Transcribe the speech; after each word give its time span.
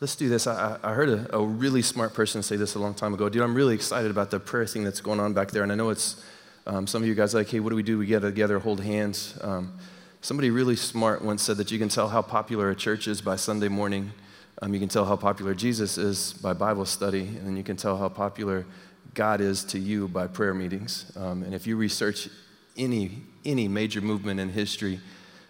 let's 0.00 0.16
do 0.16 0.28
this. 0.28 0.46
I, 0.46 0.78
I 0.82 0.92
heard 0.92 1.08
a, 1.08 1.36
a, 1.36 1.44
really 1.44 1.82
smart 1.82 2.12
person 2.12 2.42
say 2.42 2.56
this 2.56 2.74
a 2.74 2.78
long 2.78 2.94
time 2.94 3.14
ago. 3.14 3.28
Dude, 3.28 3.42
I'm 3.42 3.54
really 3.54 3.74
excited 3.74 4.10
about 4.10 4.30
the 4.30 4.38
prayer 4.38 4.66
thing 4.66 4.84
that's 4.84 5.00
going 5.00 5.20
on 5.20 5.32
back 5.32 5.50
there. 5.50 5.62
And 5.62 5.72
I 5.72 5.74
know 5.74 5.90
it's 5.90 6.22
um, 6.66 6.86
some 6.86 7.02
of 7.02 7.08
you 7.08 7.14
guys 7.14 7.34
like, 7.34 7.48
hey, 7.48 7.60
what 7.60 7.70
do 7.70 7.76
we 7.76 7.82
do? 7.82 7.98
We 7.98 8.06
get 8.06 8.20
together, 8.20 8.58
hold 8.58 8.80
hands. 8.80 9.38
Um, 9.40 9.78
somebody 10.20 10.50
really 10.50 10.76
smart 10.76 11.24
once 11.24 11.42
said 11.42 11.56
that 11.56 11.70
you 11.70 11.78
can 11.78 11.88
tell 11.88 12.08
how 12.08 12.20
popular 12.20 12.70
a 12.70 12.76
church 12.76 13.08
is 13.08 13.22
by 13.22 13.36
Sunday 13.36 13.68
morning. 13.68 14.12
Um, 14.60 14.74
you 14.74 14.80
can 14.80 14.88
tell 14.88 15.04
how 15.04 15.16
popular 15.16 15.54
Jesus 15.54 15.96
is 15.96 16.34
by 16.34 16.52
Bible 16.52 16.84
study. 16.84 17.22
And 17.22 17.46
then 17.46 17.56
you 17.56 17.64
can 17.64 17.76
tell 17.76 17.96
how 17.96 18.08
popular 18.08 18.66
God 19.14 19.40
is 19.40 19.64
to 19.64 19.78
you 19.78 20.08
by 20.08 20.26
prayer 20.26 20.52
meetings. 20.52 21.10
Um, 21.16 21.42
and 21.42 21.54
if 21.54 21.66
you 21.66 21.76
research 21.76 22.28
any, 22.76 23.22
any 23.46 23.66
major 23.66 24.02
movement 24.02 24.40
in 24.40 24.50
history, 24.50 25.00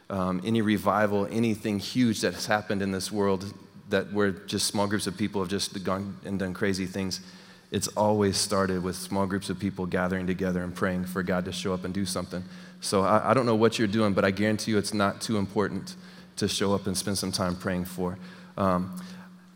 um, 0.09 0.41
any 0.45 0.63
revival, 0.63 1.27
anything 1.33 1.81
huge 1.81 2.21
that 2.21 2.35
has 2.35 2.47
happened 2.47 2.81
in 2.81 2.93
this 2.93 3.11
world, 3.11 3.53
that 3.89 4.13
where 4.13 4.33
just 4.33 4.67
small 4.67 4.87
groups 4.87 5.07
of 5.07 5.17
people 5.17 5.41
have 5.41 5.51
just 5.51 5.83
gone 5.85 6.17
and 6.25 6.39
done 6.39 6.55
crazy 6.55 6.87
things, 6.87 7.21
it's 7.71 7.89
always 7.89 8.37
started 8.37 8.83
with 8.83 8.97
small 8.97 9.27
groups 9.27 9.51
of 9.51 9.59
people 9.59 9.87
gathering 9.87 10.27
together 10.27 10.63
and 10.63 10.75
praying 10.75 11.05
for 11.05 11.23
God 11.23 11.45
to 11.45 11.53
show 11.53 11.75
up 11.75 11.85
and 11.85 11.93
do 11.93 12.05
something. 12.05 12.45
So 12.81 13.03
I, 13.03 13.31
I 13.31 13.35
don't 13.35 13.47
know 13.47 13.55
what 13.55 13.79
you're 13.79 13.89
doing, 13.89 14.13
but 14.13 14.25
I 14.25 14.31
guarantee 14.31 14.73
you 14.73 14.79
it's 14.79 14.95
not 14.95 15.21
too 15.21 15.37
important 15.37 15.97
to 16.37 16.49
show 16.49 16.75
up 16.75 16.87
and 16.87 16.97
spend 16.97 17.19
some 17.19 17.33
time 17.33 17.57
praying 17.57 17.87
for. 17.87 18.19
Um, 18.57 19.01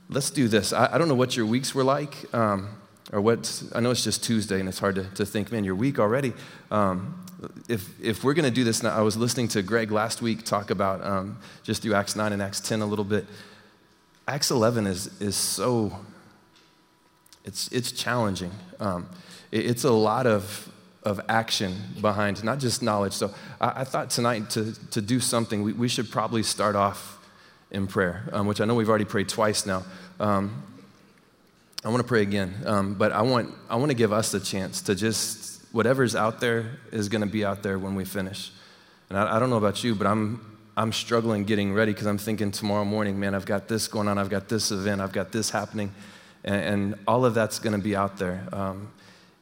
let's 0.09 0.31
do 0.31 0.49
this. 0.49 0.73
I, 0.73 0.95
I, 0.95 0.99
don't 0.99 1.09
know 1.09 1.15
what 1.15 1.37
your 1.37 1.47
weeks 1.47 1.75
were 1.75 1.85
like, 1.85 2.33
um, 2.35 2.69
or 3.13 3.21
what, 3.21 3.63
I 3.75 3.81
know 3.81 3.91
it's 3.91 4.05
just 4.05 4.25
Tuesday 4.25 4.61
and 4.61 4.69
it's 4.69 4.79
hard 4.79 4.97
to, 4.97 5.05
to 5.05 5.27
think, 5.27 5.53
man, 5.53 5.65
you're 5.65 5.75
week 5.75 5.99
already. 5.99 6.33
Um, 6.71 7.25
if, 7.69 7.89
if 8.03 8.25
we're 8.25 8.35
going 8.35 8.45
to 8.45 8.51
do 8.51 8.65
this 8.65 8.83
now, 8.83 8.97
I 8.97 9.01
was 9.03 9.17
listening 9.17 9.49
to 9.49 9.63
Greg 9.63 9.91
last 9.91 10.21
week 10.21 10.45
talk 10.45 10.71
about 10.71 11.05
um, 11.05 11.39
just 11.63 11.83
through 11.83 11.95
Acts 11.95 12.17
9 12.17 12.33
and 12.33 12.43
Acts 12.43 12.61
10 12.61 12.83
a 12.83 12.87
little 12.87 13.05
bit. 13.05 13.27
Acts 14.31 14.53
11 14.53 14.87
is, 14.87 15.21
is 15.21 15.35
so, 15.35 15.91
it's, 17.45 17.67
it's 17.73 17.91
challenging. 17.91 18.53
Um, 18.79 19.09
it, 19.51 19.67
it's 19.67 19.83
a 19.83 19.91
lot 19.91 20.29
of, 20.29 20.71
of 21.03 21.21
action 21.29 21.75
behind, 22.01 22.45
not 22.45 22.61
just 22.61 22.81
knowledge. 22.81 23.13
So 23.13 23.35
I, 23.61 23.81
I 23.81 23.85
thought 23.85 24.09
tonight 24.09 24.49
to, 24.51 24.73
to 24.93 25.03
do 25.03 25.19
something, 25.19 25.65
we, 25.65 25.73
we 25.73 25.89
should 25.89 26.13
probably 26.13 26.45
start 26.45 26.77
off 26.77 27.19
in 27.73 27.89
prayer, 27.89 28.29
um, 28.33 28.47
which 28.47 28.61
I 28.61 28.67
know 28.67 28.77
we've 28.77 28.89
already 28.89 29.05
prayed 29.05 29.29
twice 29.29 29.67
now. 29.67 29.83
Um, 30.21 30.63
I 31.85 31.89
want 31.89 32.01
to 32.01 32.07
pray 32.07 32.23
again, 32.23 32.55
um, 32.67 32.95
but 32.95 33.11
I 33.11 33.23
want, 33.23 33.53
I 33.69 33.75
want 33.75 33.91
to 33.91 33.97
give 33.97 34.13
us 34.13 34.33
a 34.33 34.39
chance 34.39 34.81
to 34.83 34.95
just, 34.95 35.61
whatever's 35.73 36.15
out 36.15 36.39
there 36.39 36.79
is 36.93 37.09
going 37.09 37.23
to 37.23 37.27
be 37.27 37.45
out 37.45 37.65
there 37.65 37.81
when 37.81 37.97
we 37.97 38.05
finish. 38.05 38.53
And 39.09 39.19
I, 39.19 39.37
I 39.37 39.39
don't 39.41 39.51
know 39.51 39.57
about 39.57 39.83
you, 39.83 39.97
but 39.97 40.07
I'm, 40.07 40.50
I'm 40.77 40.93
struggling 40.93 41.45
getting 41.45 41.73
ready 41.73 41.93
because 41.93 42.07
I'm 42.07 42.19
thinking 42.19 42.51
tomorrow 42.51 42.85
morning, 42.85 43.19
man, 43.19 43.35
I've 43.35 43.47
got 43.47 43.69
this 43.69 43.89
going 43.89 44.09
on, 44.09 44.19
I've 44.19 44.31
got 44.31 44.49
this 44.49 44.71
event, 44.71 45.01
I've 45.01 45.13
got 45.13 45.33
this 45.33 45.51
happening, 45.51 45.93
and, 46.45 46.63
and 46.63 46.95
all 47.07 47.25
of 47.25 47.35
that's 47.35 47.59
going 47.59 47.77
to 47.77 47.83
be 47.83 47.97
out 47.97 48.19
there. 48.19 48.47
Um, 48.53 48.91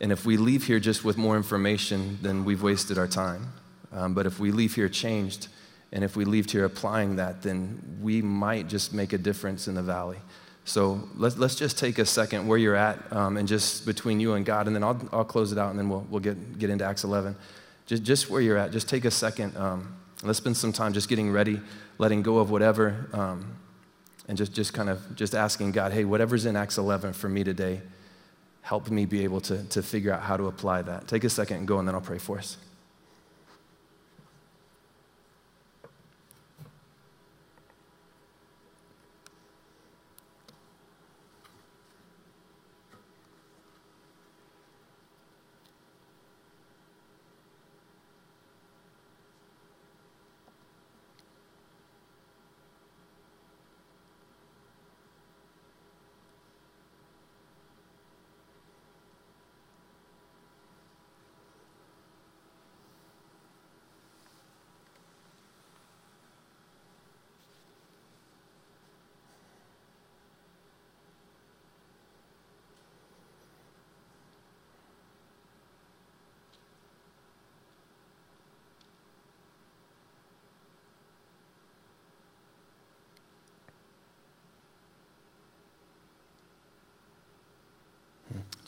and 0.00 0.12
if 0.12 0.24
we 0.24 0.36
leave 0.36 0.66
here 0.66 0.80
just 0.80 1.04
with 1.04 1.16
more 1.16 1.36
information, 1.36 2.18
then 2.22 2.44
we've 2.44 2.62
wasted 2.62 2.98
our 2.98 3.08
time. 3.08 3.52
Um, 3.92 4.14
but 4.14 4.26
if 4.26 4.38
we 4.38 4.52
leave 4.52 4.74
here 4.74 4.88
changed, 4.88 5.48
and 5.92 6.04
if 6.04 6.16
we 6.16 6.24
leave 6.24 6.50
here 6.50 6.64
applying 6.64 7.16
that, 7.16 7.42
then 7.42 7.98
we 8.00 8.20
might 8.22 8.68
just 8.68 8.92
make 8.92 9.12
a 9.12 9.18
difference 9.18 9.68
in 9.68 9.74
the 9.74 9.82
valley. 9.82 10.18
So 10.64 11.08
let's, 11.16 11.38
let's 11.38 11.54
just 11.54 11.78
take 11.78 11.98
a 11.98 12.04
second 12.04 12.46
where 12.46 12.58
you're 12.58 12.76
at 12.76 13.10
um, 13.10 13.38
and 13.38 13.48
just 13.48 13.86
between 13.86 14.20
you 14.20 14.34
and 14.34 14.44
God, 14.44 14.66
and 14.66 14.76
then 14.76 14.84
I'll, 14.84 15.00
I'll 15.12 15.24
close 15.24 15.50
it 15.50 15.58
out 15.58 15.70
and 15.70 15.78
then 15.78 15.88
we'll, 15.88 16.06
we'll 16.10 16.20
get, 16.20 16.58
get 16.58 16.68
into 16.68 16.84
Acts 16.84 17.04
11. 17.04 17.34
Just, 17.86 18.02
just 18.02 18.28
where 18.28 18.42
you're 18.42 18.58
at, 18.58 18.70
just 18.70 18.86
take 18.86 19.06
a 19.06 19.10
second. 19.10 19.56
Um, 19.56 19.97
Let's 20.22 20.38
spend 20.38 20.56
some 20.56 20.72
time 20.72 20.92
just 20.92 21.08
getting 21.08 21.30
ready, 21.30 21.60
letting 21.98 22.22
go 22.22 22.38
of 22.38 22.50
whatever, 22.50 23.08
um, 23.12 23.56
and 24.26 24.36
just, 24.36 24.52
just 24.52 24.74
kind 24.74 24.88
of 24.88 25.14
just 25.14 25.34
asking 25.34 25.72
God, 25.72 25.92
hey, 25.92 26.04
whatever's 26.04 26.44
in 26.44 26.56
Acts 26.56 26.76
11 26.76 27.12
for 27.12 27.28
me 27.28 27.44
today, 27.44 27.80
help 28.62 28.90
me 28.90 29.06
be 29.06 29.24
able 29.24 29.40
to, 29.42 29.62
to 29.64 29.82
figure 29.82 30.12
out 30.12 30.22
how 30.22 30.36
to 30.36 30.46
apply 30.48 30.82
that. 30.82 31.06
Take 31.06 31.24
a 31.24 31.30
second 31.30 31.58
and 31.58 31.68
go, 31.68 31.78
and 31.78 31.86
then 31.86 31.94
I'll 31.94 32.00
pray 32.00 32.18
for 32.18 32.36
us. 32.38 32.58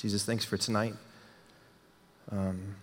Jesus, 0.00 0.24
thanks 0.24 0.46
for 0.46 0.56
tonight. 0.56 0.94
Um, 2.32 2.74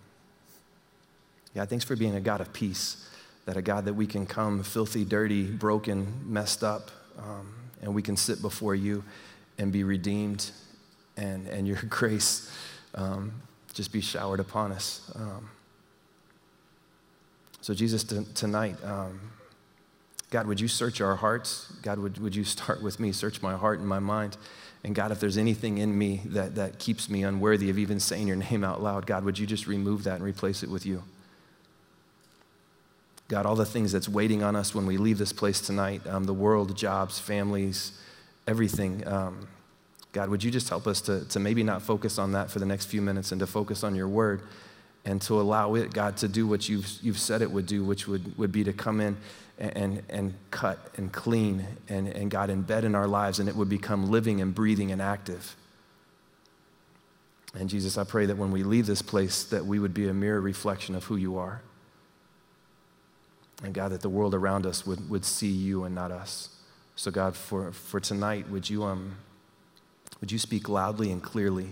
yeah, 1.52 1.64
thanks 1.64 1.84
for 1.84 1.96
being 1.96 2.14
a 2.14 2.20
God 2.20 2.40
of 2.40 2.52
peace, 2.52 3.10
that 3.44 3.56
a 3.56 3.62
God 3.62 3.86
that 3.86 3.94
we 3.94 4.06
can 4.06 4.24
come 4.24 4.62
filthy, 4.62 5.04
dirty, 5.04 5.42
broken, 5.42 6.06
messed 6.32 6.62
up, 6.62 6.92
um, 7.18 7.52
and 7.82 7.92
we 7.92 8.02
can 8.02 8.16
sit 8.16 8.40
before 8.40 8.76
you 8.76 9.02
and 9.58 9.72
be 9.72 9.82
redeemed, 9.82 10.52
and, 11.16 11.48
and 11.48 11.66
your 11.66 11.82
grace 11.88 12.52
um, 12.94 13.32
just 13.74 13.92
be 13.92 14.00
showered 14.00 14.38
upon 14.38 14.70
us. 14.70 15.10
Um, 15.16 15.50
so, 17.60 17.74
Jesus, 17.74 18.04
t- 18.04 18.24
tonight, 18.36 18.76
um, 18.84 19.18
God, 20.30 20.46
would 20.46 20.60
you 20.60 20.68
search 20.68 21.00
our 21.00 21.16
hearts? 21.16 21.72
God, 21.82 21.98
would, 21.98 22.18
would 22.18 22.36
you 22.36 22.44
start 22.44 22.82
with 22.82 23.00
me? 23.00 23.12
Search 23.12 23.40
my 23.42 23.56
heart 23.56 23.78
and 23.78 23.88
my 23.88 23.98
mind. 23.98 24.36
And 24.84 24.94
God, 24.94 25.10
if 25.10 25.20
there's 25.20 25.38
anything 25.38 25.78
in 25.78 25.96
me 25.96 26.22
that, 26.26 26.54
that 26.54 26.78
keeps 26.78 27.08
me 27.08 27.24
unworthy 27.24 27.70
of 27.70 27.78
even 27.78 27.98
saying 27.98 28.28
your 28.28 28.36
name 28.36 28.62
out 28.62 28.82
loud, 28.82 29.06
God, 29.06 29.24
would 29.24 29.38
you 29.38 29.46
just 29.46 29.66
remove 29.66 30.04
that 30.04 30.16
and 30.16 30.24
replace 30.24 30.62
it 30.62 30.70
with 30.70 30.86
you? 30.86 31.02
God, 33.28 33.44
all 33.44 33.56
the 33.56 33.66
things 33.66 33.92
that's 33.92 34.08
waiting 34.08 34.42
on 34.42 34.56
us 34.56 34.74
when 34.74 34.86
we 34.86 34.96
leave 34.96 35.18
this 35.18 35.34
place 35.34 35.60
tonight 35.60 36.06
um, 36.06 36.24
the 36.24 36.32
world, 36.32 36.74
jobs, 36.76 37.18
families, 37.18 37.92
everything. 38.46 39.06
Um, 39.06 39.48
God, 40.12 40.30
would 40.30 40.42
you 40.42 40.50
just 40.50 40.70
help 40.70 40.86
us 40.86 41.02
to, 41.02 41.26
to 41.26 41.38
maybe 41.38 41.62
not 41.62 41.82
focus 41.82 42.18
on 42.18 42.32
that 42.32 42.50
for 42.50 42.58
the 42.58 42.66
next 42.66 42.86
few 42.86 43.02
minutes 43.02 43.30
and 43.30 43.38
to 43.40 43.46
focus 43.46 43.84
on 43.84 43.94
your 43.94 44.08
word 44.08 44.42
and 45.08 45.22
to 45.22 45.40
allow 45.40 45.74
it, 45.74 45.94
God, 45.94 46.18
to 46.18 46.28
do 46.28 46.46
what 46.46 46.68
you've, 46.68 46.86
you've 47.00 47.18
said 47.18 47.40
it 47.40 47.50
would 47.50 47.64
do, 47.64 47.82
which 47.82 48.06
would, 48.06 48.36
would 48.36 48.52
be 48.52 48.62
to 48.64 48.74
come 48.74 49.00
in 49.00 49.16
and, 49.58 50.02
and 50.10 50.34
cut 50.50 50.90
and 50.98 51.10
clean 51.10 51.66
and, 51.88 52.08
and 52.08 52.30
God 52.30 52.50
embed 52.50 52.82
in 52.82 52.94
our 52.94 53.08
lives 53.08 53.38
and 53.38 53.48
it 53.48 53.56
would 53.56 53.70
become 53.70 54.10
living 54.10 54.42
and 54.42 54.54
breathing 54.54 54.92
and 54.92 55.00
active. 55.00 55.56
And 57.54 57.70
Jesus, 57.70 57.96
I 57.96 58.04
pray 58.04 58.26
that 58.26 58.36
when 58.36 58.50
we 58.50 58.62
leave 58.62 58.86
this 58.86 59.00
place 59.00 59.44
that 59.44 59.64
we 59.64 59.78
would 59.78 59.94
be 59.94 60.08
a 60.08 60.12
mirror 60.12 60.42
reflection 60.42 60.94
of 60.94 61.04
who 61.04 61.16
you 61.16 61.38
are. 61.38 61.62
And 63.64 63.72
God, 63.72 63.92
that 63.92 64.02
the 64.02 64.10
world 64.10 64.34
around 64.34 64.66
us 64.66 64.86
would, 64.86 65.08
would 65.08 65.24
see 65.24 65.48
you 65.48 65.84
and 65.84 65.94
not 65.94 66.10
us. 66.10 66.50
So 66.96 67.10
God, 67.10 67.34
for, 67.34 67.72
for 67.72 67.98
tonight, 67.98 68.50
would 68.50 68.68
you, 68.68 68.84
um, 68.84 69.16
would 70.20 70.30
you 70.30 70.38
speak 70.38 70.68
loudly 70.68 71.10
and 71.10 71.22
clearly 71.22 71.68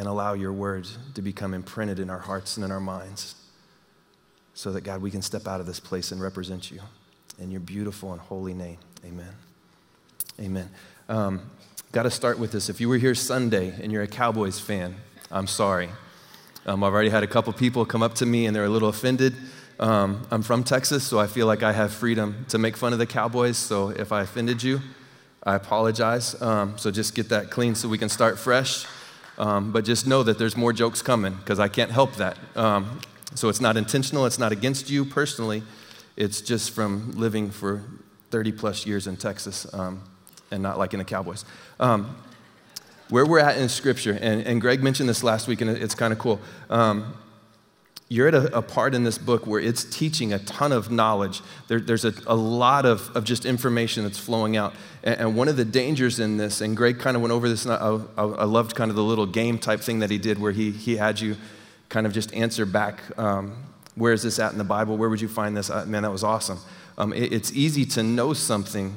and 0.00 0.08
allow 0.08 0.32
your 0.32 0.52
words 0.52 0.96
to 1.14 1.20
become 1.20 1.52
imprinted 1.52 2.00
in 2.00 2.08
our 2.08 2.18
hearts 2.18 2.56
and 2.56 2.64
in 2.64 2.72
our 2.72 2.80
minds? 2.80 3.36
so 4.60 4.72
that, 4.72 4.82
God, 4.82 5.00
we 5.00 5.10
can 5.10 5.22
step 5.22 5.46
out 5.46 5.60
of 5.60 5.66
this 5.66 5.80
place 5.80 6.12
and 6.12 6.20
represent 6.20 6.70
you. 6.70 6.80
In 7.38 7.50
your 7.50 7.60
beautiful 7.60 8.12
and 8.12 8.20
holy 8.20 8.52
name, 8.52 8.76
amen. 9.06 9.32
Amen. 10.38 10.68
Um, 11.08 11.50
Got 11.92 12.02
to 12.02 12.10
start 12.10 12.38
with 12.38 12.52
this. 12.52 12.68
If 12.68 12.80
you 12.80 12.88
were 12.88 12.98
here 12.98 13.14
Sunday 13.16 13.74
and 13.82 13.90
you're 13.90 14.02
a 14.02 14.06
Cowboys 14.06 14.60
fan, 14.60 14.94
I'm 15.30 15.46
sorry. 15.46 15.88
Um, 16.66 16.84
I've 16.84 16.92
already 16.92 17.08
had 17.08 17.24
a 17.24 17.26
couple 17.26 17.52
people 17.52 17.84
come 17.86 18.02
up 18.02 18.14
to 18.16 18.26
me 18.26 18.46
and 18.46 18.54
they're 18.54 18.66
a 18.66 18.68
little 18.68 18.90
offended. 18.90 19.34
Um, 19.80 20.24
I'm 20.30 20.42
from 20.42 20.62
Texas, 20.62 21.04
so 21.04 21.18
I 21.18 21.26
feel 21.26 21.46
like 21.46 21.62
I 21.62 21.72
have 21.72 21.90
freedom 21.92 22.44
to 22.50 22.58
make 22.58 22.76
fun 22.76 22.92
of 22.92 23.00
the 23.00 23.06
Cowboys. 23.06 23.56
So 23.56 23.88
if 23.88 24.12
I 24.12 24.20
offended 24.20 24.62
you, 24.62 24.80
I 25.42 25.56
apologize. 25.56 26.40
Um, 26.40 26.76
so 26.76 26.90
just 26.90 27.14
get 27.14 27.30
that 27.30 27.50
clean 27.50 27.74
so 27.74 27.88
we 27.88 27.98
can 27.98 28.10
start 28.10 28.38
fresh. 28.38 28.86
Um, 29.40 29.72
but 29.72 29.84
just 29.84 30.06
know 30.06 30.22
that 30.22 30.38
there's 30.38 30.56
more 30.56 30.72
jokes 30.72 31.02
coming 31.02 31.34
because 31.34 31.58
I 31.58 31.66
can't 31.66 31.90
help 31.90 32.14
that. 32.16 32.38
Um, 32.54 33.00
so 33.34 33.48
it's 33.48 33.60
not 33.60 33.76
intentional, 33.76 34.26
it's 34.26 34.38
not 34.38 34.52
against 34.52 34.90
you 34.90 35.04
personally, 35.04 35.62
it's 36.16 36.40
just 36.40 36.70
from 36.70 37.12
living 37.12 37.50
for 37.50 37.82
30 38.30 38.52
plus 38.52 38.86
years 38.86 39.06
in 39.06 39.16
Texas. 39.16 39.66
Um, 39.72 40.02
and 40.50 40.62
not 40.62 40.78
liking 40.78 40.98
the 40.98 41.04
Cowboys. 41.04 41.44
Um, 41.78 42.16
where 43.08 43.26
we're 43.26 43.40
at 43.40 43.58
in 43.58 43.68
Scripture, 43.68 44.16
and, 44.20 44.46
and 44.46 44.60
Greg 44.60 44.82
mentioned 44.82 45.08
this 45.08 45.24
last 45.24 45.48
week, 45.48 45.60
and 45.60 45.70
it's 45.70 45.94
kind 45.94 46.12
of 46.12 46.18
cool. 46.18 46.40
You're 48.12 48.26
at 48.26 48.34
a, 48.34 48.58
a, 48.58 48.60
part 48.60 48.96
in 48.96 49.04
this 49.04 49.18
book 49.18 49.46
where 49.46 49.60
it's 49.60 49.84
teaching 49.84 50.32
a 50.32 50.40
ton 50.40 50.72
of 50.72 50.90
knowledge. 50.90 51.42
There, 51.68 51.78
there's 51.78 52.04
a, 52.04 52.12
a, 52.26 52.34
lot 52.34 52.84
of, 52.84 53.08
of 53.16 53.22
just 53.22 53.46
information 53.46 54.02
that's 54.02 54.18
flowing 54.18 54.56
out. 54.56 54.74
And, 55.04 55.20
and, 55.20 55.36
one 55.36 55.46
of 55.46 55.56
the 55.56 55.64
dangers 55.64 56.18
in 56.18 56.36
this, 56.36 56.60
and 56.60 56.76
Greg 56.76 56.98
kind 56.98 57.16
of 57.16 57.22
went 57.22 57.30
over 57.30 57.48
this, 57.48 57.64
and 57.64 57.72
I, 57.72 58.00
I, 58.20 58.24
I, 58.24 58.44
loved 58.46 58.74
kind 58.74 58.90
of 58.90 58.96
the 58.96 59.04
little 59.04 59.26
game 59.26 59.58
type 59.58 59.78
thing 59.78 60.00
that 60.00 60.10
he 60.10 60.18
did 60.18 60.40
where 60.40 60.50
he, 60.50 60.72
he 60.72 60.96
had 60.96 61.20
you 61.20 61.36
kind 61.88 62.04
of 62.04 62.12
just 62.12 62.34
answer 62.34 62.66
back 62.66 63.16
um, 63.16 63.56
where 63.94 64.12
is 64.12 64.24
this 64.24 64.40
at 64.40 64.50
in 64.50 64.58
the 64.58 64.64
Bible? 64.64 64.96
Where 64.96 65.08
would 65.08 65.20
you 65.20 65.28
find 65.28 65.56
this? 65.56 65.70
Uh, 65.70 65.84
man, 65.86 66.02
that 66.02 66.10
was 66.10 66.24
awesome. 66.24 66.58
Um, 66.98 67.12
it, 67.12 67.32
it's 67.32 67.52
easy 67.52 67.84
to 67.86 68.02
know 68.02 68.32
something, 68.32 68.94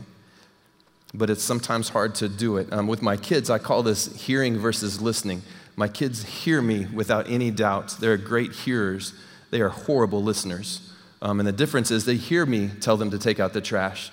but 1.14 1.30
it's 1.30 1.44
sometimes 1.44 1.90
hard 1.90 2.16
to 2.16 2.28
do 2.28 2.58
it. 2.58 2.74
Um, 2.74 2.88
with 2.88 3.04
my 3.04 3.16
kids, 3.16 3.52
I 3.52 3.60
call 3.60 3.84
this 3.84 4.16
hearing 4.20 4.58
versus 4.58 5.02
listening. 5.02 5.44
My 5.76 5.88
kids 5.88 6.24
hear 6.24 6.62
me 6.62 6.86
without 6.86 7.30
any 7.30 7.52
doubt. 7.52 7.98
They're 8.00 8.18
great 8.18 8.52
hearers, 8.52 9.14
they 9.52 9.62
are 9.62 9.70
horrible 9.70 10.24
listeners. 10.24 10.90
Um, 11.22 11.40
and 11.40 11.48
the 11.48 11.54
difference 11.54 11.90
is 11.90 12.04
they 12.04 12.18
hear 12.18 12.46
me 12.46 12.70
tell 12.82 12.98
them 12.98 13.10
to 13.12 13.18
take 13.18 13.40
out 13.40 13.54
the 13.54 13.62
trash. 13.62 14.12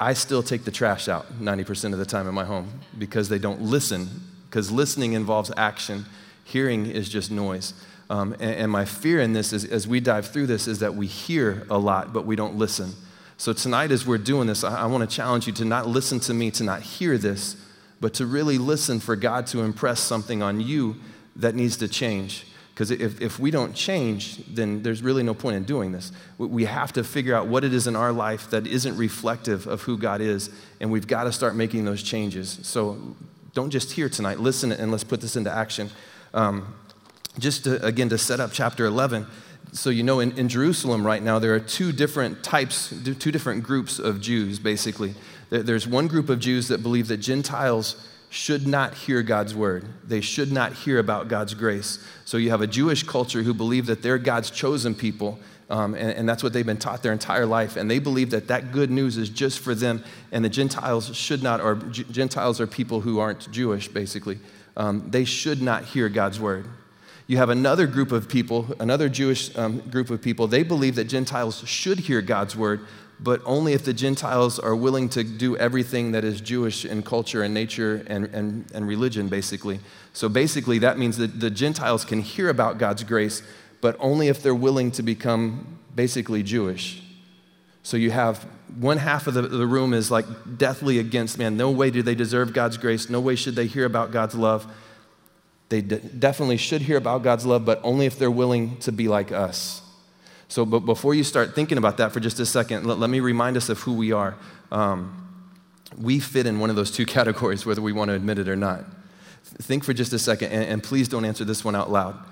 I 0.00 0.14
still 0.14 0.42
take 0.42 0.64
the 0.64 0.72
trash 0.72 1.06
out 1.08 1.40
90% 1.40 1.92
of 1.92 2.00
the 2.00 2.04
time 2.04 2.26
in 2.26 2.34
my 2.34 2.44
home 2.44 2.80
because 2.98 3.28
they 3.28 3.38
don't 3.38 3.62
listen, 3.62 4.08
because 4.50 4.72
listening 4.72 5.12
involves 5.12 5.52
action, 5.56 6.04
hearing 6.42 6.86
is 6.86 7.08
just 7.08 7.30
noise. 7.30 7.74
Um, 8.10 8.32
and, 8.34 8.42
and, 8.42 8.72
my 8.72 8.84
fear 8.84 9.20
in 9.20 9.32
this 9.32 9.52
is, 9.52 9.64
as 9.64 9.86
we 9.86 10.00
dive 10.00 10.26
through 10.26 10.48
this, 10.48 10.66
is 10.66 10.80
that 10.80 10.96
we 10.96 11.06
hear 11.06 11.64
a 11.70 11.78
lot, 11.78 12.12
but 12.12 12.26
we 12.26 12.34
don't 12.34 12.56
listen. 12.56 12.92
So 13.36 13.52
tonight, 13.52 13.90
as 13.92 14.04
we're 14.06 14.18
doing 14.18 14.48
this, 14.48 14.64
I, 14.64 14.82
I 14.82 14.86
want 14.86 15.08
to 15.08 15.16
challenge 15.16 15.46
you 15.46 15.52
to 15.54 15.64
not 15.64 15.86
listen 15.86 16.20
to 16.20 16.34
me, 16.34 16.50
to 16.50 16.64
not 16.64 16.82
hear 16.82 17.16
this, 17.16 17.56
but 18.02 18.14
to 18.14 18.26
really 18.26 18.58
listen 18.58 18.98
for 18.98 19.14
God 19.14 19.46
to 19.46 19.60
impress 19.60 20.00
something 20.00 20.42
on 20.42 20.60
you 20.60 20.96
that 21.36 21.54
needs 21.54 21.76
to 21.76 21.86
change. 21.86 22.44
Because 22.74 22.90
if, 22.90 23.20
if 23.20 23.38
we 23.38 23.52
don't 23.52 23.74
change, 23.74 24.38
then 24.46 24.82
there's 24.82 25.02
really 25.02 25.22
no 25.22 25.34
point 25.34 25.56
in 25.56 25.62
doing 25.62 25.92
this. 25.92 26.10
We 26.36 26.64
have 26.64 26.92
to 26.94 27.04
figure 27.04 27.32
out 27.32 27.46
what 27.46 27.62
it 27.62 27.72
is 27.72 27.86
in 27.86 27.94
our 27.94 28.10
life 28.10 28.50
that 28.50 28.66
isn't 28.66 28.96
reflective 28.96 29.68
of 29.68 29.82
who 29.82 29.96
God 29.96 30.20
is, 30.20 30.50
and 30.80 30.90
we've 30.90 31.06
got 31.06 31.24
to 31.24 31.32
start 31.32 31.54
making 31.54 31.84
those 31.84 32.02
changes. 32.02 32.58
So 32.62 33.14
don't 33.54 33.70
just 33.70 33.92
hear 33.92 34.08
tonight, 34.08 34.40
listen, 34.40 34.72
and 34.72 34.90
let's 34.90 35.04
put 35.04 35.20
this 35.20 35.36
into 35.36 35.52
action. 35.52 35.88
Um, 36.34 36.74
just 37.38 37.62
to, 37.64 37.84
again, 37.86 38.08
to 38.08 38.18
set 38.18 38.40
up 38.40 38.50
chapter 38.52 38.84
11, 38.84 39.28
so 39.70 39.90
you 39.90 40.02
know 40.02 40.18
in, 40.18 40.36
in 40.36 40.48
Jerusalem 40.48 41.06
right 41.06 41.22
now, 41.22 41.38
there 41.38 41.54
are 41.54 41.60
two 41.60 41.92
different 41.92 42.42
types, 42.42 42.92
two 43.20 43.30
different 43.30 43.62
groups 43.62 44.00
of 44.00 44.20
Jews, 44.20 44.58
basically. 44.58 45.14
There's 45.60 45.86
one 45.86 46.08
group 46.08 46.30
of 46.30 46.40
Jews 46.40 46.68
that 46.68 46.82
believe 46.82 47.08
that 47.08 47.18
Gentiles 47.18 48.08
should 48.30 48.66
not 48.66 48.94
hear 48.94 49.22
God's 49.22 49.54
word. 49.54 49.84
They 50.02 50.22
should 50.22 50.50
not 50.50 50.72
hear 50.72 50.98
about 50.98 51.28
God's 51.28 51.52
grace. 51.52 51.98
So 52.24 52.38
you 52.38 52.48
have 52.48 52.62
a 52.62 52.66
Jewish 52.66 53.02
culture 53.02 53.42
who 53.42 53.52
believe 53.52 53.84
that 53.86 54.00
they're 54.00 54.16
God's 54.16 54.50
chosen 54.50 54.94
people, 54.94 55.38
um, 55.68 55.94
and, 55.94 56.10
and, 56.10 56.28
that's 56.28 56.42
what 56.42 56.54
they've 56.54 56.64
been 56.64 56.78
taught 56.78 57.02
their 57.02 57.12
entire 57.12 57.44
life. 57.44 57.76
And 57.76 57.90
they 57.90 57.98
believe 57.98 58.30
that 58.30 58.48
that 58.48 58.72
good 58.72 58.90
news 58.90 59.18
is 59.18 59.28
just 59.28 59.58
for 59.58 59.74
them, 59.74 60.02
and 60.30 60.42
the 60.42 60.48
Gentiles 60.48 61.14
should 61.14 61.42
not, 61.42 61.60
or 61.60 61.74
G- 61.74 62.04
Gentiles 62.10 62.58
are 62.58 62.66
people 62.66 63.02
who 63.02 63.18
aren't 63.18 63.50
Jewish, 63.50 63.88
basically. 63.88 64.38
Um, 64.76 65.06
they 65.10 65.24
should 65.24 65.60
not 65.60 65.84
hear 65.84 66.08
God's 66.08 66.40
word. 66.40 66.66
You 67.26 67.36
have 67.36 67.50
another 67.50 67.86
group 67.86 68.12
of 68.12 68.28
people, 68.28 68.74
another 68.80 69.08
Jewish 69.08 69.56
um, 69.56 69.80
group 69.90 70.10
of 70.10 70.20
people, 70.20 70.46
they 70.46 70.62
believe 70.62 70.96
that 70.96 71.04
Gentiles 71.04 71.62
should 71.66 72.00
hear 72.00 72.20
God's 72.20 72.56
word, 72.56 72.80
but 73.20 73.40
only 73.44 73.72
if 73.72 73.84
the 73.84 73.92
Gentiles 73.92 74.58
are 74.58 74.74
willing 74.74 75.08
to 75.10 75.22
do 75.22 75.56
everything 75.56 76.12
that 76.12 76.24
is 76.24 76.40
Jewish 76.40 76.84
in 76.84 77.02
culture 77.02 77.42
and 77.42 77.54
nature 77.54 78.04
and, 78.06 78.26
and, 78.26 78.70
and 78.74 78.86
religion, 78.86 79.28
basically. 79.28 79.80
So 80.12 80.28
basically, 80.28 80.78
that 80.80 80.98
means 80.98 81.16
that 81.18 81.40
the 81.40 81.50
Gentiles 81.50 82.04
can 82.04 82.20
hear 82.20 82.48
about 82.48 82.78
God's 82.78 83.04
grace, 83.04 83.42
but 83.80 83.96
only 84.00 84.28
if 84.28 84.42
they're 84.42 84.54
willing 84.54 84.90
to 84.92 85.02
become 85.02 85.78
basically 85.94 86.42
Jewish. 86.42 87.02
So 87.82 87.96
you 87.96 88.10
have 88.10 88.46
one 88.78 88.96
half 88.96 89.26
of 89.26 89.34
the, 89.34 89.42
the 89.42 89.66
room 89.66 89.92
is 89.92 90.10
like 90.10 90.24
deathly 90.56 90.98
against, 90.98 91.38
man, 91.38 91.56
no 91.56 91.70
way 91.70 91.90
do 91.90 92.02
they 92.02 92.14
deserve 92.14 92.52
God's 92.52 92.76
grace, 92.76 93.10
no 93.10 93.20
way 93.20 93.36
should 93.36 93.54
they 93.54 93.66
hear 93.66 93.84
about 93.84 94.10
God's 94.12 94.34
love. 94.34 94.66
They 95.68 95.80
definitely 95.80 96.58
should 96.58 96.82
hear 96.82 96.96
about 96.96 97.22
God's 97.22 97.46
love, 97.46 97.64
but 97.64 97.80
only 97.82 98.06
if 98.06 98.18
they're 98.18 98.30
willing 98.30 98.78
to 98.78 98.92
be 98.92 99.08
like 99.08 99.32
us. 99.32 99.81
So, 100.52 100.66
but 100.66 100.80
before 100.80 101.14
you 101.14 101.24
start 101.24 101.54
thinking 101.54 101.78
about 101.78 101.96
that 101.96 102.12
for 102.12 102.20
just 102.20 102.38
a 102.38 102.44
second, 102.44 102.84
let, 102.84 102.98
let 102.98 103.08
me 103.08 103.20
remind 103.20 103.56
us 103.56 103.70
of 103.70 103.80
who 103.80 103.94
we 103.94 104.12
are. 104.12 104.36
Um, 104.70 105.48
we 105.96 106.20
fit 106.20 106.44
in 106.44 106.60
one 106.60 106.68
of 106.68 106.76
those 106.76 106.90
two 106.90 107.06
categories, 107.18 107.64
whether 107.64 107.80
we 107.80 107.90
want 107.90 108.10
to 108.10 108.14
admit 108.14 108.38
it 108.38 108.50
or 108.50 108.56
not. 108.56 108.84
Think 109.44 109.82
for 109.82 109.94
just 109.94 110.12
a 110.12 110.18
second, 110.18 110.52
and, 110.52 110.64
and 110.64 110.82
please 110.82 111.08
don't 111.08 111.24
answer 111.24 111.46
this 111.46 111.64
one 111.64 111.74
out 111.74 111.90
loud. 111.90 112.22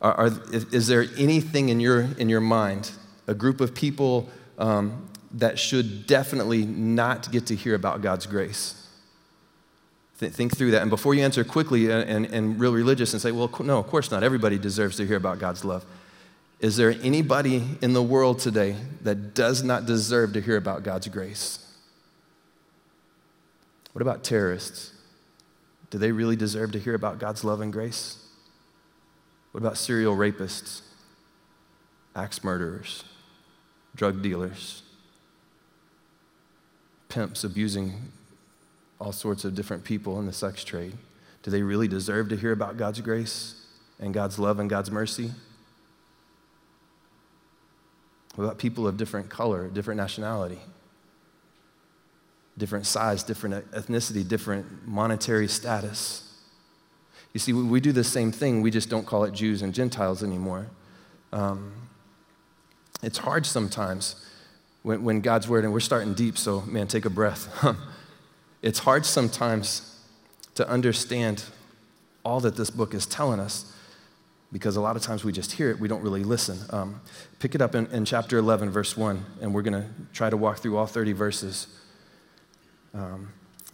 Are, 0.00 0.14
are, 0.14 0.30
is 0.52 0.86
there 0.86 1.06
anything 1.18 1.68
in 1.68 1.80
your, 1.80 2.02
in 2.16 2.28
your 2.28 2.40
mind, 2.40 2.92
a 3.26 3.34
group 3.34 3.60
of 3.60 3.74
people 3.74 4.28
um, 4.56 5.08
that 5.32 5.58
should 5.58 6.06
definitely 6.06 6.64
not 6.64 7.32
get 7.32 7.46
to 7.46 7.56
hear 7.56 7.74
about 7.74 8.02
God's 8.02 8.26
grace? 8.26 8.80
think 10.16 10.56
through 10.56 10.70
that. 10.70 10.80
And 10.80 10.90
before 10.90 11.12
you 11.14 11.24
answer 11.24 11.42
quickly 11.42 11.90
and, 11.90 12.08
and, 12.08 12.26
and 12.26 12.60
real 12.60 12.72
religious 12.72 13.12
and 13.12 13.20
say, 13.20 13.32
well, 13.32 13.50
no, 13.60 13.78
of 13.78 13.88
course 13.88 14.12
not. 14.12 14.22
Everybody 14.22 14.58
deserves 14.58 14.96
to 14.98 15.06
hear 15.06 15.16
about 15.16 15.40
God's 15.40 15.64
love. 15.64 15.84
Is 16.60 16.76
there 16.76 16.94
anybody 17.02 17.62
in 17.82 17.92
the 17.92 18.02
world 18.02 18.38
today 18.38 18.76
that 19.02 19.34
does 19.34 19.62
not 19.62 19.86
deserve 19.86 20.32
to 20.34 20.40
hear 20.40 20.56
about 20.56 20.82
God's 20.82 21.08
grace? 21.08 21.58
What 23.92 24.02
about 24.02 24.24
terrorists? 24.24 24.92
Do 25.90 25.98
they 25.98 26.12
really 26.12 26.36
deserve 26.36 26.72
to 26.72 26.78
hear 26.78 26.94
about 26.94 27.18
God's 27.18 27.44
love 27.44 27.60
and 27.60 27.72
grace? 27.72 28.18
What 29.52 29.60
about 29.60 29.78
serial 29.78 30.16
rapists, 30.16 30.82
axe 32.16 32.42
murderers, 32.42 33.04
drug 33.94 34.22
dealers, 34.22 34.82
pimps 37.08 37.44
abusing 37.44 38.10
all 39.00 39.12
sorts 39.12 39.44
of 39.44 39.54
different 39.54 39.84
people 39.84 40.18
in 40.18 40.26
the 40.26 40.32
sex 40.32 40.64
trade. 40.64 40.94
Do 41.42 41.50
they 41.50 41.62
really 41.62 41.88
deserve 41.88 42.28
to 42.30 42.36
hear 42.36 42.52
about 42.52 42.76
God's 42.76 43.00
grace 43.00 43.54
and 44.00 44.14
God's 44.14 44.38
love 44.38 44.58
and 44.58 44.68
God's 44.68 44.90
mercy? 44.90 45.30
What 48.34 48.44
about 48.44 48.58
people 48.58 48.86
of 48.86 48.96
different 48.96 49.28
color, 49.28 49.68
different 49.68 49.98
nationality, 49.98 50.58
different 52.58 52.86
size, 52.86 53.22
different 53.22 53.70
ethnicity, 53.72 54.26
different 54.26 54.86
monetary 54.86 55.46
status? 55.46 56.32
You 57.32 57.40
see, 57.40 57.52
we 57.52 57.80
do 57.80 57.92
the 57.92 58.04
same 58.04 58.32
thing, 58.32 58.62
we 58.62 58.70
just 58.70 58.88
don't 58.88 59.06
call 59.06 59.24
it 59.24 59.32
Jews 59.32 59.62
and 59.62 59.74
Gentiles 59.74 60.22
anymore. 60.22 60.66
Um, 61.32 61.72
it's 63.02 63.18
hard 63.18 63.44
sometimes 63.44 64.24
when, 64.82 65.02
when 65.04 65.20
God's 65.20 65.48
word, 65.48 65.64
and 65.64 65.72
we're 65.72 65.80
starting 65.80 66.14
deep, 66.14 66.38
so 66.38 66.60
man, 66.62 66.86
take 66.86 67.04
a 67.04 67.10
breath. 67.10 67.48
it's 68.62 68.80
hard 68.80 69.04
sometimes 69.04 70.00
to 70.54 70.68
understand 70.68 71.44
all 72.24 72.40
that 72.40 72.56
this 72.56 72.70
book 72.70 72.94
is 72.94 73.04
telling 73.04 73.40
us 73.40 73.73
because 74.54 74.76
a 74.76 74.80
lot 74.80 74.94
of 74.94 75.02
times 75.02 75.24
we 75.24 75.32
just 75.32 75.50
hear 75.50 75.68
it, 75.68 75.80
we 75.80 75.88
don't 75.88 76.00
really 76.00 76.22
listen. 76.22 76.56
Um, 76.70 77.00
pick 77.40 77.56
it 77.56 77.60
up 77.60 77.74
in, 77.74 77.86
in, 77.86 78.04
chapter 78.04 78.38
11, 78.38 78.70
verse 78.70 78.96
1, 78.96 79.24
and 79.40 79.52
we're 79.52 79.62
going 79.62 79.82
to 79.82 79.88
try 80.12 80.30
to 80.30 80.36
walk 80.36 80.58
through 80.58 80.76
all 80.76 80.86
30 80.86 81.10
verses 81.10 81.66
um, 82.94 83.32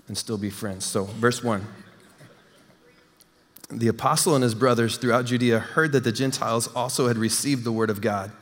and 0.09 0.17
still 0.17 0.39
be 0.39 0.49
friends. 0.49 0.87
So, 0.87 1.05
verse 1.05 1.45
1. 1.45 1.67
The 3.73 3.89
apostle 3.89 4.35
and 4.35 4.43
his 4.43 4.55
brothers 4.55 4.97
throughout 4.97 5.27
Judea 5.27 5.59
heard 5.59 5.93
that 5.93 6.03
the 6.03 6.13
Gentiles 6.13 6.67
also 6.69 7.09
had 7.09 7.19
received 7.19 7.65
the 7.65 7.73
word 7.73 7.91
of 7.91 8.01
God. 8.01 8.33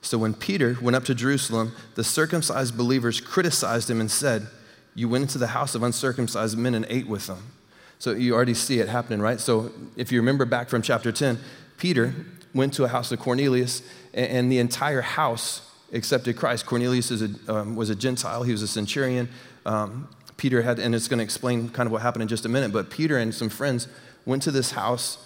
So 0.00 0.16
when 0.16 0.32
Peter 0.32 0.78
went 0.80 0.96
up 0.96 1.04
to 1.04 1.14
Jerusalem, 1.14 1.72
the 1.94 2.02
circumcised 2.02 2.74
believers 2.74 3.20
criticized 3.20 3.90
him 3.90 4.00
and 4.00 4.10
said, 4.10 4.46
you 4.94 5.10
went 5.10 5.22
into 5.22 5.36
the 5.36 5.48
house 5.48 5.74
of 5.74 5.82
uncircumcised 5.82 6.56
men 6.56 6.74
and 6.74 6.86
ate 6.88 7.06
with 7.06 7.26
them. 7.26 7.52
So 8.00 8.12
you 8.12 8.34
already 8.34 8.54
see 8.54 8.80
it 8.80 8.88
happening, 8.88 9.20
right? 9.20 9.38
So 9.38 9.70
if 9.94 10.10
you 10.10 10.20
remember 10.20 10.46
back 10.46 10.70
from 10.70 10.80
chapter 10.80 11.12
10, 11.12 11.38
Peter 11.76 12.14
went 12.54 12.72
to 12.74 12.84
a 12.84 12.88
house 12.88 13.12
of 13.12 13.20
Cornelius, 13.20 13.82
and 14.14 14.50
the 14.50 14.58
entire 14.58 15.02
house 15.02 15.70
accepted 15.92 16.36
Christ. 16.36 16.64
Cornelius 16.64 17.10
a, 17.10 17.30
um, 17.54 17.76
was 17.76 17.90
a 17.90 17.94
Gentile, 17.94 18.42
he 18.42 18.52
was 18.52 18.62
a 18.62 18.68
centurion. 18.68 19.28
Um, 19.66 20.08
Peter 20.38 20.62
had, 20.62 20.78
and 20.78 20.94
it's 20.94 21.08
going 21.08 21.18
to 21.18 21.24
explain 21.24 21.68
kind 21.68 21.86
of 21.86 21.92
what 21.92 22.00
happened 22.00 22.22
in 22.22 22.28
just 22.28 22.46
a 22.46 22.48
minute, 22.48 22.72
but 22.72 22.88
Peter 22.88 23.18
and 23.18 23.34
some 23.34 23.50
friends 23.50 23.86
went 24.24 24.42
to 24.44 24.50
this 24.50 24.70
house 24.70 25.18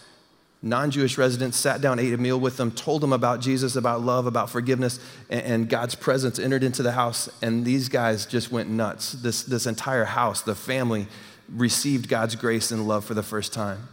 non 0.64 0.90
Jewish 0.90 1.16
residents, 1.16 1.56
sat 1.58 1.80
down, 1.80 2.00
ate 2.00 2.12
a 2.12 2.18
meal 2.18 2.40
with 2.40 2.56
them, 2.56 2.72
told 2.72 3.02
them 3.02 3.12
about 3.12 3.40
Jesus, 3.40 3.76
about 3.76 4.00
love, 4.00 4.26
about 4.26 4.50
forgiveness, 4.50 4.98
and, 5.30 5.42
and, 5.42 5.68
God's 5.68 5.94
presence 5.94 6.38
entered 6.38 6.64
into 6.64 6.82
the 6.82 6.92
house. 6.92 7.28
And 7.42 7.64
these 7.64 7.88
guys 7.88 8.24
just 8.24 8.50
went 8.50 8.70
nuts. 8.70 9.12
This, 9.12 9.42
this 9.42 9.66
entire 9.66 10.06
house, 10.06 10.40
the 10.40 10.54
family, 10.54 11.06
received 11.48 12.08
God's 12.08 12.36
grace 12.36 12.70
and 12.70 12.86
love 12.86 13.04
for 13.04 13.14
the 13.14 13.22
first 13.22 13.52
time. 13.52 13.88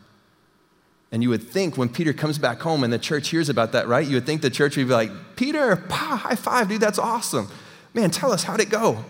And 1.12 1.22
you 1.22 1.30
would 1.30 1.44
think 1.44 1.78
when 1.78 1.90
Peter 1.90 2.14
comes 2.14 2.38
back 2.38 2.62
home 2.62 2.84
and 2.84 2.94
the 2.94 3.00
church 3.00 3.30
hears 3.30 3.50
about 3.50 3.74
that, 3.74 3.88
right? 3.88 4.08
You 4.08 4.16
would 4.16 4.26
think 4.26 4.42
the 4.42 4.50
church 4.50 4.78
would 4.78 4.88
be 4.88 4.94
like, 4.94 5.12
Peter, 5.36 5.76
pa, 5.76 6.16
high 6.16 6.36
five, 6.36 6.70
dude, 6.70 6.80
that's 6.80 7.00
awesome. 7.00 7.50
Man, 7.94 8.12
tell 8.12 8.32
us, 8.32 8.44
how'd 8.44 8.62
it 8.62 8.70
go? 8.70 9.04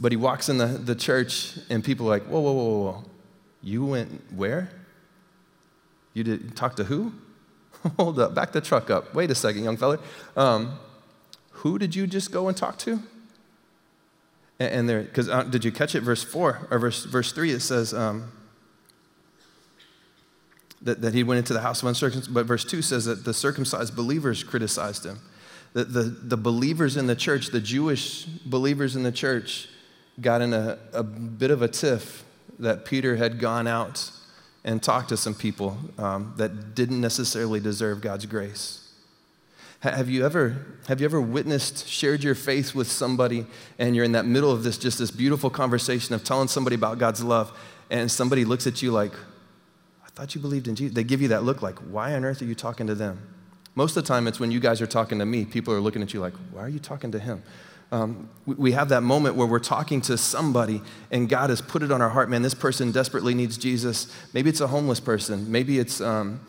but 0.00 0.12
he 0.12 0.16
walks 0.16 0.48
in 0.48 0.58
the, 0.58 0.66
the 0.66 0.94
church, 0.94 1.58
and 1.70 1.84
people 1.84 2.06
are 2.06 2.10
like, 2.10 2.24
whoa, 2.24 2.40
whoa, 2.40 2.52
whoa, 2.52 2.78
whoa. 2.78 3.04
You 3.62 3.84
went 3.84 4.32
where? 4.32 4.70
You 6.12 6.24
did 6.24 6.56
talk 6.56 6.76
to 6.76 6.84
who? 6.84 7.12
Hold 7.96 8.18
up, 8.18 8.34
back 8.34 8.52
the 8.52 8.60
truck 8.60 8.90
up. 8.90 9.14
Wait 9.14 9.30
a 9.30 9.34
second, 9.34 9.64
young 9.64 9.76
fella. 9.76 9.98
Um, 10.36 10.78
who 11.50 11.78
did 11.78 11.94
you 11.94 12.06
just 12.06 12.30
go 12.32 12.48
and 12.48 12.56
talk 12.56 12.78
to? 12.78 13.00
And, 14.60 14.88
there, 14.88 15.02
because 15.02 15.28
uh, 15.28 15.42
did 15.42 15.64
you 15.64 15.72
catch 15.72 15.94
it? 15.94 16.02
Verse 16.02 16.22
four 16.22 16.68
or 16.70 16.78
verse 16.78 17.04
verse 17.04 17.32
three, 17.32 17.50
it 17.50 17.60
says 17.60 17.92
um, 17.92 18.30
that, 20.80 21.00
that 21.00 21.12
he 21.12 21.24
went 21.24 21.38
into 21.38 21.52
the 21.52 21.60
house 21.60 21.82
of 21.82 21.88
uncircumcised. 21.88 22.32
But 22.32 22.46
verse 22.46 22.64
two 22.64 22.80
says 22.80 23.06
that 23.06 23.24
the 23.24 23.34
circumcised 23.34 23.96
believers 23.96 24.44
criticized 24.44 25.04
him. 25.04 25.18
The, 25.72 25.84
the, 25.84 26.02
the 26.02 26.36
believers 26.36 26.96
in 26.96 27.08
the 27.08 27.16
church, 27.16 27.48
the 27.48 27.60
Jewish 27.60 28.26
believers 28.26 28.94
in 28.94 29.02
the 29.02 29.10
church, 29.10 29.68
got 30.20 30.40
in 30.40 30.54
a, 30.54 30.78
a 30.92 31.02
bit 31.02 31.50
of 31.50 31.62
a 31.62 31.68
tiff 31.68 32.24
that 32.60 32.84
Peter 32.84 33.16
had 33.16 33.40
gone 33.40 33.66
out 33.66 34.12
and 34.62 34.80
talked 34.80 35.08
to 35.08 35.16
some 35.16 35.34
people 35.34 35.76
um, 35.98 36.32
that 36.36 36.76
didn't 36.76 37.00
necessarily 37.00 37.58
deserve 37.58 38.00
God's 38.00 38.24
grace. 38.24 38.83
Have 39.84 40.08
you 40.08 40.24
ever 40.24 40.64
have 40.88 41.00
you 41.00 41.04
ever 41.04 41.20
witnessed, 41.20 41.86
shared 41.86 42.24
your 42.24 42.34
faith 42.34 42.74
with 42.74 42.90
somebody, 42.90 43.46
and 43.78 43.94
you're 43.94 44.04
in 44.04 44.12
that 44.12 44.24
middle 44.24 44.50
of 44.50 44.62
this 44.62 44.78
just 44.78 44.98
this 44.98 45.10
beautiful 45.10 45.50
conversation 45.50 46.14
of 46.14 46.24
telling 46.24 46.48
somebody 46.48 46.74
about 46.74 46.98
God's 46.98 47.22
love, 47.22 47.52
and 47.90 48.10
somebody 48.10 48.46
looks 48.46 48.66
at 48.66 48.80
you 48.80 48.90
like, 48.90 49.12
"I 50.04 50.08
thought 50.14 50.34
you 50.34 50.40
believed 50.40 50.68
in 50.68 50.74
Jesus." 50.74 50.94
They 50.94 51.04
give 51.04 51.20
you 51.20 51.28
that 51.28 51.44
look 51.44 51.60
like, 51.60 51.78
"Why 51.80 52.14
on 52.14 52.24
earth 52.24 52.40
are 52.40 52.46
you 52.46 52.54
talking 52.54 52.86
to 52.86 52.94
them?" 52.94 53.18
Most 53.74 53.94
of 53.94 54.04
the 54.04 54.08
time, 54.08 54.26
it's 54.26 54.40
when 54.40 54.50
you 54.50 54.58
guys 54.58 54.80
are 54.80 54.86
talking 54.86 55.18
to 55.18 55.26
me. 55.26 55.44
People 55.44 55.74
are 55.74 55.80
looking 55.80 56.00
at 56.00 56.14
you 56.14 56.20
like, 56.20 56.34
"Why 56.52 56.62
are 56.62 56.68
you 56.68 56.78
talking 56.78 57.12
to 57.12 57.18
him?" 57.18 57.42
um, 57.92 58.28
we 58.46 58.72
have 58.72 58.88
that 58.88 59.02
moment 59.02 59.36
where 59.36 59.46
we're 59.46 59.60
talking 59.60 60.00
to 60.00 60.18
somebody 60.18 60.82
and 61.12 61.28
God 61.28 61.50
has 61.50 61.60
put 61.60 61.82
it 61.82 61.92
on 61.92 62.02
our 62.02 62.08
heart, 62.08 62.28
man, 62.28 62.42
this 62.42 62.54
person 62.54 62.90
desperately 62.90 63.34
needs 63.34 63.56
Jesus. 63.56 64.12
Maybe 64.32 64.50
it's 64.50 64.60
a 64.60 64.66
homeless 64.66 64.98
person. 64.98 65.52
Maybe 65.52 65.78
it's 65.78 66.00
um, 66.00 66.40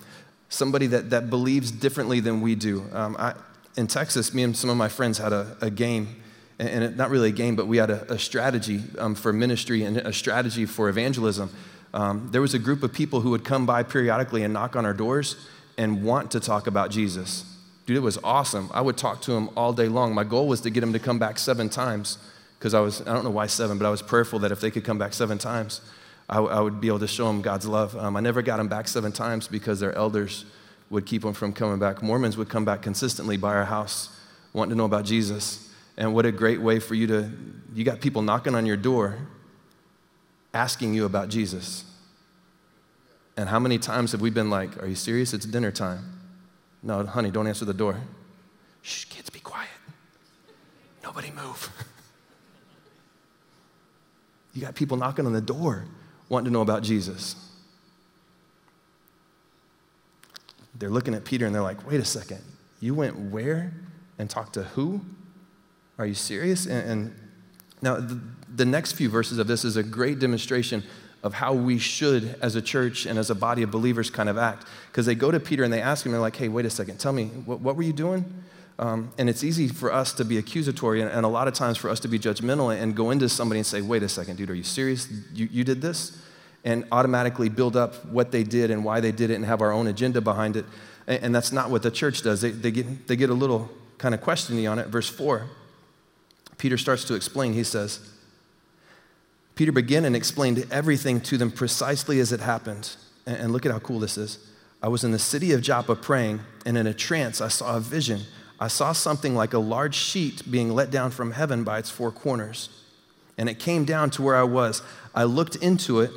somebody 0.50 0.88
that, 0.88 1.10
that 1.10 1.30
believes 1.30 1.72
differently 1.72 2.20
than 2.20 2.42
we 2.42 2.56
do. 2.56 2.86
Um, 2.94 3.16
I, 3.18 3.34
in 3.78 3.88
Texas, 3.88 4.34
me 4.34 4.44
and 4.44 4.56
some 4.56 4.70
of 4.70 4.78
my 4.78 4.88
friends 4.88 5.18
had 5.18 5.34
a, 5.34 5.58
a 5.62 5.70
game, 5.70 6.22
and 6.60 6.84
it, 6.84 6.96
not 6.96 7.10
really 7.10 7.30
a 7.30 7.34
game, 7.34 7.56
but 7.56 7.68
we 7.68 7.78
had 7.78 7.90
a, 7.90 8.14
a 8.14 8.20
strategy 8.20 8.82
um, 8.98 9.16
for 9.16 9.34
ministry 9.34 9.84
and 9.84 9.98
a 9.98 10.14
strategy 10.14 10.66
for 10.66 10.88
evangelism. 10.88 11.50
Um, 11.94 12.30
there 12.32 12.42
was 12.42 12.54
a 12.54 12.60
group 12.60 12.84
of 12.84 12.94
people 12.94 13.22
who 13.22 13.32
would 13.32 13.44
come 13.44 13.66
by 13.66 13.84
periodically 13.84 14.44
and 14.44 14.54
knock 14.54 14.75
on 14.75 14.86
our 14.86 14.94
doors 14.94 15.36
and 15.78 16.04
want 16.04 16.32
to 16.32 16.40
talk 16.40 16.68
about 16.68 16.92
Jesus. 16.92 17.46
Dude, 17.86 17.98
it 17.98 18.02
was 18.02 18.18
awesome. 18.24 18.70
I 18.74 18.82
would 18.82 18.98
talk 18.98 19.22
to 19.24 19.34
him 19.34 19.50
all 19.56 19.74
day 19.74 19.88
long. 19.88 20.14
My 20.14 20.24
goal 20.24 20.48
was 20.48 20.62
to 20.62 20.70
get 20.70 20.82
him 20.82 20.94
to 20.94 21.00
come 21.00 21.20
back 21.20 21.38
seven 21.38 21.70
times 21.70 22.18
because 22.58 22.74
I 22.74 22.80
was, 22.80 23.02
I 23.02 23.14
don't 23.14 23.24
know 23.24 23.30
why 23.30 23.48
seven, 23.48 23.78
but 23.78 23.86
I 23.86 23.90
was 23.90 24.02
prayerful 24.02 24.40
that 24.40 24.52
if 24.52 24.60
they 24.60 24.72
could 24.72 24.84
come 24.84 24.98
back 24.98 25.14
seven 25.14 25.38
times, 25.38 25.82
I, 26.27 26.39
I 26.39 26.60
would 26.60 26.82
be 26.82 26.88
able 26.88 27.00
to 27.00 27.08
show 27.08 27.27
them 27.27 27.41
God's 27.41 27.67
love. 27.67 27.96
Um, 27.96 28.15
I 28.15 28.20
never 28.20 28.41
got 28.41 28.58
them 28.58 28.67
back 28.67 28.88
seven 28.88 29.12
times 29.12 29.48
because 29.48 29.79
their 29.79 29.94
elders 29.94 30.46
would 30.89 31.05
keep 31.05 31.22
them 31.22 31.34
from 31.34 31.53
coming 31.53 31.79
back. 31.79 32.01
Mormons 32.01 32.38
would 32.38 32.50
come 32.50 32.65
back 32.65 32.82
consistently 32.82 33.38
by 33.38 33.53
our 33.53 33.65
house 33.65 34.10
wanting 34.53 34.72
to 34.72 34.75
know 34.75 34.86
about 34.86 35.05
Jesus. 35.05 35.70
And 35.98 36.13
what 36.13 36.25
a 36.25 36.32
great 36.32 36.62
way 36.62 36.79
for 36.79 36.96
you 36.96 37.08
to, 37.08 37.32
you 37.74 37.84
got 37.84 38.01
people 38.01 38.22
knocking 38.22 38.55
on 38.55 38.65
your 38.65 38.77
door 38.77 39.17
asking 40.53 40.94
you 40.94 41.05
about 41.05 41.29
Jesus. 41.29 41.86
And 43.38 43.50
how 43.50 43.60
many 43.60 43.77
times 43.77 44.13
have 44.13 44.22
we 44.22 44.29
been 44.29 44.50
like, 44.50 44.82
Are 44.82 44.88
you 44.88 44.96
serious? 44.96 45.34
It's 45.34 45.46
dinner 45.46 45.72
time. 45.72 46.22
No, 46.82 47.05
honey, 47.05 47.32
don't 47.32 47.48
answer 47.48 47.65
the 47.65 47.74
door. 47.74 48.00
Shh, 48.82 49.05
kids, 49.05 49.29
be 49.29 49.39
quiet. 49.39 49.70
Nobody 51.03 51.32
move. 51.32 51.70
you 54.53 54.62
got 54.62 54.75
people 54.75 54.96
knocking 54.96 55.25
on 55.25 55.34
the 55.34 55.41
door 55.41 55.86
wanting 56.29 56.46
to 56.46 56.51
know 56.51 56.62
about 56.62 56.84
Jesus. 56.84 57.36
They're 60.77 60.89
looking 60.89 61.13
at 61.13 61.24
Peter 61.24 61.46
and 61.46 61.55
they're 61.55 61.62
like, 61.62 61.88
wait 61.89 62.00
a 62.00 62.05
second, 62.05 62.41
you 62.79 62.94
went 62.94 63.17
where 63.17 63.74
and 64.20 64.29
talked 64.29 64.53
to 64.53 64.63
who? 64.63 65.01
Are 65.98 66.05
you 66.05 66.13
serious? 66.13 66.65
And, 66.65 66.89
and 66.89 67.15
now, 67.82 67.96
the, 67.96 68.20
the 68.53 68.65
next 68.65 68.94
few 68.94 69.10
verses 69.10 69.38
of 69.38 69.48
this 69.48 69.63
is 69.63 69.77
a 69.77 69.84
great 69.84 70.20
demonstration 70.20 70.84
of 71.24 71.34
how 71.34 71.53
we 71.53 71.77
should, 71.77 72.36
as 72.41 72.55
a 72.55 72.62
church 72.62 73.05
and 73.05 73.17
as 73.17 73.29
a 73.29 73.36
body 73.36 73.63
of 73.63 73.72
believers, 73.72 74.10
kind 74.10 74.29
of 74.29 74.38
act. 74.38 74.67
Because 74.91 75.05
they 75.05 75.15
go 75.15 75.32
to 75.32 75.39
Peter 75.39 75.63
and 75.63 75.74
they 75.74 75.82
ask 75.82 76.05
him, 76.05 76.12
they're 76.12 76.22
like, 76.22 76.36
hey, 76.36 76.50
wait 76.50 76.65
a 76.65 76.70
second, 76.70 77.00
tell 77.00 77.13
me, 77.13 77.25
what, 77.46 77.60
what 77.62 77.75
were 77.75 77.84
you 77.84 77.94
doing? 77.94 78.44
Um, 78.77 79.12
and 79.17 79.29
it's 79.29 79.44
easy 79.44 79.70
for 79.70 79.91
us 79.91 80.12
to 80.13 80.25
be 80.25 80.38
accusatory 80.38 81.01
and, 81.01 81.10
and, 81.10 81.25
a 81.25 81.29
lot 81.29 81.48
of 81.48 81.53
times 81.53 81.77
for 81.77 81.89
us 81.89 82.01
to 82.01 82.10
be 82.10 82.20
judgmental 82.20 82.77
and 82.77 82.94
go 82.94 83.12
into 83.12 83.29
somebody 83.29 83.60
and 83.60 83.65
say, 83.65 83.79
wait 83.79 84.03
a 84.03 84.10
second, 84.10 84.36
dude, 84.36 84.50
are 84.50 84.55
you 84.55 84.63
serious? 84.63 85.08
You, 85.34 85.48
you 85.50 85.63
did 85.63 85.82
this? 85.82 86.22
And 86.65 86.86
automatically 86.91 87.48
build 87.48 87.77
up 87.77 88.05
what 88.05 88.32
they 88.32 88.44
did 88.44 88.72
and 88.72 88.84
why 88.84 89.00
they 89.00 89.13
did 89.13 89.29
it 89.29 89.36
and 89.36 89.46
have 89.46 89.62
our 89.62 89.72
own 89.72 89.88
agenda 89.88 90.20
behind 90.20 90.58
it. 90.58 90.65
And, 91.08 91.24
and 91.24 91.36
that's 91.36 91.53
not 91.53 91.70
what 91.70 91.84
the 91.84 91.91
church 91.91 92.22
does. 92.22 92.41
They, 92.41 92.51
they, 92.51 92.72
get, 92.72 93.08
they 93.08 93.15
get 93.15 93.29
a 93.29 93.34
little 93.34 93.70
kind 93.98 94.13
of 94.13 94.20
questioning 94.20 94.67
on 94.67 94.77
it. 94.77 94.88
Verse 94.88 95.08
4, 95.08 95.48
Peter 96.58 96.77
starts 96.77 97.05
to 97.05 97.13
explain. 97.13 97.53
He 97.53 97.63
says, 97.63 98.12
Peter 99.55 99.72
began 99.72 100.03
and 100.03 100.17
explained 100.17 100.67
everything 100.70 101.22
to 101.22 101.38
them 101.38 101.50
precisely 101.50 102.20
as 102.20 102.34
it 102.34 102.41
happened. 102.41 102.94
And 103.25 103.53
look 103.53 103.65
at 103.65 103.72
how 103.72 103.79
cool 103.79 104.00
this 104.00 104.17
is. 104.17 104.38
I 104.84 104.89
was 104.89 105.03
in 105.05 105.12
the 105.12 105.20
city 105.20 105.53
of 105.53 105.62
Joppa 105.62 105.96
praying, 105.96 106.41
and 106.65 106.77
in 106.77 106.86
a 106.86 106.94
trance, 106.94 107.39
I 107.39 107.48
saw 107.48 107.77
a 107.77 107.79
vision. 107.79 108.22
I 108.60 108.68
saw 108.68 108.94
something 108.94 109.36
like 109.36 109.54
a 109.54 109.60
large 109.60 109.96
sheet 109.96 110.50
being 110.50 110.74
let 110.74 110.92
down 110.92 111.12
from 111.12 111.32
heaven 111.32 111.64
by 111.64 111.80
its 111.80 111.90
four 111.90 112.12
corners. 112.12 112.70
And 113.38 113.50
it 113.50 113.60
came 113.60 113.84
down 113.84 114.10
to 114.12 114.22
where 114.22 114.36
I 114.36 114.44
was. 114.44 114.82
I 115.14 115.26
looked 115.26 115.58
into 115.58 116.00
it, 116.00 116.12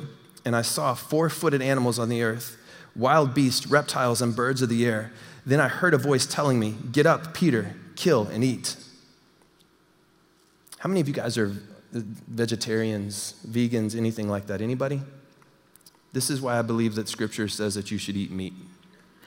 and 0.45 0.55
I 0.55 0.61
saw 0.61 0.93
four 0.93 1.29
footed 1.29 1.61
animals 1.61 1.99
on 1.99 2.07
the 2.07 2.23
earth, 2.23 2.57
wild 2.95 3.33
beasts, 3.33 3.67
reptiles, 3.67 4.21
and 4.21 4.35
birds 4.35 4.61
of 4.61 4.69
the 4.69 4.85
air. 4.85 5.11
Then 5.45 5.59
I 5.59 5.67
heard 5.67 5.93
a 5.93 5.97
voice 5.97 6.25
telling 6.25 6.59
me, 6.59 6.75
Get 6.91 7.05
up, 7.05 7.33
Peter, 7.33 7.75
kill 7.95 8.27
and 8.27 8.43
eat. 8.43 8.77
How 10.79 10.87
many 10.87 11.01
of 11.01 11.07
you 11.09 11.13
guys 11.13 11.37
are 11.37 11.53
vegetarians, 11.91 13.33
vegans, 13.45 13.97
anything 13.97 14.29
like 14.29 14.47
that? 14.47 14.61
Anybody? 14.61 15.01
This 16.13 16.29
is 16.29 16.41
why 16.41 16.57
I 16.57 16.61
believe 16.61 16.95
that 16.95 17.09
Scripture 17.09 17.47
says 17.47 17.75
that 17.75 17.91
you 17.91 17.97
should 17.97 18.15
eat 18.15 18.31
meat. 18.31 18.53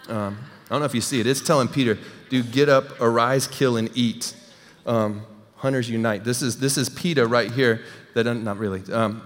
Um, 0.08 0.38
I 0.72 0.74
don't 0.74 0.80
know 0.80 0.86
if 0.86 0.94
you 0.94 1.02
see 1.02 1.20
it. 1.20 1.26
It's 1.26 1.42
telling 1.42 1.68
Peter, 1.68 1.98
"Do 2.30 2.42
get 2.42 2.70
up, 2.70 2.98
arise, 2.98 3.46
kill, 3.46 3.76
and 3.76 3.90
eat." 3.94 4.34
Um, 4.86 5.26
hunters 5.56 5.90
unite. 5.90 6.24
This 6.24 6.40
is 6.40 6.60
this 6.60 6.78
is 6.78 6.88
PETA 6.88 7.26
right 7.26 7.52
here. 7.52 7.82
That 8.14 8.24
not 8.24 8.56
really. 8.56 8.82
Um, 8.90 9.22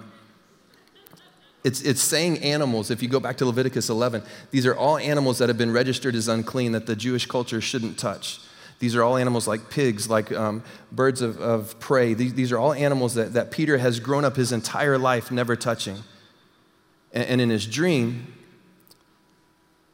it's, 1.63 1.83
it's 1.83 2.03
saying 2.03 2.39
animals, 2.39 2.91
if 2.91 3.03
you 3.03 3.09
go 3.09 3.21
back 3.21 3.37
to 3.39 3.47
Leviticus 3.47 3.89
11, 3.91 4.23
these 4.51 4.67
are 4.67 4.75
all 4.77 4.99
animals 4.99 5.39
that 5.39 5.49
have 5.49 5.59
been 5.59 5.73
registered 5.73 6.17
as 6.17 6.27
unclean 6.27 6.73
that 6.73 6.87
the 6.87 6.97
Jewish 6.97 7.27
culture 7.27 7.61
shouldn't 7.61 7.97
touch. 7.97 8.41
These 8.81 8.95
are 8.97 9.03
all 9.03 9.17
animals 9.17 9.49
like 9.49 9.71
pigs, 9.71 10.11
like 10.11 10.33
um, 10.33 10.65
birds 10.93 11.23
of, 11.23 11.41
of 11.41 11.79
prey. 11.81 12.15
These, 12.15 12.35
these 12.35 12.53
are 12.53 12.59
all 12.59 12.73
animals 12.73 13.15
that, 13.15 13.35
that 13.35 13.53
Peter 13.53 13.79
has 13.79 14.01
grown 14.01 14.25
up 14.25 14.37
his 14.37 14.53
entire 14.53 14.99
life 14.99 15.31
never 15.31 15.55
touching. 15.55 15.99
And, 17.13 17.25
and 17.25 17.41
in 17.41 17.51
his 17.51 17.67
dream, 17.67 18.36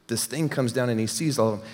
this 0.07 0.25
thing 0.25 0.49
comes 0.49 0.73
down 0.73 0.89
and 0.89 0.99
he 0.99 1.07
sees 1.07 1.39
all 1.39 1.53
of 1.53 1.59
them. 1.59 1.69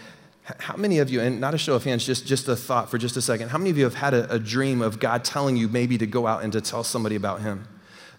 How 0.57 0.75
many 0.75 0.97
of 0.97 1.09
you, 1.09 1.21
and 1.21 1.39
not 1.39 1.53
a 1.53 1.57
show 1.59 1.75
of 1.75 1.83
hands, 1.83 2.05
just, 2.05 2.25
just 2.25 2.47
a 2.47 2.55
thought 2.55 2.89
for 2.89 2.97
just 2.97 3.15
a 3.17 3.21
second, 3.21 3.49
how 3.49 3.59
many 3.59 3.69
of 3.69 3.77
you 3.77 3.83
have 3.83 3.93
had 3.93 4.13
a, 4.15 4.33
a 4.33 4.39
dream 4.39 4.81
of 4.81 4.99
God 4.99 5.23
telling 5.23 5.55
you 5.55 5.67
maybe 5.67 5.97
to 5.99 6.07
go 6.07 6.25
out 6.25 6.43
and 6.43 6.51
to 6.53 6.61
tell 6.61 6.83
somebody 6.83 7.15
about 7.15 7.41
him? 7.41 7.67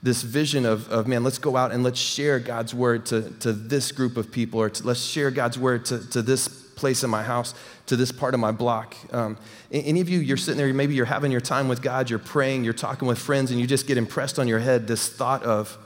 This 0.03 0.23
vision 0.23 0.65
of, 0.65 0.89
of 0.91 1.09
man, 1.09 1.25
let's 1.25 1.39
go 1.39 1.57
out 1.57 1.73
and 1.73 1.83
let's 1.83 1.99
share 1.99 2.39
God's 2.39 2.73
word 2.73 3.05
to, 3.07 3.31
to 3.41 3.53
this 3.53 3.91
group 3.91 4.17
of 4.17 4.31
people, 4.31 4.61
or 4.61 4.71
to, 4.71 4.87
let's 4.87 5.01
share 5.01 5.31
God's 5.31 5.59
word 5.59 5.85
to, 5.87 6.09
to 6.11 6.23
this 6.23 6.49
place 6.49 7.03
in 7.03 7.11
my 7.11 7.23
house 7.23 7.55
to 7.91 7.97
this 7.97 8.13
part 8.13 8.35
of 8.35 8.41
my 8.41 8.53
block. 8.53 8.97
Um, 9.13 9.37
any 9.73 10.01
of 10.01 10.09
you, 10.09 10.21
you're 10.21 10.37
sitting 10.37 10.59
there, 10.59 10.73
maybe 10.73 10.95
you're 10.95 11.05
having 11.05 11.33
your 11.33 11.41
time 11.41 11.67
with 11.67 11.83
God, 11.83 12.09
you're 12.09 12.21
praying, 12.21 12.63
you're 12.63 12.73
talking 12.73 13.09
with 13.09 13.19
friends, 13.19 13.51
and 13.51 13.59
you 13.59 13.67
just 13.67 13.89
get 13.89 13.99
impressed 13.99 14.39
on 14.39 14.47
your 14.47 14.61
head 14.61 14.87
this 14.87 15.09
thought 15.09 15.43
of, 15.43 15.77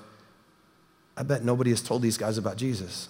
I 1.16 1.22
bet 1.22 1.42
nobody 1.42 1.70
has 1.70 1.80
told 1.80 2.02
these 2.02 2.18
guys 2.18 2.36
about 2.36 2.58
Jesus. 2.58 3.08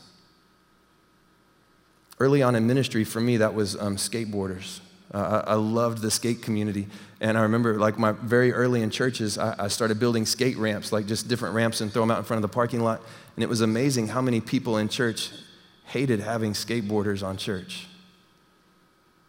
Early 2.21 2.43
on 2.43 2.55
in 2.55 2.67
ministry, 2.67 3.05
for 3.05 3.21
me, 3.21 3.39
that 3.39 3.55
was 3.55 3.77
um, 3.77 3.97
skateboarders. 3.97 4.81
Uh, 5.13 5.43
I, 5.47 5.53
I, 5.53 5.55
loved 5.55 5.99
the 6.03 6.11
skate 6.11 6.43
community. 6.43 6.89
And 7.21 7.37
I 7.39 7.43
remember, 7.43 7.79
like, 7.79 7.99
my 7.99 8.13
very 8.13 8.53
early 8.53 8.83
in 8.83 8.91
churches, 8.91 9.39
I, 9.39 9.55
I 9.65 9.69
started 9.69 10.01
building 10.01 10.27
skate 10.27 10.57
ramps, 10.57 10.93
like 10.93 11.07
just 11.07 11.29
different 11.29 11.55
ramps, 11.55 11.81
and 11.81 11.93
throw 11.93 12.03
them 12.03 12.11
out 12.11 12.19
in 12.19 12.25
front 12.25 12.43
of 12.43 12.51
the 12.51 12.55
parking 12.55 12.81
lot. 12.81 13.01
And 13.37 13.43
it 13.43 13.49
was 13.49 13.61
amazing 13.61 14.09
how 14.09 14.21
many 14.21 14.41
people 14.41 14.79
in 14.79 14.89
church 14.89 15.31
hated 15.85 16.21
having 16.21 16.53
skateboarders 16.53 17.25
on 17.25 17.37
church. 17.37 17.87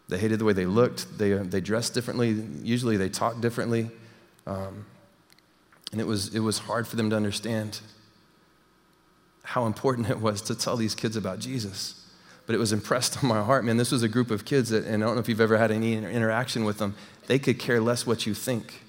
They 0.08 0.18
hated 0.18 0.38
the 0.38 0.44
way 0.44 0.52
they 0.52 0.66
looked, 0.66 1.18
they, 1.18 1.32
uh, 1.32 1.42
they 1.44 1.60
dressed 1.60 1.92
differently, 1.94 2.30
usually 2.62 2.96
they 2.96 3.08
talked 3.08 3.40
differently. 3.40 3.90
Um, 4.46 4.86
and 5.92 6.00
it 6.00 6.06
was, 6.06 6.34
it 6.34 6.40
was 6.40 6.58
hard 6.58 6.86
for 6.86 6.96
them 6.96 7.10
to 7.10 7.16
understand 7.16 7.80
how 9.42 9.66
important 9.66 10.10
it 10.10 10.20
was 10.20 10.42
to 10.42 10.54
tell 10.54 10.76
these 10.76 10.94
kids 10.94 11.16
about 11.16 11.38
Jesus. 11.38 12.05
But 12.46 12.54
it 12.54 12.58
was 12.58 12.72
impressed 12.72 13.22
on 13.22 13.28
my 13.28 13.42
heart, 13.42 13.64
man. 13.64 13.76
This 13.76 13.90
was 13.90 14.02
a 14.02 14.08
group 14.08 14.30
of 14.30 14.44
kids 14.44 14.70
that, 14.70 14.84
and 14.84 15.02
I 15.02 15.06
don't 15.06 15.16
know 15.16 15.20
if 15.20 15.28
you've 15.28 15.40
ever 15.40 15.58
had 15.58 15.70
any 15.70 15.94
interaction 15.94 16.64
with 16.64 16.78
them, 16.78 16.94
they 17.26 17.38
could 17.38 17.58
care 17.58 17.80
less 17.80 18.06
what 18.06 18.26
you 18.26 18.34
think. 18.34 18.82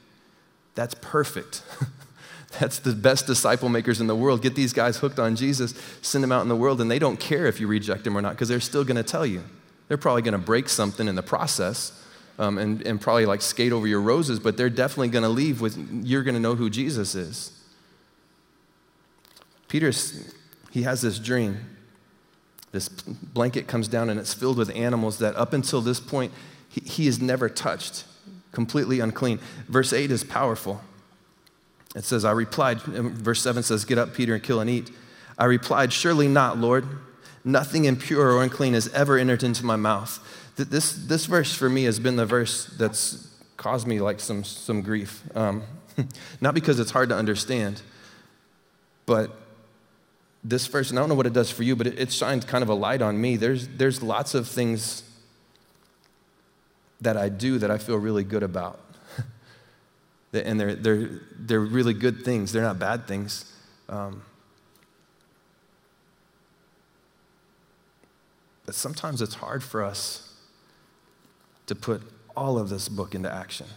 That's 0.76 0.96
perfect. 1.02 1.64
That's 2.60 2.80
the 2.80 2.94
best 2.94 3.28
disciple 3.28 3.68
makers 3.68 4.00
in 4.00 4.08
the 4.08 4.16
world. 4.16 4.42
Get 4.42 4.56
these 4.56 4.74
guys 4.74 4.98
hooked 4.98 5.20
on 5.20 5.36
Jesus, 5.36 5.74
send 6.02 6.24
them 6.24 6.32
out 6.32 6.44
in 6.44 6.48
the 6.48 6.56
world, 6.56 6.80
and 6.80 6.90
they 6.90 7.00
don't 7.00 7.20
care 7.20 7.46
if 7.48 7.60
you 7.60 7.68
reject 7.68 8.04
them 8.04 8.18
or 8.18 8.22
not 8.22 8.32
because 8.32 8.48
they're 8.48 8.60
still 8.60 8.84
going 8.84 8.96
to 8.96 9.04
tell 9.04 9.26
you. 9.26 9.44
They're 9.88 9.98
probably 9.98 10.22
going 10.22 10.34
to 10.34 10.38
break 10.38 10.70
something 10.70 11.08
in 11.08 11.16
the 11.16 11.24
process 11.24 11.92
um, 12.40 12.58
and, 12.58 12.86
and 12.86 13.02
probably 13.02 13.26
like 13.26 13.42
skate 13.42 13.72
over 13.72 13.88
your 13.88 14.02
roses, 14.02 14.40
but 14.40 14.58
they're 14.58 14.70
definitely 14.70 15.10
going 15.10 15.24
to 15.24 15.30
leave 15.30 15.62
with, 15.62 15.78
you're 16.06 16.24
going 16.24 16.36
to 16.36 16.40
know 16.40 16.56
who 16.56 16.70
Jesus 16.70 17.16
is. 17.16 17.52
Peter, 19.68 19.92
he 20.72 20.84
has 20.84 21.02
this 21.02 21.20
dream. 21.20 21.77
This 22.72 22.90
blanket 22.90 23.68
comes 23.68 23.88
down 23.88 24.10
and 24.10 24.20
it's 24.20 24.34
filled 24.34 24.58
with 24.58 24.76
animals 24.76 25.20
that 25.20 25.36
up 25.36 25.54
until 25.54 25.82
this 25.82 26.00
point, 26.00 26.32
he, 26.70 26.82
he 26.82 27.06
has 27.06 27.22
never 27.22 27.50
touched, 27.50 28.06
completely 28.52 29.00
unclean. 29.00 29.40
Verse 29.68 29.94
8 29.94 30.12
is 30.12 30.24
powerful. 30.24 30.82
It 31.96 32.04
says, 32.04 32.26
I 32.26 32.32
replied, 32.32 32.82
verse 32.82 33.42
7 33.42 33.64
says, 33.64 33.86
Get 33.86 33.98
up, 33.98 34.14
Peter, 34.14 34.34
and 34.36 34.44
kill 34.44 34.60
and 34.60 34.70
eat. 34.70 34.92
I 35.38 35.46
replied, 35.46 35.94
Surely 35.94 36.28
not, 36.28 36.58
Lord. 36.58 36.86
Nothing 37.44 37.86
impure 37.86 38.34
or 38.34 38.44
unclean 38.44 38.74
has 38.74 38.90
ever 38.90 39.18
entered 39.18 39.42
into 39.42 39.66
my 39.66 39.78
mouth. 39.78 40.20
This, 40.58 40.92
this 40.94 41.26
verse 41.28 41.54
for 41.54 41.70
me 41.70 41.86
has 41.86 42.00
been 42.00 42.18
the 42.18 42.26
verse 42.26 42.66
that's 42.66 43.28
caused 43.56 43.88
me 43.88 44.02
like 44.02 44.20
some, 44.20 44.44
some 44.44 44.82
grief. 44.82 45.24
Um, 45.36 45.64
not 46.42 46.54
because 46.54 46.80
it's 46.80 46.92
hard 46.92 47.10
to 47.10 47.16
understand, 47.16 47.82
but 49.06 49.32
this 50.44 50.68
verse, 50.68 50.90
and 50.90 51.00
I 51.00 51.02
don't 51.02 51.10
know 51.10 51.16
what 51.16 51.26
it 51.26 51.34
does 51.34 51.52
for 51.52 51.64
you, 51.64 51.76
but 51.76 51.88
it, 51.88 52.00
it 52.00 52.12
shines 52.12 52.46
kind 52.46 52.64
of 52.64 52.70
a 52.70 52.74
light 52.74 53.02
on 53.02 53.20
me. 53.20 53.36
There's, 53.36 53.68
there's 53.68 54.02
lots 54.02 54.34
of 54.34 54.48
things 54.48 55.04
that 57.02 57.18
I 57.18 57.30
do 57.30 57.60
that 57.60 57.70
I 57.70 57.78
feel 57.78 57.98
really 57.98 58.24
good 58.24 58.44
about. 58.44 58.80
and 60.34 60.60
they're, 60.60 60.76
they're, 60.76 61.10
they're 61.38 61.60
really 61.60 61.94
good 61.94 62.24
things, 62.24 62.52
they're 62.52 62.64
not 62.64 62.80
bad 62.80 63.08
things. 63.08 63.54
Um, 63.90 64.24
but 68.66 68.76
sometimes 68.76 69.22
it's 69.22 69.36
hard 69.36 69.64
for 69.64 69.84
us 69.84 70.34
to 71.68 71.76
put 71.76 72.02
all 72.36 72.58
of 72.58 72.70
this 72.70 72.90
book 72.90 73.16
into 73.16 73.32
action. 73.32 73.68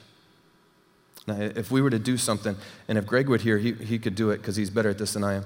Now, 1.26 1.36
if 1.40 1.70
we 1.70 1.80
were 1.80 1.90
to 1.90 1.98
do 1.98 2.16
something, 2.16 2.56
and 2.88 2.98
if 2.98 3.06
Greg 3.06 3.28
would 3.28 3.42
here, 3.42 3.58
he, 3.58 3.72
he 3.72 3.98
could 3.98 4.14
do 4.14 4.30
it 4.30 4.38
because 4.38 4.56
he's 4.56 4.70
better 4.70 4.90
at 4.90 4.98
this 4.98 5.12
than 5.12 5.24
I 5.24 5.34
am. 5.34 5.44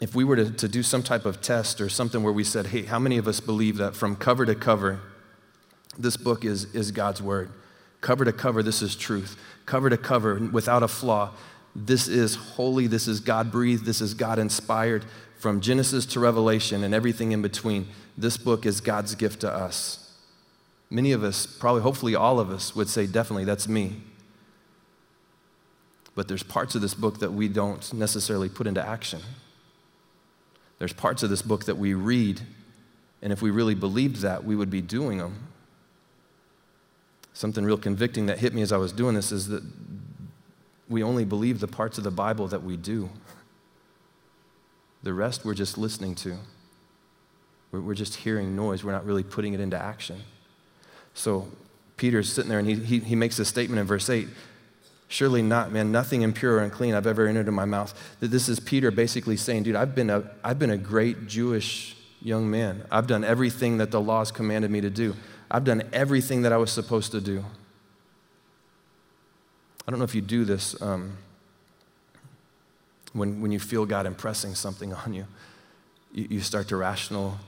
If 0.00 0.14
we 0.14 0.24
were 0.24 0.36
to, 0.36 0.50
to 0.50 0.68
do 0.68 0.82
some 0.82 1.02
type 1.02 1.24
of 1.24 1.40
test 1.40 1.80
or 1.80 1.88
something 1.88 2.22
where 2.22 2.32
we 2.32 2.44
said, 2.44 2.68
hey, 2.68 2.82
how 2.82 2.98
many 2.98 3.18
of 3.18 3.26
us 3.26 3.40
believe 3.40 3.78
that 3.78 3.96
from 3.96 4.14
cover 4.16 4.46
to 4.46 4.54
cover, 4.54 5.00
this 5.98 6.16
book 6.16 6.44
is, 6.44 6.72
is 6.74 6.92
God's 6.92 7.20
word? 7.20 7.50
Cover 8.00 8.24
to 8.24 8.32
cover, 8.32 8.62
this 8.62 8.80
is 8.80 8.94
truth 8.94 9.36
cover 9.68 9.90
to 9.90 9.98
cover, 9.98 10.36
without 10.50 10.82
a 10.82 10.88
flaw. 10.88 11.30
This 11.76 12.08
is 12.08 12.34
holy, 12.34 12.86
this 12.86 13.06
is 13.06 13.20
God 13.20 13.52
breathed, 13.52 13.84
this 13.84 14.00
is 14.00 14.14
God 14.14 14.38
inspired. 14.38 15.04
From 15.38 15.60
Genesis 15.60 16.06
to 16.06 16.20
Revelation 16.20 16.82
and 16.82 16.92
everything 16.92 17.30
in 17.30 17.42
between, 17.42 17.86
this 18.16 18.36
book 18.36 18.66
is 18.66 18.80
God's 18.80 19.14
gift 19.14 19.40
to 19.42 19.52
us. 19.52 20.16
Many 20.90 21.12
of 21.12 21.22
us, 21.22 21.46
probably 21.46 21.82
hopefully 21.82 22.14
all 22.14 22.40
of 22.40 22.50
us, 22.50 22.74
would 22.74 22.88
say, 22.88 23.06
definitely, 23.06 23.44
that's 23.44 23.68
me. 23.68 24.00
But 26.16 26.26
there's 26.26 26.42
parts 26.42 26.74
of 26.74 26.80
this 26.80 26.94
book 26.94 27.20
that 27.20 27.32
we 27.32 27.46
don't 27.46 27.92
necessarily 27.92 28.48
put 28.48 28.66
into 28.66 28.84
action. 28.84 29.20
There's 30.78 30.92
parts 30.92 31.22
of 31.22 31.30
this 31.30 31.42
book 31.42 31.64
that 31.64 31.76
we 31.76 31.94
read, 31.94 32.40
and 33.22 33.32
if 33.32 33.42
we 33.42 33.50
really 33.50 33.74
believed 33.74 34.16
that, 34.22 34.44
we 34.44 34.54
would 34.54 34.70
be 34.70 34.80
doing 34.80 35.18
them 35.18 35.48
something 37.38 37.64
real 37.64 37.78
convicting 37.78 38.26
that 38.26 38.40
hit 38.40 38.52
me 38.52 38.62
as 38.62 38.72
I 38.72 38.78
was 38.78 38.90
doing 38.90 39.14
this 39.14 39.30
is 39.30 39.46
that 39.46 39.62
we 40.88 41.04
only 41.04 41.24
believe 41.24 41.60
the 41.60 41.68
parts 41.68 41.96
of 41.96 42.02
the 42.02 42.10
Bible 42.10 42.48
that 42.48 42.64
we 42.64 42.76
do. 42.76 43.10
The 45.04 45.14
rest 45.14 45.44
we're 45.44 45.54
just 45.54 45.78
listening 45.78 46.16
to. 46.16 46.36
We're 47.70 47.94
just 47.94 48.16
hearing 48.16 48.56
noise. 48.56 48.82
We're 48.82 48.90
not 48.90 49.06
really 49.06 49.22
putting 49.22 49.54
it 49.54 49.60
into 49.60 49.80
action. 49.80 50.22
So 51.14 51.46
Peter's 51.96 52.32
sitting 52.32 52.48
there 52.48 52.58
and 52.58 52.66
he, 52.66 52.74
he, 52.74 52.98
he 52.98 53.14
makes 53.14 53.38
a 53.38 53.44
statement 53.44 53.78
in 53.78 53.86
verse 53.86 54.10
8 54.10 54.26
Surely 55.08 55.40
not, 55.40 55.72
man. 55.72 55.90
Nothing 55.90 56.20
impure 56.20 56.56
or 56.56 56.60
unclean 56.60 56.94
I've 56.94 57.06
ever 57.06 57.26
entered 57.26 57.48
in 57.48 57.54
my 57.54 57.64
mouth. 57.64 57.94
That 58.20 58.28
this 58.28 58.48
is 58.48 58.60
Peter 58.60 58.90
basically 58.90 59.38
saying, 59.38 59.62
dude, 59.62 59.74
I've 59.74 59.94
been, 59.94 60.10
a, 60.10 60.30
I've 60.44 60.58
been 60.58 60.70
a 60.70 60.76
great 60.76 61.26
Jewish 61.26 61.96
young 62.20 62.50
man. 62.50 62.84
I've 62.90 63.06
done 63.06 63.24
everything 63.24 63.78
that 63.78 63.90
the 63.90 64.00
laws 64.00 64.30
commanded 64.30 64.70
me 64.70 64.82
to 64.82 64.90
do. 64.90 65.16
I've 65.50 65.64
done 65.64 65.82
everything 65.94 66.42
that 66.42 66.52
I 66.52 66.58
was 66.58 66.70
supposed 66.70 67.12
to 67.12 67.22
do. 67.22 67.42
I 69.86 69.90
don't 69.90 69.98
know 69.98 70.04
if 70.04 70.14
you 70.14 70.20
do 70.20 70.44
this 70.44 70.80
um, 70.82 71.16
when, 73.14 73.40
when 73.40 73.50
you 73.50 73.58
feel 73.58 73.86
God 73.86 74.04
impressing 74.04 74.54
something 74.54 74.92
on 74.92 75.14
you. 75.14 75.26
you. 76.12 76.26
You 76.28 76.40
start 76.40 76.68
to 76.68 76.76
rational, 76.76 77.38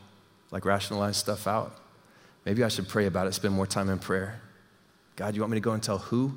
like 0.51 0.65
rationalize 0.65 1.19
stuff 1.19 1.47
out. 1.47 1.77
Maybe 2.47 2.65
I 2.65 2.69
should 2.69 2.89
pray 2.89 3.05
about 3.05 3.27
it, 3.27 3.35
spend 3.35 3.53
more 3.53 3.67
time 3.67 3.91
in 3.91 3.99
prayer. 3.99 4.41
God, 5.17 5.35
you 5.35 5.43
want 5.43 5.51
me 5.51 5.57
to 5.57 5.61
go 5.61 5.73
and 5.73 5.83
tell 5.83 5.99
who 5.99 6.33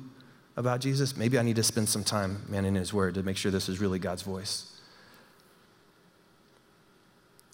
about 0.56 0.80
Jesus? 0.80 1.16
Maybe 1.16 1.38
I 1.38 1.42
need 1.42 1.56
to 1.56 1.62
spend 1.62 1.88
some 1.88 2.04
time, 2.04 2.44
man, 2.48 2.64
in 2.64 2.74
His 2.74 2.92
Word 2.92 3.14
to 3.14 3.22
make 3.22 3.36
sure 3.36 3.50
this 3.50 3.68
is 3.68 3.80
really 3.80 3.98
God's 3.98 4.22
voice. 4.22 4.70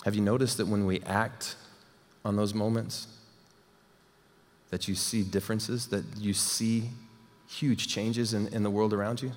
Have 0.05 0.15
you 0.15 0.23
noticed 0.23 0.57
that 0.59 0.67
when 0.67 0.87
we 0.87 1.01
act 1.03 1.57
on 2.25 2.37
those 2.37 2.55
moments, 2.55 3.07
that 4.71 4.89
you 4.89 4.95
see 4.95 5.23
differences, 5.23 5.89
that 5.89 6.05
you 6.17 6.33
see 6.33 6.91
huge 7.49 7.89
changes 7.89 8.33
in, 8.33 8.47
in 8.49 8.63
the 8.63 8.71
world 8.71 8.95
around 8.95 9.21
you? 9.21 9.33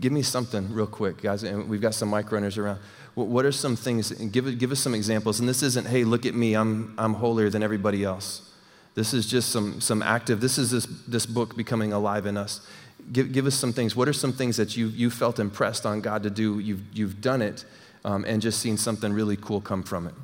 Give 0.00 0.12
me 0.12 0.22
something 0.22 0.72
real 0.72 0.86
quick, 0.86 1.22
guys, 1.22 1.42
and 1.42 1.68
we've 1.68 1.80
got 1.80 1.94
some 1.94 2.10
mic 2.10 2.32
runners 2.32 2.58
around. 2.58 2.80
What 3.14 3.44
are 3.44 3.52
some 3.52 3.76
things, 3.76 4.10
give, 4.10 4.58
give 4.58 4.72
us 4.72 4.80
some 4.80 4.94
examples. 4.94 5.40
And 5.40 5.48
this 5.48 5.62
isn't, 5.62 5.86
hey, 5.86 6.04
look 6.04 6.26
at 6.26 6.34
me, 6.34 6.54
I'm, 6.54 6.94
I'm 6.96 7.14
holier 7.14 7.50
than 7.50 7.62
everybody 7.62 8.04
else. 8.04 8.49
This 8.94 9.14
is 9.14 9.26
just 9.26 9.50
some, 9.50 9.80
some 9.80 10.02
active, 10.02 10.40
this 10.40 10.58
is 10.58 10.70
this, 10.70 10.86
this 11.06 11.26
book 11.26 11.56
becoming 11.56 11.92
alive 11.92 12.26
in 12.26 12.36
us. 12.36 12.66
Give, 13.12 13.32
give 13.32 13.46
us 13.46 13.54
some 13.54 13.72
things. 13.72 13.94
What 13.96 14.08
are 14.08 14.12
some 14.12 14.32
things 14.32 14.56
that 14.56 14.76
you, 14.76 14.88
you 14.88 15.10
felt 15.10 15.38
impressed 15.38 15.86
on 15.86 16.00
God 16.00 16.22
to 16.24 16.30
do? 16.30 16.58
You've, 16.58 16.82
you've 16.92 17.20
done 17.20 17.40
it 17.40 17.64
um, 18.04 18.24
and 18.24 18.42
just 18.42 18.60
seen 18.60 18.76
something 18.76 19.12
really 19.12 19.36
cool 19.36 19.60
come 19.60 19.82
from 19.82 20.06
it. 20.06 20.14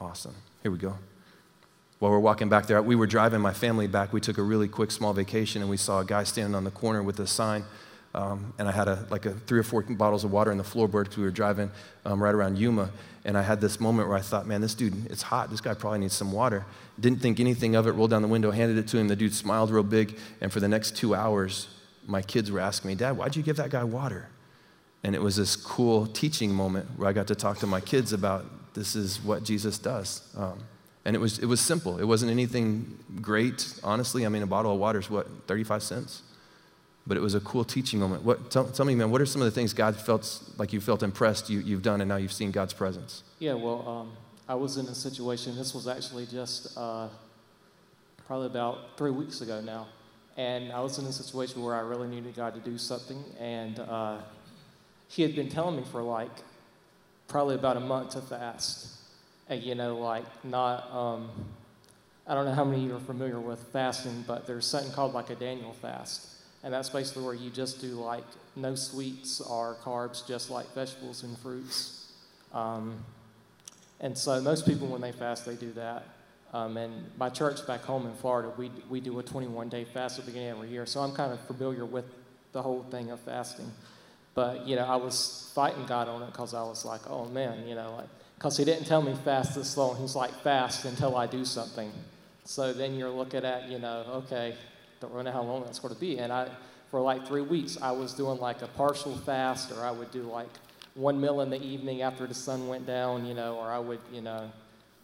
Awesome. 0.00 0.34
Here 0.62 0.70
we 0.70 0.78
go. 0.78 0.96
While 1.98 2.12
we're 2.12 2.18
walking 2.18 2.50
back 2.50 2.66
there, 2.66 2.82
we 2.82 2.94
were 2.94 3.06
driving 3.06 3.40
my 3.40 3.54
family 3.54 3.86
back. 3.86 4.12
We 4.12 4.20
took 4.20 4.36
a 4.36 4.42
really 4.42 4.68
quick 4.68 4.90
small 4.90 5.14
vacation 5.14 5.62
and 5.62 5.70
we 5.70 5.78
saw 5.78 6.00
a 6.00 6.04
guy 6.04 6.24
standing 6.24 6.54
on 6.54 6.64
the 6.64 6.70
corner 6.70 7.02
with 7.02 7.18
a 7.20 7.26
sign. 7.26 7.64
Um, 8.16 8.54
and 8.58 8.66
I 8.66 8.72
had 8.72 8.88
a, 8.88 9.06
like 9.10 9.26
a 9.26 9.32
three 9.32 9.58
or 9.58 9.62
four 9.62 9.82
bottles 9.82 10.24
of 10.24 10.32
water 10.32 10.50
in 10.50 10.56
the 10.56 10.64
floorboard 10.64 11.04
because 11.04 11.18
we 11.18 11.24
were 11.24 11.30
driving 11.30 11.70
um, 12.06 12.22
right 12.22 12.34
around 12.34 12.56
Yuma. 12.56 12.90
And 13.26 13.36
I 13.36 13.42
had 13.42 13.60
this 13.60 13.78
moment 13.78 14.08
where 14.08 14.16
I 14.16 14.22
thought, 14.22 14.46
man, 14.46 14.62
this 14.62 14.74
dude, 14.74 15.06
it's 15.10 15.20
hot. 15.20 15.50
This 15.50 15.60
guy 15.60 15.74
probably 15.74 15.98
needs 15.98 16.14
some 16.14 16.32
water. 16.32 16.64
Didn't 16.98 17.20
think 17.20 17.40
anything 17.40 17.76
of 17.76 17.86
it, 17.86 17.90
rolled 17.90 18.10
down 18.10 18.22
the 18.22 18.28
window, 18.28 18.50
handed 18.50 18.78
it 18.78 18.88
to 18.88 18.96
him. 18.96 19.08
The 19.08 19.16
dude 19.16 19.34
smiled 19.34 19.70
real 19.70 19.82
big. 19.82 20.18
And 20.40 20.50
for 20.50 20.60
the 20.60 20.68
next 20.68 20.96
two 20.96 21.14
hours, 21.14 21.68
my 22.06 22.22
kids 22.22 22.50
were 22.50 22.60
asking 22.60 22.88
me, 22.88 22.94
Dad, 22.94 23.18
why'd 23.18 23.36
you 23.36 23.42
give 23.42 23.56
that 23.56 23.68
guy 23.68 23.84
water? 23.84 24.30
And 25.04 25.14
it 25.14 25.20
was 25.20 25.36
this 25.36 25.54
cool 25.54 26.06
teaching 26.06 26.54
moment 26.54 26.86
where 26.96 27.08
I 27.08 27.12
got 27.12 27.26
to 27.26 27.34
talk 27.34 27.58
to 27.58 27.66
my 27.66 27.82
kids 27.82 28.14
about 28.14 28.46
this 28.72 28.96
is 28.96 29.22
what 29.22 29.44
Jesus 29.44 29.78
does. 29.78 30.22
Um, 30.34 30.60
and 31.04 31.14
it 31.14 31.18
was, 31.18 31.38
it 31.38 31.46
was 31.46 31.60
simple. 31.60 31.98
It 31.98 32.04
wasn't 32.04 32.30
anything 32.30 32.98
great, 33.20 33.78
honestly. 33.84 34.24
I 34.24 34.30
mean, 34.30 34.42
a 34.42 34.46
bottle 34.46 34.72
of 34.72 34.78
water 34.78 35.00
is 35.00 35.10
what, 35.10 35.28
35 35.46 35.82
cents? 35.82 36.22
But 37.06 37.16
it 37.16 37.20
was 37.20 37.34
a 37.34 37.40
cool 37.40 37.64
teaching 37.64 38.00
moment. 38.00 38.24
What, 38.24 38.50
tell, 38.50 38.64
tell 38.64 38.84
me, 38.84 38.94
man, 38.94 39.10
what 39.10 39.20
are 39.20 39.26
some 39.26 39.40
of 39.40 39.46
the 39.46 39.52
things 39.52 39.72
God 39.72 39.94
felt 39.94 40.42
like 40.58 40.72
you 40.72 40.80
felt 40.80 41.02
impressed 41.02 41.48
you, 41.48 41.60
you've 41.60 41.82
done 41.82 42.00
and 42.00 42.08
now 42.08 42.16
you've 42.16 42.32
seen 42.32 42.50
God's 42.50 42.72
presence? 42.72 43.22
Yeah, 43.38 43.54
well, 43.54 43.88
um, 43.88 44.12
I 44.48 44.54
was 44.54 44.76
in 44.76 44.86
a 44.86 44.94
situation, 44.94 45.56
this 45.56 45.74
was 45.74 45.86
actually 45.86 46.26
just 46.26 46.76
uh, 46.76 47.08
probably 48.26 48.46
about 48.46 48.96
three 48.96 49.10
weeks 49.12 49.40
ago 49.40 49.60
now. 49.60 49.86
And 50.36 50.72
I 50.72 50.80
was 50.80 50.98
in 50.98 51.06
a 51.06 51.12
situation 51.12 51.62
where 51.62 51.74
I 51.74 51.80
really 51.80 52.08
needed 52.08 52.34
God 52.36 52.54
to 52.54 52.60
do 52.60 52.76
something. 52.76 53.22
And 53.40 53.78
uh, 53.78 54.18
He 55.08 55.22
had 55.22 55.34
been 55.34 55.48
telling 55.48 55.76
me 55.76 55.84
for 55.90 56.02
like 56.02 56.30
probably 57.28 57.54
about 57.54 57.76
a 57.76 57.80
month 57.80 58.10
to 58.10 58.20
fast. 58.20 58.94
And, 59.48 59.62
you 59.62 59.74
know, 59.74 59.96
like 59.96 60.24
not, 60.44 60.90
um, 60.92 61.30
I 62.26 62.34
don't 62.34 62.44
know 62.44 62.54
how 62.54 62.64
many 62.64 62.82
of 62.82 62.88
you 62.88 62.96
are 62.96 63.00
familiar 63.00 63.38
with 63.38 63.60
fasting, 63.72 64.24
but 64.26 64.46
there's 64.46 64.66
something 64.66 64.92
called 64.92 65.14
like 65.14 65.30
a 65.30 65.36
Daniel 65.36 65.72
fast. 65.72 66.28
And 66.66 66.74
that's 66.74 66.88
basically 66.88 67.22
where 67.22 67.32
you 67.32 67.48
just 67.48 67.80
do 67.80 67.92
like 67.92 68.24
no 68.56 68.74
sweets 68.74 69.40
or 69.40 69.76
carbs, 69.84 70.26
just 70.26 70.50
like 70.50 70.66
vegetables 70.74 71.22
and 71.22 71.38
fruits. 71.38 72.10
Um, 72.52 73.04
and 74.00 74.18
so 74.18 74.40
most 74.40 74.66
people, 74.66 74.88
when 74.88 75.00
they 75.00 75.12
fast, 75.12 75.46
they 75.46 75.54
do 75.54 75.70
that. 75.74 76.08
Um, 76.52 76.76
and 76.76 77.08
my 77.16 77.28
church 77.28 77.64
back 77.68 77.82
home 77.82 78.04
in 78.04 78.14
Florida, 78.14 78.52
we, 78.56 78.72
we 78.90 78.98
do 78.98 79.16
a 79.20 79.22
21 79.22 79.68
day 79.68 79.84
fast 79.84 80.18
at 80.18 80.24
the 80.24 80.32
beginning 80.32 80.50
of 80.50 80.56
every 80.56 80.70
year. 80.70 80.86
So 80.86 81.02
I'm 81.02 81.12
kind 81.12 81.32
of 81.32 81.38
familiar 81.42 81.84
with 81.84 82.06
the 82.50 82.62
whole 82.62 82.82
thing 82.90 83.12
of 83.12 83.20
fasting. 83.20 83.70
But, 84.34 84.66
you 84.66 84.74
know, 84.74 84.86
I 84.86 84.96
was 84.96 85.52
fighting 85.54 85.86
God 85.86 86.08
on 86.08 86.24
it 86.24 86.32
because 86.32 86.52
I 86.52 86.64
was 86.64 86.84
like, 86.84 87.08
oh 87.08 87.26
man, 87.26 87.68
you 87.68 87.76
know, 87.76 87.94
like, 87.94 88.08
because 88.34 88.56
He 88.56 88.64
didn't 88.64 88.86
tell 88.86 89.02
me 89.02 89.14
fast 89.24 89.54
this 89.54 89.76
long. 89.76 89.98
He's 89.98 90.16
like, 90.16 90.32
fast 90.42 90.84
until 90.84 91.14
I 91.14 91.28
do 91.28 91.44
something. 91.44 91.92
So 92.44 92.72
then 92.72 92.96
you're 92.96 93.10
looking 93.10 93.44
at, 93.44 93.68
you 93.68 93.78
know, 93.78 94.04
okay, 94.26 94.56
don't 95.06 95.14
really 95.14 95.24
know 95.26 95.32
how 95.32 95.42
long 95.42 95.62
that's 95.64 95.78
going 95.78 95.94
to 95.94 96.00
be. 96.00 96.18
And 96.18 96.32
I, 96.32 96.48
for 96.90 97.00
like 97.00 97.26
three 97.26 97.42
weeks, 97.42 97.78
I 97.80 97.92
was 97.92 98.12
doing 98.12 98.38
like 98.38 98.62
a 98.62 98.68
partial 98.68 99.16
fast, 99.16 99.70
or 99.72 99.84
I 99.84 99.90
would 99.90 100.10
do 100.10 100.22
like 100.22 100.48
one 100.94 101.20
meal 101.20 101.40
in 101.40 101.50
the 101.50 101.62
evening 101.62 102.02
after 102.02 102.26
the 102.26 102.34
sun 102.34 102.68
went 102.68 102.86
down, 102.86 103.26
you 103.26 103.34
know, 103.34 103.56
or 103.56 103.70
I 103.70 103.78
would, 103.78 104.00
you 104.12 104.20
know, 104.20 104.50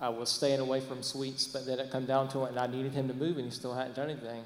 I 0.00 0.08
was 0.08 0.28
staying 0.28 0.60
away 0.60 0.80
from 0.80 1.02
sweets, 1.02 1.46
but 1.46 1.64
then 1.64 1.78
it 1.78 1.90
come 1.90 2.06
down 2.06 2.28
to 2.30 2.44
it, 2.44 2.50
and 2.50 2.58
I 2.58 2.66
needed 2.66 2.92
him 2.92 3.06
to 3.08 3.14
move, 3.14 3.36
and 3.36 3.44
he 3.44 3.50
still 3.50 3.74
hadn't 3.74 3.94
done 3.94 4.10
anything. 4.10 4.42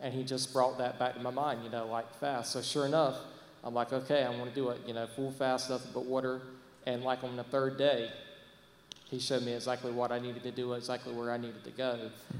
And 0.00 0.14
he 0.14 0.22
just 0.22 0.52
brought 0.52 0.78
that 0.78 0.98
back 0.98 1.14
to 1.14 1.20
my 1.20 1.30
mind, 1.30 1.64
you 1.64 1.70
know, 1.70 1.86
like 1.86 2.12
fast. 2.20 2.52
So 2.52 2.62
sure 2.62 2.86
enough, 2.86 3.16
I'm 3.64 3.74
like, 3.74 3.92
okay, 3.92 4.22
I 4.22 4.30
want 4.30 4.48
to 4.48 4.54
do 4.54 4.70
it, 4.70 4.78
you 4.86 4.94
know, 4.94 5.06
full 5.08 5.32
fast, 5.32 5.68
nothing 5.68 5.90
but 5.92 6.04
water. 6.04 6.40
And 6.86 7.02
like 7.02 7.24
on 7.24 7.36
the 7.36 7.44
third 7.44 7.76
day, 7.76 8.10
he 9.04 9.18
showed 9.18 9.42
me 9.42 9.52
exactly 9.52 9.90
what 9.90 10.12
I 10.12 10.20
needed 10.20 10.44
to 10.44 10.52
do, 10.52 10.72
exactly 10.74 11.12
where 11.12 11.32
I 11.32 11.36
needed 11.36 11.64
to 11.64 11.70
go. 11.70 11.98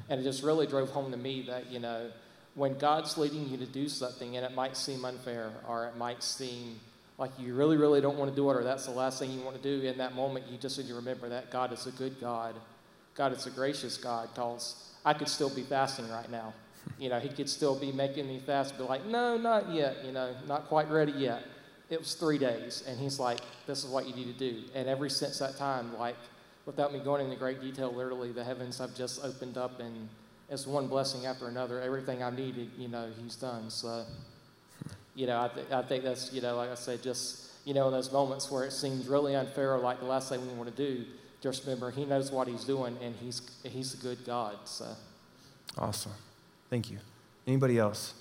And 0.09 0.21
it 0.21 0.23
just 0.23 0.43
really 0.43 0.67
drove 0.67 0.91
home 0.91 1.11
to 1.11 1.17
me 1.17 1.43
that, 1.49 1.71
you 1.71 1.81
know, 1.81 2.11
when 2.55 2.77
God's 2.79 3.17
leading 3.17 3.49
you 3.49 3.57
to 3.59 3.67
do 3.67 3.89
something 3.89 4.37
and 4.37 4.45
it 4.45 4.55
might 4.55 4.77
seem 4.77 5.05
unfair 5.05 5.51
or 5.69 5.87
it 5.87 5.97
might 5.97 6.23
seem 6.23 6.79
like 7.19 7.31
you 7.39 7.55
really, 7.55 7.77
really 7.77 8.01
don't 8.01 8.17
want 8.19 8.31
to 8.31 8.37
do 8.37 8.51
it 8.51 8.55
or 8.55 8.65
that's 8.65 8.87
the 8.87 8.93
last 8.93 9.19
thing 9.19 9.31
you 9.31 9.41
want 9.43 9.57
to 9.57 9.63
do, 9.63 9.87
in 9.87 9.99
that 9.99 10.15
moment, 10.15 10.47
you 10.51 10.57
just 10.57 10.79
need 10.79 10.89
to 10.89 10.95
remember 10.95 11.29
that 11.29 11.51
God 11.51 11.73
is 11.73 11.87
a 11.87 11.93
good 11.93 12.19
God. 12.21 12.55
God 13.15 13.33
is 13.33 13.47
a 13.47 13.51
gracious 13.51 13.99
God 13.99 14.31
because 14.35 14.91
I 15.05 15.13
could 15.15 15.29
still 15.29 15.51
be 15.51 15.63
fasting 15.63 16.09
right 16.09 16.31
now. 16.31 16.55
You 16.99 17.11
know, 17.11 17.21
he 17.21 17.29
could 17.29 17.49
still 17.49 17.79
be 17.79 17.93
making 17.93 18.27
me 18.27 18.41
fast, 18.41 18.77
be 18.79 18.85
like, 18.85 19.05
no, 19.07 19.37
not 19.37 19.71
yet, 19.71 20.05
you 20.05 20.13
know, 20.13 20.35
not 20.47 20.67
quite 20.69 20.91
ready 20.91 21.13
yet. 21.13 21.43
It 21.91 21.99
was 21.99 22.15
three 22.15 22.39
days, 22.39 22.85
and 22.87 22.99
he's 22.99 23.19
like, 23.19 23.41
this 23.67 23.85
is 23.85 23.91
what 23.91 24.07
you 24.07 24.15
need 24.15 24.27
to 24.27 24.39
do. 24.39 24.63
And 24.75 24.89
ever 24.89 25.09
since 25.09 25.39
that 25.41 25.57
time, 25.57 25.97
like, 25.99 26.17
without 26.65 26.93
me 26.93 27.01
going 27.01 27.25
into 27.25 27.37
great 27.37 27.61
detail, 27.61 27.93
literally, 27.93 28.33
the 28.33 28.45
heavens 28.45 28.79
have 28.79 28.95
just 28.95 29.25
opened 29.25 29.59
up, 29.59 29.81
and 29.81 30.09
it's 30.51 30.67
one 30.67 30.89
blessing 30.89 31.27
after 31.27 31.47
another. 31.47 31.81
Everything 31.81 32.23
I 32.23 32.31
needed, 32.31 32.71
you 32.77 32.89
know, 32.89 33.09
he's 33.23 33.37
done. 33.37 33.71
So, 33.71 34.05
you 35.15 35.27
know, 35.27 35.43
I, 35.43 35.49
th- 35.49 35.71
I 35.71 35.83
think 35.83 36.03
that's, 36.03 36.33
you 36.33 36.41
know, 36.41 36.57
like 36.57 36.71
I 36.71 36.75
said, 36.75 37.03
just, 37.03 37.53
you 37.65 37.73
know, 37.73 37.87
in 37.87 37.93
those 37.93 38.13
moments 38.13 38.51
where 38.51 38.65
it 38.65 38.73
seems 38.73 39.07
really 39.07 39.37
unfair, 39.37 39.79
like 39.79 40.01
the 40.01 40.07
last 40.07 40.29
thing 40.29 40.41
we 40.47 40.53
want 40.55 40.75
to 40.75 40.77
do, 40.77 41.05
just 41.41 41.65
remember 41.65 41.91
he 41.91 42.05
knows 42.05 42.33
what 42.33 42.49
he's 42.49 42.65
doing, 42.65 42.99
and 43.01 43.15
he's, 43.17 43.43
he's 43.63 43.95
a 43.95 43.97
good 43.97 44.19
God. 44.27 44.57
So. 44.65 44.87
Awesome. 45.79 46.13
Thank 46.69 46.91
you. 46.91 46.99
Anybody 47.47 47.79
else? 47.79 48.15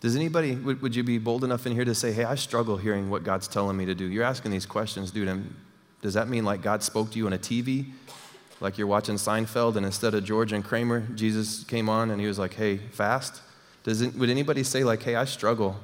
Does 0.00 0.16
anybody, 0.16 0.56
would, 0.56 0.82
would 0.82 0.96
you 0.96 1.04
be 1.04 1.18
bold 1.18 1.44
enough 1.44 1.64
in 1.66 1.72
here 1.74 1.84
to 1.84 1.94
say, 1.94 2.10
hey, 2.10 2.24
I 2.24 2.34
struggle 2.34 2.76
hearing 2.76 3.08
what 3.08 3.22
God's 3.22 3.46
telling 3.46 3.76
me 3.76 3.84
to 3.86 3.94
do? 3.94 4.06
You're 4.06 4.24
asking 4.24 4.50
these 4.50 4.66
questions, 4.66 5.12
dude. 5.12 5.28
And 5.28 5.54
does 6.00 6.14
that 6.14 6.28
mean 6.28 6.44
like 6.44 6.60
God 6.62 6.82
spoke 6.82 7.12
to 7.12 7.18
you 7.18 7.26
on 7.26 7.34
a 7.34 7.38
TV? 7.38 7.92
Like 8.62 8.78
you're 8.78 8.86
watching 8.86 9.16
Seinfeld 9.16 9.74
and 9.74 9.84
instead 9.84 10.14
of 10.14 10.22
George 10.22 10.52
and 10.52 10.64
Kramer, 10.64 11.00
Jesus 11.16 11.64
came 11.64 11.88
on 11.88 12.12
and 12.12 12.20
he 12.20 12.28
was 12.28 12.38
like, 12.38 12.54
hey, 12.54 12.76
fast? 12.78 13.42
Does 13.82 14.02
it, 14.02 14.14
would 14.14 14.30
anybody 14.30 14.62
say, 14.62 14.84
like, 14.84 15.02
hey, 15.02 15.16
I 15.16 15.24
struggle 15.24 15.80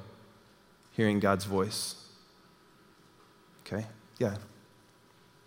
hearing 0.92 1.18
God's 1.18 1.44
voice? 1.44 1.96
Okay, 3.66 3.84
yeah. 4.18 4.36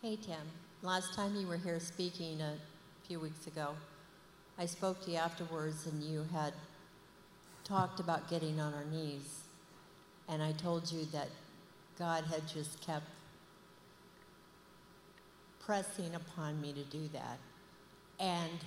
Hey, 0.01 0.17
Tim. 0.21 0.41
Last 0.83 1.13
time 1.13 1.33
you 1.37 1.47
were 1.47 1.55
here 1.55 1.79
speaking 1.79 2.41
a 2.41 2.55
few 3.07 3.21
weeks 3.21 3.47
ago, 3.47 3.75
I 4.59 4.65
spoke 4.65 5.01
to 5.05 5.11
you 5.11 5.17
afterwards, 5.17 5.87
and 5.87 6.03
you 6.03 6.25
had 6.33 6.51
talked 7.63 8.01
about 8.01 8.29
getting 8.29 8.59
on 8.59 8.73
our 8.73 8.85
knees. 8.91 9.43
And 10.27 10.43
I 10.43 10.51
told 10.51 10.91
you 10.91 11.05
that 11.13 11.29
God 11.97 12.25
had 12.25 12.45
just 12.45 12.81
kept 12.81 13.05
pressing 15.65 16.13
upon 16.15 16.61
me 16.61 16.73
to 16.73 16.83
do 16.83 17.09
that. 17.13 17.37
And 18.19 18.59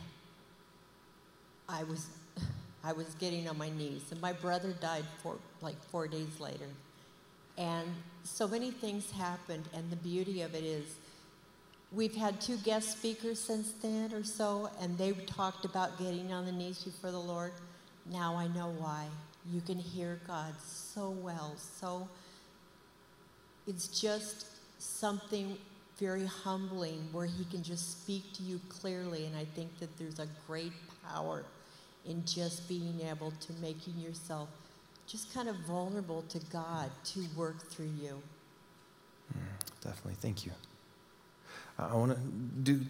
I 1.69 1.85
was, 1.85 2.07
I 2.83 2.93
was 2.93 3.15
getting 3.15 3.49
on 3.49 3.59
my 3.59 3.71
knees. 3.71 4.03
And 4.11 4.21
my 4.21 4.33
brother 4.33 4.73
died 4.81 5.05
for, 5.23 5.37
like 5.61 5.81
four 5.91 6.09
days 6.09 6.41
later. 6.41 6.69
And 7.57 7.89
so 8.25 8.49
many 8.49 8.71
things 8.71 9.11
happened. 9.11 9.69
And 9.75 9.91
the 9.91 9.97
beauty 9.97 10.43
of 10.43 10.55
it 10.55 10.65
is, 10.65 10.87
We've 11.95 12.17
had 12.17 12.41
two 12.41 12.57
guest 12.57 12.91
speakers 12.91 13.39
since 13.39 13.71
then 13.81 14.13
or 14.13 14.25
so, 14.25 14.69
and 14.81 14.99
they 14.99 15.13
talked 15.13 15.65
about 15.65 15.97
getting 15.97 16.33
on 16.33 16.45
the 16.45 16.51
knees 16.51 16.83
before 16.83 17.13
the 17.13 17.21
Lord. 17.21 17.53
Now 18.11 18.35
I 18.35 18.49
know 18.49 18.75
why. 18.79 19.07
You 19.53 19.61
can 19.61 19.79
hear 19.79 20.19
God 20.27 20.55
so 20.59 21.11
well. 21.11 21.55
So 21.57 22.09
it's 23.69 23.87
just 23.87 24.47
something 24.81 25.57
very 25.99 26.27
humbling 26.27 27.09
where 27.13 27.27
He 27.27 27.45
can 27.45 27.63
just 27.63 28.03
speak 28.03 28.33
to 28.35 28.43
you 28.43 28.61
clearly. 28.69 29.27
And 29.27 29.37
I 29.37 29.45
think 29.45 29.79
that 29.79 29.97
there's 29.99 30.19
a 30.19 30.29
great 30.47 30.73
power 31.09 31.45
in 32.07 32.25
just 32.25 32.69
being 32.69 33.01
able 33.11 33.31
to 33.31 33.53
making 33.55 33.99
yourself 33.99 34.49
just 35.07 35.33
kind 35.35 35.49
of 35.49 35.57
vulnerable 35.67 36.23
to 36.29 36.39
God 36.53 36.91
to 37.05 37.25
work 37.37 37.69
through 37.69 37.91
you. 38.01 38.23
Mm, 39.33 39.83
definitely. 39.83 40.15
Thank 40.15 40.47
you. 40.47 40.53
I 41.79 41.95
want 41.95 42.13
to 42.13 42.19
do 42.63 42.81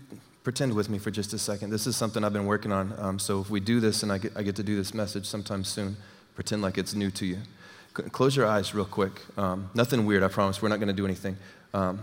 pretend 0.42 0.74
with 0.74 0.90
me 0.90 0.98
for 0.98 1.10
just 1.10 1.32
a 1.32 1.38
second. 1.38 1.70
This 1.70 1.86
is 1.86 1.96
something 1.96 2.22
I've 2.22 2.34
been 2.34 2.46
working 2.46 2.70
on. 2.70 2.94
Um, 2.98 3.18
so 3.18 3.40
if 3.40 3.48
we 3.48 3.60
do 3.60 3.80
this 3.80 4.02
and 4.02 4.12
I 4.12 4.18
get, 4.18 4.32
I 4.36 4.42
get 4.42 4.56
to 4.56 4.62
do 4.62 4.76
this 4.76 4.92
message 4.92 5.26
sometime 5.26 5.64
soon, 5.64 5.96
pretend 6.34 6.60
like 6.60 6.76
it's 6.76 6.94
new 6.94 7.10
to 7.12 7.24
you. 7.24 7.38
C- 7.96 8.02
close 8.10 8.36
your 8.36 8.46
eyes 8.46 8.74
real 8.74 8.84
quick. 8.84 9.22
Um, 9.38 9.70
nothing 9.74 10.04
weird, 10.04 10.22
I 10.22 10.28
promise. 10.28 10.60
We're 10.60 10.68
not 10.68 10.80
going 10.80 10.88
to 10.88 10.94
do 10.94 11.06
anything. 11.06 11.38
Um, 11.72 12.00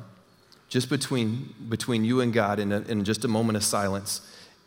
just 0.71 0.89
between, 0.89 1.53
between 1.67 2.05
you 2.05 2.21
and 2.21 2.31
God, 2.31 2.57
in, 2.57 2.71
a, 2.71 2.79
in 2.84 3.03
just 3.03 3.25
a 3.25 3.27
moment 3.27 3.57
of 3.57 3.63
silence, 3.63 4.21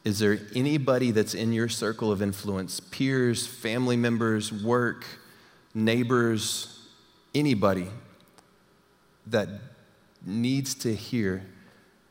is 0.04 0.18
there 0.18 0.38
anybody 0.54 1.10
that's 1.10 1.32
in 1.32 1.54
your 1.54 1.66
circle 1.68 2.12
of 2.12 2.20
influence, 2.20 2.78
peers, 2.78 3.46
family 3.46 3.96
members, 3.96 4.52
work, 4.52 5.06
neighbors, 5.72 6.86
anybody 7.34 7.86
that 9.26 9.48
needs 10.26 10.74
to 10.74 10.94
hear 10.94 11.46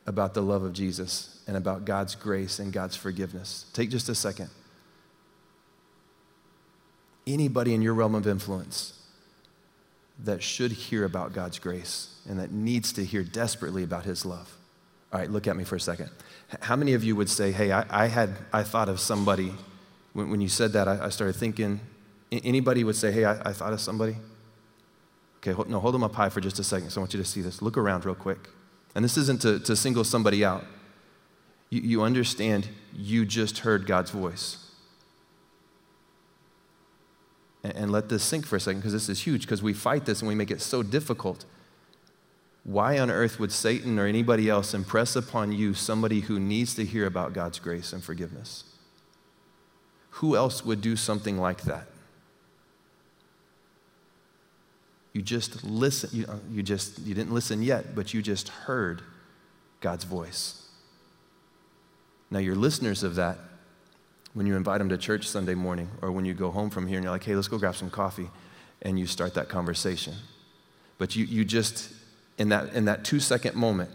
about 0.06 0.34
the 0.34 0.42
love 0.42 0.64
of 0.64 0.72
Jesus 0.72 1.40
and 1.46 1.56
about 1.56 1.84
God's 1.84 2.16
grace 2.16 2.58
and 2.58 2.72
God's 2.72 2.96
forgiveness. 2.96 3.66
Take 3.74 3.90
just 3.90 4.08
a 4.08 4.14
second. 4.16 4.50
Anybody 7.28 7.74
in 7.74 7.80
your 7.80 7.94
realm 7.94 8.16
of 8.16 8.26
influence 8.26 9.03
that 10.20 10.42
should 10.42 10.72
hear 10.72 11.04
about 11.04 11.32
God's 11.32 11.58
grace 11.58 12.16
and 12.28 12.38
that 12.38 12.52
needs 12.52 12.92
to 12.92 13.04
hear 13.04 13.22
desperately 13.22 13.82
about 13.82 14.04
His 14.04 14.24
love. 14.24 14.56
All 15.12 15.20
right, 15.20 15.30
look 15.30 15.46
at 15.46 15.56
me 15.56 15.64
for 15.64 15.76
a 15.76 15.80
second. 15.80 16.10
How 16.60 16.76
many 16.76 16.94
of 16.94 17.04
you 17.04 17.16
would 17.16 17.28
say, 17.28 17.52
hey, 17.52 17.72
I, 17.72 17.84
I 17.90 18.06
had, 18.06 18.30
I 18.52 18.62
thought 18.62 18.88
of 18.88 19.00
somebody, 19.00 19.52
when, 20.12 20.30
when 20.30 20.40
you 20.40 20.48
said 20.48 20.72
that, 20.72 20.88
I, 20.88 21.06
I, 21.06 21.08
started 21.08 21.34
thinking, 21.34 21.80
anybody 22.30 22.84
would 22.84 22.96
say, 22.96 23.12
hey, 23.12 23.24
I, 23.24 23.50
I 23.50 23.52
thought 23.52 23.72
of 23.72 23.80
somebody? 23.80 24.16
Okay, 25.38 25.52
hold, 25.52 25.68
no, 25.68 25.78
hold 25.80 25.94
them 25.94 26.02
up 26.02 26.14
high 26.14 26.28
for 26.28 26.40
just 26.40 26.58
a 26.58 26.64
second, 26.64 26.90
so 26.90 27.00
I 27.00 27.02
want 27.02 27.14
you 27.14 27.22
to 27.22 27.28
see 27.28 27.42
this. 27.42 27.62
Look 27.62 27.76
around 27.76 28.04
real 28.04 28.14
quick. 28.14 28.48
And 28.94 29.04
this 29.04 29.16
isn't 29.16 29.42
to, 29.42 29.58
to 29.60 29.76
single 29.76 30.04
somebody 30.04 30.44
out. 30.44 30.64
You, 31.70 31.80
you 31.80 32.02
understand 32.02 32.68
you 32.94 33.24
just 33.24 33.58
heard 33.58 33.86
God's 33.86 34.10
voice. 34.10 34.63
And, 37.64 37.90
let 37.90 38.10
this 38.10 38.22
sink 38.22 38.44
for 38.46 38.56
a 38.56 38.60
second 38.60 38.80
because 38.80 38.92
this 38.92 39.08
is 39.08 39.22
huge 39.22 39.42
because 39.42 39.62
we 39.62 39.72
fight 39.72 40.04
this 40.04 40.20
and 40.20 40.28
we 40.28 40.34
make 40.34 40.50
it 40.50 40.60
so 40.60 40.82
difficult. 40.82 41.46
Why 42.62 42.98
on 42.98 43.10
earth 43.10 43.40
would 43.40 43.52
Satan 43.52 43.98
or 43.98 44.06
anybody 44.06 44.50
else 44.50 44.74
impress 44.74 45.16
upon 45.16 45.50
you 45.50 45.72
somebody 45.72 46.20
who 46.20 46.38
needs 46.38 46.74
to 46.74 46.84
hear 46.84 47.06
about 47.06 47.32
God's 47.32 47.58
grace 47.58 47.94
and 47.94 48.04
forgiveness? 48.04 48.64
Who 50.10 50.36
else 50.36 50.62
would 50.62 50.82
do 50.82 50.94
something 50.94 51.38
like 51.38 51.62
that? 51.62 51.86
You 55.14 55.22
just 55.22 55.64
listen. 55.64 56.10
You, 56.12 56.26
uh, 56.28 56.36
you 56.50 56.62
just 56.62 56.98
you 57.00 57.14
didn't 57.14 57.32
listen 57.32 57.62
yet, 57.62 57.94
but 57.94 58.12
you 58.12 58.20
just 58.20 58.48
heard 58.48 59.00
God's 59.80 60.04
voice. 60.04 60.68
Now 62.30 62.40
you're 62.40 62.56
listeners 62.56 63.02
of 63.02 63.14
that 63.14 63.38
when 64.34 64.46
you 64.46 64.56
invite 64.56 64.78
them 64.78 64.88
to 64.90 64.98
church 64.98 65.28
Sunday 65.28 65.54
morning, 65.54 65.88
or 66.02 66.12
when 66.12 66.24
you 66.24 66.34
go 66.34 66.50
home 66.50 66.70
from 66.70 66.86
here 66.86 66.98
and 66.98 67.04
you're 67.04 67.12
like, 67.12 67.24
"Hey, 67.24 67.34
let's 67.34 67.48
go 67.48 67.58
grab 67.58 67.76
some 67.76 67.90
coffee," 67.90 68.30
and 68.82 68.98
you 68.98 69.06
start 69.06 69.34
that 69.34 69.48
conversation. 69.48 70.14
But 70.98 71.16
you 71.16 71.24
you 71.24 71.44
just 71.44 71.92
in 72.36 72.50
that 72.50 72.74
in 72.74 72.84
that 72.84 73.04
two 73.04 73.20
second 73.20 73.54
moment, 73.54 73.90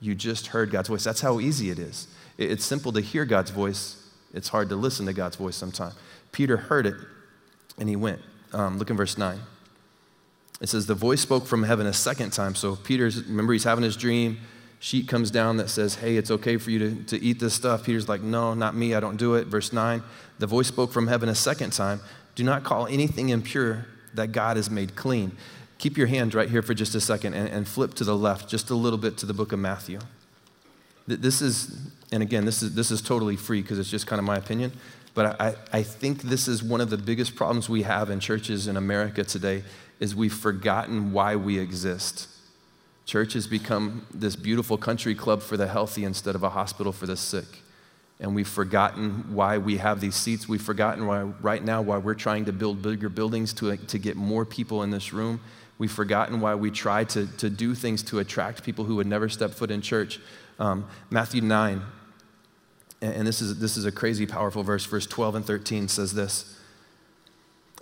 you 0.00 0.14
just 0.14 0.48
heard 0.48 0.70
God's 0.70 0.88
voice. 0.88 1.04
That's 1.04 1.20
how 1.20 1.40
easy 1.40 1.70
it 1.70 1.78
is. 1.78 2.08
It's 2.36 2.64
simple 2.64 2.92
to 2.92 3.00
hear 3.00 3.24
God's 3.24 3.50
voice. 3.50 4.00
It's 4.32 4.48
hard 4.48 4.68
to 4.70 4.76
listen 4.76 5.06
to 5.06 5.12
God's 5.12 5.36
voice 5.36 5.54
sometimes. 5.56 5.94
Peter 6.32 6.56
heard 6.56 6.86
it, 6.86 6.96
and 7.78 7.88
he 7.88 7.96
went. 7.96 8.20
Um, 8.52 8.78
look 8.78 8.90
in 8.90 8.96
verse 8.96 9.16
nine. 9.16 9.40
It 10.60 10.68
says, 10.68 10.86
The 10.86 10.94
voice 10.94 11.20
spoke 11.20 11.46
from 11.46 11.62
heaven 11.62 11.86
a 11.86 11.92
second 11.92 12.32
time. 12.32 12.54
So 12.54 12.76
Peter's, 12.76 13.22
remember, 13.24 13.52
he's 13.52 13.64
having 13.64 13.84
his 13.84 13.96
dream. 13.96 14.38
Sheet 14.84 15.08
comes 15.08 15.30
down 15.30 15.56
that 15.56 15.70
says, 15.70 15.94
Hey, 15.94 16.18
it's 16.18 16.30
okay 16.30 16.58
for 16.58 16.70
you 16.70 16.78
to, 16.78 17.04
to 17.04 17.24
eat 17.24 17.40
this 17.40 17.54
stuff. 17.54 17.86
Peter's 17.86 18.06
like, 18.06 18.20
No, 18.20 18.52
not 18.52 18.76
me. 18.76 18.94
I 18.94 19.00
don't 19.00 19.16
do 19.16 19.34
it. 19.34 19.46
Verse 19.46 19.72
9, 19.72 20.02
the 20.38 20.46
voice 20.46 20.66
spoke 20.66 20.92
from 20.92 21.06
heaven 21.06 21.30
a 21.30 21.34
second 21.34 21.72
time. 21.72 22.02
Do 22.34 22.44
not 22.44 22.64
call 22.64 22.86
anything 22.88 23.30
impure 23.30 23.86
that 24.12 24.32
God 24.32 24.58
has 24.58 24.68
made 24.68 24.94
clean. 24.94 25.38
Keep 25.78 25.96
your 25.96 26.06
hand 26.06 26.34
right 26.34 26.50
here 26.50 26.60
for 26.60 26.74
just 26.74 26.94
a 26.94 27.00
second 27.00 27.32
and, 27.32 27.48
and 27.48 27.66
flip 27.66 27.94
to 27.94 28.04
the 28.04 28.14
left 28.14 28.46
just 28.46 28.68
a 28.68 28.74
little 28.74 28.98
bit 28.98 29.16
to 29.16 29.24
the 29.24 29.32
book 29.32 29.52
of 29.52 29.58
Matthew. 29.58 30.00
This 31.06 31.40
is, 31.40 31.78
and 32.12 32.22
again, 32.22 32.44
this 32.44 32.62
is, 32.62 32.74
this 32.74 32.90
is 32.90 33.00
totally 33.00 33.36
free 33.36 33.62
because 33.62 33.78
it's 33.78 33.90
just 33.90 34.06
kind 34.06 34.18
of 34.18 34.26
my 34.26 34.36
opinion, 34.36 34.70
but 35.14 35.40
I, 35.40 35.54
I 35.72 35.82
think 35.82 36.20
this 36.20 36.46
is 36.46 36.62
one 36.62 36.82
of 36.82 36.90
the 36.90 36.98
biggest 36.98 37.36
problems 37.36 37.70
we 37.70 37.84
have 37.84 38.10
in 38.10 38.20
churches 38.20 38.68
in 38.68 38.76
America 38.76 39.24
today 39.24 39.64
is 39.98 40.14
we've 40.14 40.34
forgotten 40.34 41.12
why 41.12 41.36
we 41.36 41.58
exist. 41.58 42.28
Church 43.06 43.34
has 43.34 43.46
become 43.46 44.06
this 44.12 44.34
beautiful 44.34 44.78
country 44.78 45.14
club 45.14 45.42
for 45.42 45.56
the 45.56 45.66
healthy 45.66 46.04
instead 46.04 46.34
of 46.34 46.42
a 46.42 46.50
hospital 46.50 46.92
for 46.92 47.06
the 47.06 47.16
sick. 47.16 47.44
And 48.20 48.34
we've 48.34 48.48
forgotten 48.48 49.34
why 49.34 49.58
we 49.58 49.76
have 49.76 50.00
these 50.00 50.14
seats. 50.14 50.48
We've 50.48 50.62
forgotten 50.62 51.06
why, 51.06 51.22
right 51.22 51.62
now, 51.62 51.82
why 51.82 51.98
we're 51.98 52.14
trying 52.14 52.46
to 52.46 52.52
build 52.52 52.80
bigger 52.80 53.08
buildings 53.08 53.52
to, 53.54 53.76
to 53.76 53.98
get 53.98 54.16
more 54.16 54.44
people 54.44 54.82
in 54.82 54.90
this 54.90 55.12
room. 55.12 55.40
We've 55.76 55.92
forgotten 55.92 56.40
why 56.40 56.54
we 56.54 56.70
try 56.70 57.04
to, 57.04 57.26
to 57.38 57.50
do 57.50 57.74
things 57.74 58.02
to 58.04 58.20
attract 58.20 58.62
people 58.62 58.84
who 58.84 58.96
would 58.96 59.06
never 59.06 59.28
step 59.28 59.50
foot 59.50 59.70
in 59.70 59.82
church. 59.82 60.20
Um, 60.58 60.86
Matthew 61.10 61.42
9, 61.42 61.82
and 63.02 63.26
this 63.26 63.42
is, 63.42 63.58
this 63.58 63.76
is 63.76 63.84
a 63.84 63.92
crazy 63.92 64.24
powerful 64.24 64.62
verse, 64.62 64.86
verse 64.86 65.06
12 65.06 65.34
and 65.34 65.44
13 65.44 65.88
says 65.88 66.14
this. 66.14 66.58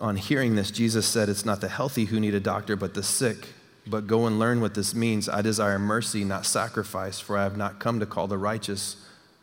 On 0.00 0.16
hearing 0.16 0.56
this, 0.56 0.70
Jesus 0.70 1.06
said, 1.06 1.28
It's 1.28 1.44
not 1.44 1.60
the 1.60 1.68
healthy 1.68 2.06
who 2.06 2.18
need 2.18 2.34
a 2.34 2.40
doctor, 2.40 2.74
but 2.74 2.94
the 2.94 3.02
sick. 3.02 3.48
But 3.86 4.06
go 4.06 4.26
and 4.26 4.38
learn 4.38 4.60
what 4.60 4.74
this 4.74 4.94
means. 4.94 5.28
I 5.28 5.42
desire 5.42 5.78
mercy, 5.78 6.24
not 6.24 6.46
sacrifice, 6.46 7.18
for 7.18 7.36
I 7.36 7.42
have 7.42 7.56
not 7.56 7.80
come 7.80 7.98
to 8.00 8.06
call 8.06 8.28
the 8.28 8.38
righteous, 8.38 8.96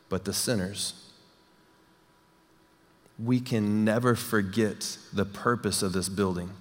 but 0.07 0.25
the 0.25 0.33
sinners. 0.33 0.93
We 3.21 3.41
can 3.41 3.83
never 3.83 4.15
forget 4.15 4.97
the 5.11 5.25
purpose 5.25 5.81
of 5.81 5.91
this 5.91 6.07
building. 6.07 6.51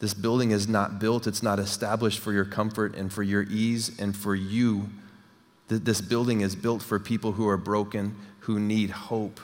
This 0.00 0.14
building 0.14 0.50
is 0.50 0.68
not 0.68 0.98
built, 0.98 1.26
it's 1.26 1.42
not 1.42 1.58
established 1.58 2.18
for 2.18 2.32
your 2.32 2.44
comfort 2.44 2.94
and 2.94 3.12
for 3.12 3.22
your 3.22 3.44
ease 3.44 3.98
and 3.98 4.14
for 4.14 4.34
you. 4.34 4.90
This 5.68 6.00
building 6.00 6.40
is 6.42 6.56
built 6.56 6.82
for 6.82 6.98
people 6.98 7.32
who 7.32 7.48
are 7.48 7.56
broken, 7.56 8.16
who 8.40 8.58
need 8.58 8.90
hope, 8.90 9.40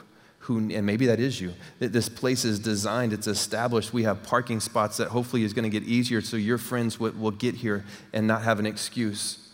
who, 0.49 0.57
and 0.57 0.83
maybe 0.83 1.05
that 1.05 1.19
is 1.19 1.39
you. 1.39 1.53
This 1.77 2.09
place 2.09 2.43
is 2.43 2.57
designed, 2.57 3.13
it's 3.13 3.27
established. 3.27 3.93
We 3.93 4.01
have 4.01 4.23
parking 4.23 4.59
spots 4.59 4.97
that 4.97 5.09
hopefully 5.09 5.43
is 5.43 5.53
going 5.53 5.63
to 5.63 5.69
get 5.69 5.87
easier 5.87 6.21
so 6.21 6.37
your 6.37 6.57
friends 6.57 6.99
will, 6.99 7.11
will 7.11 7.29
get 7.29 7.53
here 7.53 7.85
and 8.13 8.25
not 8.25 8.41
have 8.41 8.57
an 8.57 8.65
excuse. 8.65 9.53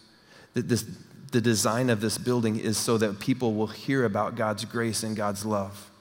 That 0.54 0.70
This, 0.70 0.86
the 1.34 1.42
design 1.42 1.90
of 1.90 2.00
this 2.00 2.18
building 2.18 2.58
is 2.58 2.78
so 2.78 2.98
that 2.98 3.20
people 3.20 3.56
will 3.56 3.68
hear 3.68 4.06
about 4.06 4.38
God's 4.38 4.64
grace 4.64 5.04
and 5.04 5.18
God's 5.18 5.46
love. 5.46 5.92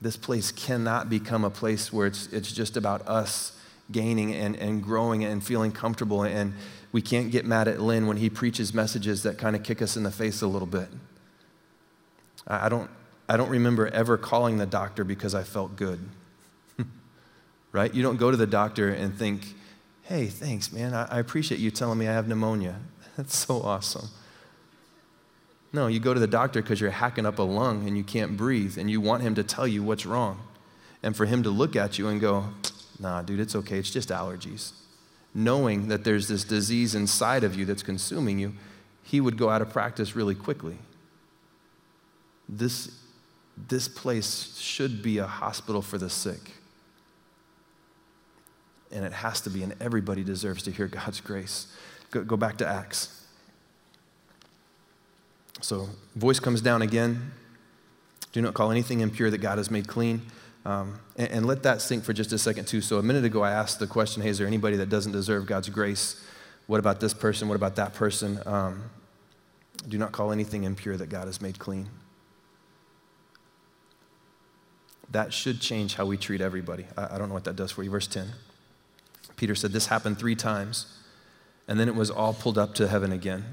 This 0.00 0.16
place 0.16 0.52
cannot 0.52 1.10
become 1.10 1.44
a 1.44 1.50
place 1.50 1.92
where 1.92 2.06
it's, 2.06 2.28
it's 2.28 2.52
just 2.52 2.76
about 2.76 3.08
us 3.08 3.58
gaining 3.90 4.32
and, 4.32 4.54
and 4.54 4.80
growing 4.80 5.24
and 5.24 5.42
feeling 5.42 5.72
comfortable. 5.72 6.22
And 6.22 6.54
we 6.92 7.02
can't 7.02 7.32
get 7.32 7.44
mad 7.44 7.66
at 7.66 7.80
Lynn 7.80 8.06
when 8.06 8.18
he 8.18 8.30
preaches 8.30 8.72
messages 8.72 9.24
that 9.24 9.38
kind 9.38 9.56
of 9.56 9.64
kick 9.64 9.82
us 9.82 9.96
in 9.96 10.04
the 10.04 10.12
face 10.12 10.40
a 10.40 10.46
little 10.46 10.68
bit. 10.68 10.88
I 12.46 12.68
don't, 12.68 12.90
I 13.28 13.36
don't 13.36 13.50
remember 13.50 13.88
ever 13.88 14.18
calling 14.18 14.58
the 14.58 14.66
doctor 14.66 15.04
because 15.04 15.34
I 15.34 15.42
felt 15.42 15.76
good. 15.76 16.00
right? 17.72 17.92
You 17.92 18.02
don't 18.02 18.16
go 18.16 18.30
to 18.30 18.36
the 18.36 18.46
doctor 18.46 18.88
and 18.90 19.16
think, 19.16 19.42
hey, 20.02 20.26
thanks, 20.26 20.72
man. 20.72 20.94
I, 20.94 21.04
I 21.04 21.18
appreciate 21.18 21.60
you 21.60 21.70
telling 21.70 21.98
me 21.98 22.08
I 22.08 22.12
have 22.12 22.28
pneumonia. 22.28 22.80
That's 23.16 23.36
so 23.36 23.62
awesome. 23.62 24.08
No, 25.72 25.86
you 25.86 26.00
go 26.00 26.12
to 26.12 26.20
the 26.20 26.26
doctor 26.26 26.60
because 26.60 26.80
you're 26.80 26.90
hacking 26.90 27.24
up 27.24 27.38
a 27.38 27.42
lung 27.42 27.86
and 27.88 27.96
you 27.96 28.04
can't 28.04 28.36
breathe, 28.36 28.76
and 28.76 28.90
you 28.90 29.00
want 29.00 29.22
him 29.22 29.34
to 29.36 29.42
tell 29.42 29.66
you 29.66 29.82
what's 29.82 30.04
wrong. 30.04 30.40
And 31.02 31.16
for 31.16 31.24
him 31.24 31.42
to 31.44 31.50
look 31.50 31.74
at 31.74 31.98
you 31.98 32.08
and 32.08 32.20
go, 32.20 32.48
nah, 33.00 33.22
dude, 33.22 33.40
it's 33.40 33.56
okay, 33.56 33.78
it's 33.78 33.90
just 33.90 34.10
allergies. 34.10 34.72
Knowing 35.34 35.88
that 35.88 36.04
there's 36.04 36.28
this 36.28 36.44
disease 36.44 36.94
inside 36.94 37.42
of 37.42 37.54
you 37.54 37.64
that's 37.64 37.82
consuming 37.82 38.38
you, 38.38 38.52
he 39.02 39.20
would 39.20 39.38
go 39.38 39.48
out 39.48 39.62
of 39.62 39.70
practice 39.70 40.14
really 40.14 40.34
quickly. 40.34 40.76
This, 42.54 42.90
this 43.56 43.88
place 43.88 44.58
should 44.58 45.02
be 45.02 45.16
a 45.16 45.26
hospital 45.26 45.80
for 45.80 45.96
the 45.96 46.10
sick. 46.10 46.52
And 48.92 49.06
it 49.06 49.12
has 49.14 49.40
to 49.42 49.50
be, 49.50 49.62
and 49.62 49.74
everybody 49.80 50.22
deserves 50.22 50.62
to 50.64 50.70
hear 50.70 50.86
God's 50.86 51.22
grace. 51.22 51.74
Go, 52.10 52.22
go 52.24 52.36
back 52.36 52.58
to 52.58 52.66
Acts. 52.66 53.24
So, 55.62 55.88
voice 56.14 56.40
comes 56.40 56.60
down 56.60 56.82
again. 56.82 57.32
Do 58.32 58.42
not 58.42 58.52
call 58.52 58.70
anything 58.70 59.00
impure 59.00 59.30
that 59.30 59.38
God 59.38 59.56
has 59.56 59.70
made 59.70 59.88
clean. 59.88 60.20
Um, 60.66 61.00
and, 61.16 61.30
and, 61.30 61.46
let 61.46 61.62
that 61.62 61.80
sink 61.80 62.04
for 62.04 62.12
just 62.12 62.32
a 62.32 62.38
second, 62.38 62.66
too. 62.66 62.82
So, 62.82 62.98
a 62.98 63.02
minute 63.02 63.24
ago, 63.24 63.42
I 63.42 63.52
asked 63.52 63.78
the 63.78 63.86
question 63.86 64.22
hey, 64.22 64.28
is 64.28 64.38
there 64.38 64.46
anybody 64.46 64.76
that 64.76 64.90
doesn't 64.90 65.12
deserve 65.12 65.46
God's 65.46 65.70
grace? 65.70 66.22
What 66.66 66.80
about 66.80 67.00
this 67.00 67.14
person? 67.14 67.48
What 67.48 67.54
about 67.56 67.76
that 67.76 67.94
person? 67.94 68.40
Um, 68.44 68.90
do 69.88 69.96
not 69.96 70.12
call 70.12 70.32
anything 70.32 70.64
impure 70.64 70.96
that 70.98 71.08
God 71.08 71.26
has 71.26 71.40
made 71.40 71.58
clean. 71.58 71.88
That 75.12 75.32
should 75.32 75.60
change 75.60 75.94
how 75.94 76.06
we 76.06 76.16
treat 76.16 76.40
everybody. 76.40 76.86
I, 76.96 77.14
I 77.14 77.18
don't 77.18 77.28
know 77.28 77.34
what 77.34 77.44
that 77.44 77.56
does 77.56 77.70
for 77.70 77.82
you. 77.82 77.90
Verse 77.90 78.06
10. 78.06 78.28
Peter 79.36 79.54
said, 79.54 79.72
This 79.72 79.86
happened 79.86 80.18
three 80.18 80.34
times, 80.34 80.86
and 81.68 81.78
then 81.78 81.88
it 81.88 81.94
was 81.94 82.10
all 82.10 82.34
pulled 82.34 82.58
up 82.58 82.74
to 82.76 82.88
heaven 82.88 83.12
again. 83.12 83.44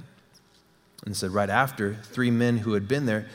And 1.06 1.16
said, 1.16 1.32
right 1.32 1.50
after, 1.50 1.96
three 1.96 2.32
men 2.32 2.60
who 2.60 2.74
had 2.74 2.88
been 2.88 3.06
there, 3.06 3.28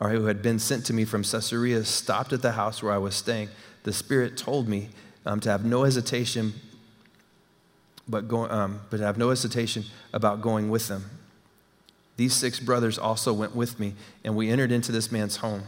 or 0.00 0.10
who 0.10 0.26
had 0.26 0.42
been 0.42 0.58
sent 0.58 0.84
to 0.86 0.92
me 0.92 1.04
from 1.04 1.22
Caesarea, 1.22 1.84
stopped 1.84 2.32
at 2.32 2.42
the 2.42 2.52
house 2.52 2.82
where 2.82 2.92
I 2.92 2.98
was 2.98 3.14
staying. 3.14 3.48
The 3.84 3.92
Spirit 3.92 4.36
told 4.36 4.68
me 4.68 4.88
um, 5.24 5.40
to 5.40 5.50
have 5.50 5.64
no 5.64 5.84
hesitation, 5.84 6.54
but, 8.08 8.28
go, 8.28 8.48
um, 8.48 8.80
but 8.90 9.00
have 9.00 9.18
no 9.18 9.28
hesitation 9.28 9.84
about 10.12 10.40
going 10.40 10.70
with 10.70 10.88
them. 10.88 11.04
These 12.16 12.34
six 12.34 12.60
brothers 12.60 12.98
also 12.98 13.32
went 13.32 13.54
with 13.54 13.78
me, 13.78 13.94
and 14.24 14.34
we 14.34 14.48
entered 14.48 14.72
into 14.72 14.90
this 14.90 15.12
man's 15.12 15.36
home. 15.36 15.64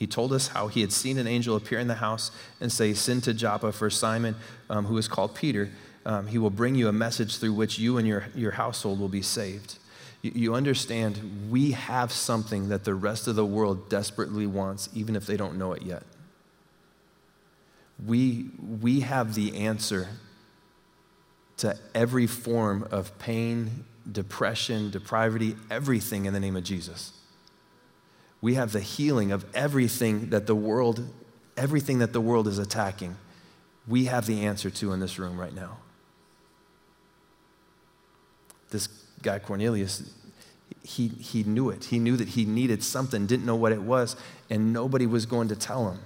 He 0.00 0.06
told 0.06 0.32
us 0.32 0.48
how 0.48 0.68
he 0.68 0.80
had 0.80 0.92
seen 0.92 1.18
an 1.18 1.26
angel 1.26 1.56
appear 1.56 1.78
in 1.78 1.86
the 1.86 1.96
house 1.96 2.30
and 2.58 2.72
say, 2.72 2.94
Send 2.94 3.22
to 3.24 3.34
Joppa 3.34 3.70
for 3.70 3.90
Simon, 3.90 4.34
um, 4.70 4.86
who 4.86 4.96
is 4.96 5.06
called 5.06 5.34
Peter. 5.34 5.70
Um, 6.06 6.26
he 6.26 6.38
will 6.38 6.48
bring 6.48 6.74
you 6.74 6.88
a 6.88 6.92
message 6.92 7.36
through 7.36 7.52
which 7.52 7.78
you 7.78 7.98
and 7.98 8.08
your, 8.08 8.24
your 8.34 8.52
household 8.52 8.98
will 8.98 9.10
be 9.10 9.20
saved. 9.20 9.78
You 10.22 10.54
understand, 10.54 11.50
we 11.50 11.72
have 11.72 12.12
something 12.12 12.70
that 12.70 12.84
the 12.84 12.94
rest 12.94 13.28
of 13.28 13.36
the 13.36 13.44
world 13.44 13.90
desperately 13.90 14.46
wants, 14.46 14.88
even 14.94 15.14
if 15.14 15.26
they 15.26 15.36
don't 15.36 15.58
know 15.58 15.74
it 15.74 15.82
yet. 15.82 16.02
We, 18.06 18.46
we 18.80 19.00
have 19.00 19.34
the 19.34 19.54
answer 19.58 20.08
to 21.58 21.76
every 21.94 22.26
form 22.26 22.88
of 22.90 23.18
pain, 23.18 23.84
depression, 24.10 24.90
depravity, 24.90 25.56
everything 25.70 26.24
in 26.24 26.32
the 26.32 26.40
name 26.40 26.56
of 26.56 26.64
Jesus. 26.64 27.19
We 28.40 28.54
have 28.54 28.72
the 28.72 28.80
healing 28.80 29.32
of 29.32 29.44
everything 29.54 30.30
that 30.30 30.46
the 30.46 30.54
world, 30.54 31.06
everything 31.56 31.98
that 31.98 32.12
the 32.12 32.20
world 32.20 32.48
is 32.48 32.58
attacking. 32.58 33.16
We 33.86 34.06
have 34.06 34.26
the 34.26 34.46
answer 34.46 34.70
to 34.70 34.92
in 34.92 35.00
this 35.00 35.18
room 35.18 35.38
right 35.38 35.54
now. 35.54 35.78
This 38.70 38.88
guy 39.22 39.38
Cornelius, 39.38 40.14
he, 40.82 41.08
he 41.08 41.42
knew 41.42 41.70
it. 41.70 41.84
He 41.84 41.98
knew 41.98 42.16
that 42.16 42.28
he 42.28 42.44
needed 42.44 42.82
something, 42.82 43.26
didn't 43.26 43.44
know 43.44 43.56
what 43.56 43.72
it 43.72 43.82
was, 43.82 44.16
and 44.48 44.72
nobody 44.72 45.06
was 45.06 45.26
going 45.26 45.48
to 45.48 45.56
tell 45.56 45.90
him. 45.90 46.00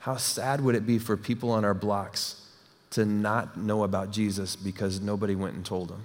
How 0.00 0.16
sad 0.16 0.60
would 0.60 0.74
it 0.74 0.86
be 0.86 0.98
for 0.98 1.16
people 1.16 1.50
on 1.50 1.64
our 1.64 1.72
blocks 1.72 2.42
to 2.90 3.06
not 3.06 3.56
know 3.56 3.84
about 3.84 4.10
Jesus 4.10 4.54
because 4.54 5.00
nobody 5.00 5.34
went 5.34 5.54
and 5.54 5.64
told 5.64 5.88
them? 5.88 6.02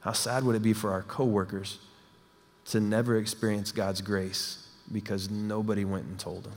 How 0.00 0.12
sad 0.12 0.44
would 0.44 0.56
it 0.56 0.62
be 0.62 0.72
for 0.72 0.90
our 0.90 1.02
coworkers 1.02 1.78
to 2.70 2.80
never 2.80 3.16
experience 3.16 3.72
God's 3.72 4.00
grace 4.00 4.66
because 4.90 5.30
nobody 5.30 5.84
went 5.84 6.06
and 6.06 6.18
told 6.18 6.44
them? 6.44 6.56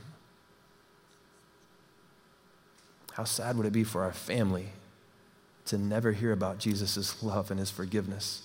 How 3.12 3.24
sad 3.24 3.56
would 3.56 3.66
it 3.66 3.72
be 3.72 3.84
for 3.84 4.02
our 4.02 4.12
family 4.12 4.70
to 5.66 5.78
never 5.78 6.12
hear 6.12 6.32
about 6.32 6.58
Jesus' 6.58 7.22
love 7.22 7.50
and 7.50 7.58
his 7.58 7.70
forgiveness 7.70 8.42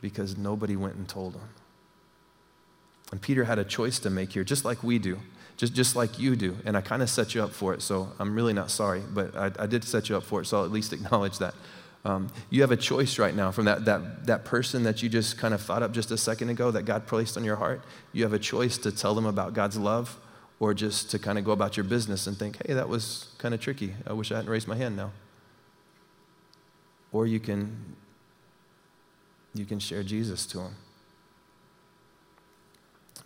because 0.00 0.36
nobody 0.36 0.76
went 0.76 0.94
and 0.94 1.08
told 1.08 1.34
him. 1.34 1.48
And 3.10 3.20
Peter 3.20 3.44
had 3.44 3.58
a 3.58 3.64
choice 3.64 3.98
to 4.00 4.10
make 4.10 4.32
here, 4.32 4.44
just 4.44 4.64
like 4.64 4.82
we 4.82 4.98
do, 4.98 5.18
just, 5.56 5.74
just 5.74 5.96
like 5.96 6.18
you 6.18 6.36
do. 6.36 6.56
And 6.64 6.76
I 6.76 6.80
kind 6.80 7.02
of 7.02 7.10
set 7.10 7.34
you 7.34 7.42
up 7.42 7.50
for 7.50 7.74
it, 7.74 7.82
so 7.82 8.12
I'm 8.18 8.34
really 8.34 8.52
not 8.52 8.70
sorry, 8.70 9.00
but 9.00 9.34
I, 9.34 9.50
I 9.58 9.66
did 9.66 9.82
set 9.82 10.08
you 10.08 10.16
up 10.16 10.22
for 10.22 10.42
it, 10.42 10.46
so 10.46 10.58
I'll 10.58 10.64
at 10.64 10.70
least 10.70 10.92
acknowledge 10.92 11.38
that. 11.38 11.54
Um, 12.08 12.28
you 12.48 12.62
have 12.62 12.70
a 12.70 12.76
choice 12.76 13.18
right 13.18 13.34
now 13.34 13.50
from 13.50 13.66
that, 13.66 13.84
that, 13.84 14.26
that 14.26 14.44
person 14.44 14.82
that 14.84 15.02
you 15.02 15.08
just 15.08 15.36
kind 15.36 15.52
of 15.52 15.60
thought 15.60 15.82
up 15.82 15.92
just 15.92 16.10
a 16.10 16.16
second 16.16 16.48
ago 16.48 16.70
that 16.70 16.84
God 16.84 17.06
placed 17.06 17.36
on 17.36 17.44
your 17.44 17.56
heart. 17.56 17.82
You 18.12 18.22
have 18.22 18.32
a 18.32 18.38
choice 18.38 18.78
to 18.78 18.90
tell 18.92 19.14
them 19.14 19.26
about 19.26 19.52
God's 19.52 19.76
love 19.76 20.18
or 20.58 20.72
just 20.72 21.10
to 21.10 21.18
kind 21.18 21.38
of 21.38 21.44
go 21.44 21.52
about 21.52 21.76
your 21.76 21.84
business 21.84 22.26
and 22.26 22.36
think, 22.36 22.66
hey, 22.66 22.72
that 22.72 22.88
was 22.88 23.28
kind 23.38 23.52
of 23.52 23.60
tricky. 23.60 23.94
I 24.06 24.14
wish 24.14 24.32
I 24.32 24.36
hadn't 24.36 24.50
raised 24.50 24.66
my 24.66 24.76
hand 24.76 24.96
now 24.96 25.12
or 27.12 27.26
you 27.26 27.40
can 27.40 27.96
you 29.54 29.64
can 29.64 29.78
share 29.78 30.02
Jesus 30.02 30.46
to 30.46 30.58
them. 30.58 30.76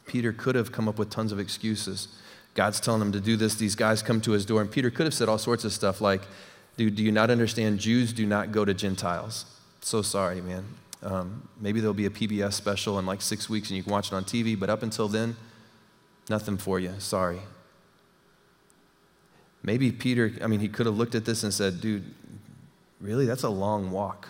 Peter 0.06 0.32
could 0.32 0.54
have 0.54 0.72
come 0.72 0.88
up 0.88 0.98
with 0.98 1.10
tons 1.10 1.32
of 1.32 1.38
excuses. 1.38 2.08
God's 2.54 2.80
telling 2.80 3.02
him 3.02 3.12
to 3.12 3.20
do 3.20 3.36
this. 3.36 3.54
These 3.54 3.74
guys 3.74 4.02
come 4.02 4.20
to 4.22 4.32
his 4.32 4.46
door. 4.46 4.60
And 4.60 4.70
Peter 4.70 4.90
could 4.90 5.04
have 5.04 5.14
said 5.14 5.28
all 5.28 5.38
sorts 5.38 5.64
of 5.64 5.72
stuff 5.72 6.00
like, 6.00 6.22
Dude, 6.76 6.96
do 6.96 7.02
you 7.02 7.12
not 7.12 7.30
understand? 7.30 7.78
Jews 7.78 8.12
do 8.12 8.26
not 8.26 8.52
go 8.52 8.64
to 8.64 8.72
Gentiles. 8.72 9.44
So 9.82 10.02
sorry, 10.02 10.40
man. 10.40 10.64
Um, 11.02 11.48
maybe 11.60 11.80
there'll 11.80 11.94
be 11.94 12.06
a 12.06 12.10
PBS 12.10 12.52
special 12.52 12.98
in 12.98 13.06
like 13.06 13.20
six 13.20 13.50
weeks 13.50 13.68
and 13.68 13.76
you 13.76 13.82
can 13.82 13.92
watch 13.92 14.08
it 14.08 14.14
on 14.14 14.24
TV, 14.24 14.58
but 14.58 14.70
up 14.70 14.82
until 14.82 15.08
then, 15.08 15.36
nothing 16.30 16.56
for 16.56 16.78
you. 16.78 16.94
Sorry. 16.98 17.40
Maybe 19.62 19.92
Peter, 19.92 20.32
I 20.42 20.46
mean, 20.46 20.60
he 20.60 20.68
could 20.68 20.86
have 20.86 20.96
looked 20.96 21.14
at 21.14 21.24
this 21.24 21.42
and 21.42 21.52
said, 21.52 21.80
dude, 21.80 22.04
really? 23.00 23.26
That's 23.26 23.42
a 23.42 23.48
long 23.48 23.90
walk. 23.90 24.28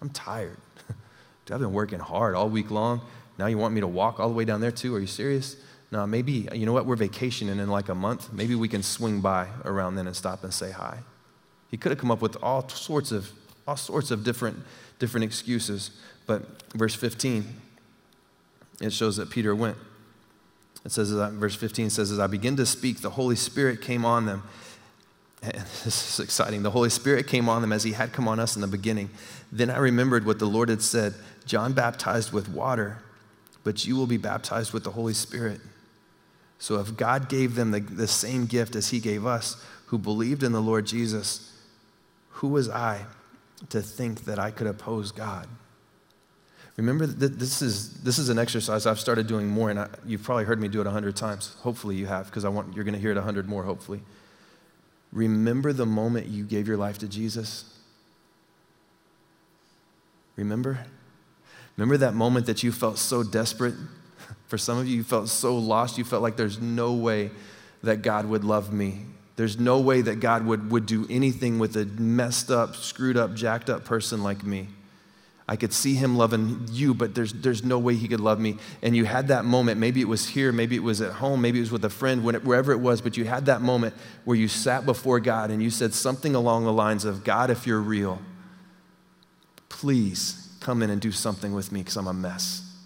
I'm 0.00 0.10
tired. 0.10 0.56
dude, 1.46 1.54
I've 1.54 1.60
been 1.60 1.72
working 1.72 2.00
hard 2.00 2.34
all 2.34 2.48
week 2.48 2.70
long. 2.70 3.00
Now 3.38 3.46
you 3.46 3.58
want 3.58 3.74
me 3.74 3.80
to 3.80 3.88
walk 3.88 4.20
all 4.20 4.28
the 4.28 4.34
way 4.34 4.44
down 4.44 4.60
there 4.60 4.70
too? 4.70 4.94
Are 4.94 5.00
you 5.00 5.06
serious? 5.06 5.56
No, 5.92 6.06
maybe, 6.06 6.48
you 6.52 6.66
know 6.66 6.72
what? 6.72 6.86
We're 6.86 6.96
vacationing 6.96 7.58
in 7.58 7.68
like 7.68 7.88
a 7.88 7.94
month. 7.94 8.32
Maybe 8.32 8.54
we 8.54 8.68
can 8.68 8.82
swing 8.82 9.20
by 9.20 9.48
around 9.64 9.96
then 9.96 10.06
and 10.06 10.14
stop 10.14 10.44
and 10.44 10.54
say 10.54 10.70
hi. 10.70 10.98
He 11.70 11.76
could 11.76 11.92
have 11.92 11.98
come 11.98 12.10
up 12.10 12.20
with 12.20 12.36
all 12.42 12.68
sorts 12.68 13.12
of, 13.12 13.30
all 13.66 13.76
sorts 13.76 14.10
of 14.10 14.24
different, 14.24 14.58
different 14.98 15.24
excuses. 15.24 15.90
But 16.26 16.42
verse 16.72 16.94
15, 16.94 17.44
it 18.80 18.92
shows 18.92 19.16
that 19.16 19.30
Peter 19.30 19.54
went. 19.54 19.76
It 20.84 20.92
says, 20.92 21.10
verse 21.10 21.54
15 21.54 21.90
says, 21.90 22.10
As 22.10 22.18
I 22.18 22.26
begin 22.26 22.56
to 22.56 22.66
speak, 22.66 23.00
the 23.00 23.10
Holy 23.10 23.36
Spirit 23.36 23.82
came 23.82 24.04
on 24.04 24.26
them. 24.26 24.42
And 25.42 25.54
this 25.84 26.14
is 26.14 26.20
exciting. 26.20 26.62
The 26.62 26.70
Holy 26.70 26.90
Spirit 26.90 27.26
came 27.26 27.48
on 27.48 27.62
them 27.62 27.72
as 27.72 27.84
He 27.84 27.92
had 27.92 28.12
come 28.12 28.26
on 28.26 28.40
us 28.40 28.56
in 28.56 28.62
the 28.62 28.68
beginning. 28.68 29.10
Then 29.52 29.70
I 29.70 29.78
remembered 29.78 30.26
what 30.26 30.38
the 30.38 30.46
Lord 30.46 30.68
had 30.68 30.82
said 30.82 31.14
John 31.46 31.72
baptized 31.72 32.32
with 32.32 32.48
water, 32.48 32.98
but 33.64 33.84
you 33.84 33.96
will 33.96 34.06
be 34.06 34.16
baptized 34.16 34.72
with 34.72 34.84
the 34.84 34.92
Holy 34.92 35.14
Spirit. 35.14 35.60
So 36.58 36.78
if 36.78 36.96
God 36.96 37.28
gave 37.28 37.54
them 37.54 37.70
the, 37.70 37.80
the 37.80 38.06
same 38.06 38.46
gift 38.46 38.76
as 38.76 38.90
He 38.90 39.00
gave 39.00 39.26
us, 39.26 39.62
who 39.86 39.98
believed 39.98 40.42
in 40.42 40.52
the 40.52 40.60
Lord 40.62 40.86
Jesus, 40.86 41.49
who 42.40 42.48
was 42.48 42.70
I 42.70 43.04
to 43.68 43.82
think 43.82 44.24
that 44.24 44.38
I 44.38 44.50
could 44.50 44.66
oppose 44.66 45.12
God? 45.12 45.46
Remember 46.78 47.06
that 47.06 47.38
this 47.38 47.60
is, 47.60 48.00
this 48.00 48.18
is 48.18 48.30
an 48.30 48.38
exercise 48.38 48.86
I've 48.86 48.98
started 48.98 49.26
doing 49.26 49.46
more, 49.46 49.68
and 49.68 49.78
I, 49.78 49.88
you've 50.06 50.22
probably 50.22 50.44
heard 50.44 50.58
me 50.58 50.68
do 50.68 50.80
it 50.80 50.86
a 50.86 50.90
hundred 50.90 51.16
times. 51.16 51.54
Hopefully 51.60 51.96
you 51.96 52.06
have, 52.06 52.26
because 52.26 52.46
I 52.46 52.48
want 52.48 52.74
you're 52.74 52.84
going 52.84 52.94
to 52.94 53.00
hear 53.00 53.10
it 53.10 53.18
a 53.18 53.22
hundred 53.22 53.46
more. 53.46 53.64
Hopefully, 53.64 54.00
remember 55.12 55.74
the 55.74 55.84
moment 55.84 56.28
you 56.28 56.44
gave 56.44 56.66
your 56.66 56.78
life 56.78 56.96
to 56.98 57.08
Jesus. 57.08 57.78
Remember, 60.36 60.86
remember 61.76 61.98
that 61.98 62.14
moment 62.14 62.46
that 62.46 62.62
you 62.62 62.72
felt 62.72 62.96
so 62.96 63.22
desperate. 63.22 63.74
For 64.46 64.56
some 64.56 64.78
of 64.78 64.88
you, 64.88 64.96
you 64.96 65.04
felt 65.04 65.28
so 65.28 65.58
lost. 65.58 65.98
You 65.98 66.04
felt 66.04 66.22
like 66.22 66.38
there's 66.38 66.58
no 66.58 66.94
way 66.94 67.32
that 67.82 68.00
God 68.00 68.24
would 68.24 68.44
love 68.44 68.72
me. 68.72 69.04
There's 69.40 69.58
no 69.58 69.80
way 69.80 70.02
that 70.02 70.16
God 70.20 70.44
would, 70.44 70.70
would 70.70 70.84
do 70.84 71.06
anything 71.08 71.58
with 71.58 71.74
a 71.74 71.86
messed 71.86 72.50
up, 72.50 72.76
screwed 72.76 73.16
up, 73.16 73.32
jacked 73.32 73.70
up 73.70 73.86
person 73.86 74.22
like 74.22 74.44
me. 74.44 74.68
I 75.48 75.56
could 75.56 75.72
see 75.72 75.94
him 75.94 76.18
loving 76.18 76.66
you, 76.70 76.92
but 76.92 77.14
there's, 77.14 77.32
there's 77.32 77.64
no 77.64 77.78
way 77.78 77.94
he 77.94 78.06
could 78.06 78.20
love 78.20 78.38
me. 78.38 78.58
And 78.82 78.94
you 78.94 79.06
had 79.06 79.28
that 79.28 79.46
moment. 79.46 79.80
Maybe 79.80 80.02
it 80.02 80.08
was 80.08 80.28
here, 80.28 80.52
maybe 80.52 80.76
it 80.76 80.82
was 80.82 81.00
at 81.00 81.12
home, 81.14 81.40
maybe 81.40 81.56
it 81.56 81.62
was 81.62 81.72
with 81.72 81.86
a 81.86 81.88
friend, 81.88 82.22
wherever 82.22 82.70
it 82.70 82.80
was, 82.80 83.00
but 83.00 83.16
you 83.16 83.24
had 83.24 83.46
that 83.46 83.62
moment 83.62 83.94
where 84.26 84.36
you 84.36 84.46
sat 84.46 84.84
before 84.84 85.20
God 85.20 85.50
and 85.50 85.62
you 85.62 85.70
said 85.70 85.94
something 85.94 86.34
along 86.34 86.64
the 86.64 86.72
lines 86.74 87.06
of 87.06 87.24
God, 87.24 87.48
if 87.48 87.66
you're 87.66 87.80
real, 87.80 88.20
please 89.70 90.54
come 90.60 90.82
in 90.82 90.90
and 90.90 91.00
do 91.00 91.12
something 91.12 91.54
with 91.54 91.72
me 91.72 91.80
because 91.80 91.96
I'm 91.96 92.08
a 92.08 92.12
mess. 92.12 92.76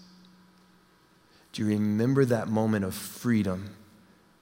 Do 1.51 1.63
you 1.63 1.67
remember 1.67 2.23
that 2.23 2.47
moment 2.47 2.85
of 2.85 2.95
freedom 2.95 3.75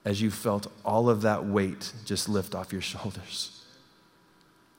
as 0.04 0.20
you 0.20 0.30
felt 0.30 0.70
all 0.84 1.08
of 1.08 1.22
that 1.22 1.44
weight 1.44 1.92
just 2.04 2.28
lift 2.28 2.54
off 2.54 2.72
your 2.72 2.82
shoulders? 2.92 3.54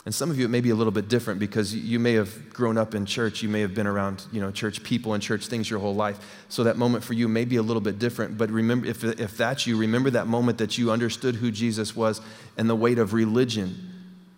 And 0.06 0.14
some 0.14 0.30
of 0.30 0.38
you, 0.38 0.46
it 0.46 0.50
may 0.50 0.62
be 0.62 0.70
a 0.70 0.76
little 0.76 0.92
bit 0.92 1.08
different 1.08 1.40
because 1.40 1.74
you 1.74 2.00
may 2.00 2.14
have 2.14 2.54
grown 2.54 2.78
up 2.78 2.94
in 2.94 3.08
church. 3.08 3.42
You 3.42 3.50
may 3.50 3.62
have 3.62 3.74
been 3.74 3.88
around, 3.88 4.24
you 4.32 4.40
know, 4.40 4.52
church 4.52 4.84
people 4.84 5.16
and 5.16 5.24
church 5.24 5.48
things 5.48 5.68
your 5.68 5.80
whole 5.80 5.96
life. 5.96 6.20
So 6.48 6.64
that 6.66 6.78
moment 6.78 7.04
for 7.04 7.14
you 7.14 7.28
may 7.28 7.44
be 7.44 7.56
a 7.56 7.64
little 7.64 7.82
bit 7.82 7.98
different. 7.98 8.38
But 8.38 8.52
remember, 8.52 8.86
if, 8.86 9.04
if 9.04 9.36
that's 9.36 9.66
you, 9.66 9.78
remember 9.78 10.12
that 10.12 10.28
moment 10.28 10.60
that 10.60 10.78
you 10.78 10.92
understood 10.92 11.34
who 11.34 11.50
Jesus 11.50 11.96
was 11.96 12.22
and 12.56 12.70
the 12.70 12.76
weight 12.76 13.00
of 13.00 13.14
religion 13.14 13.76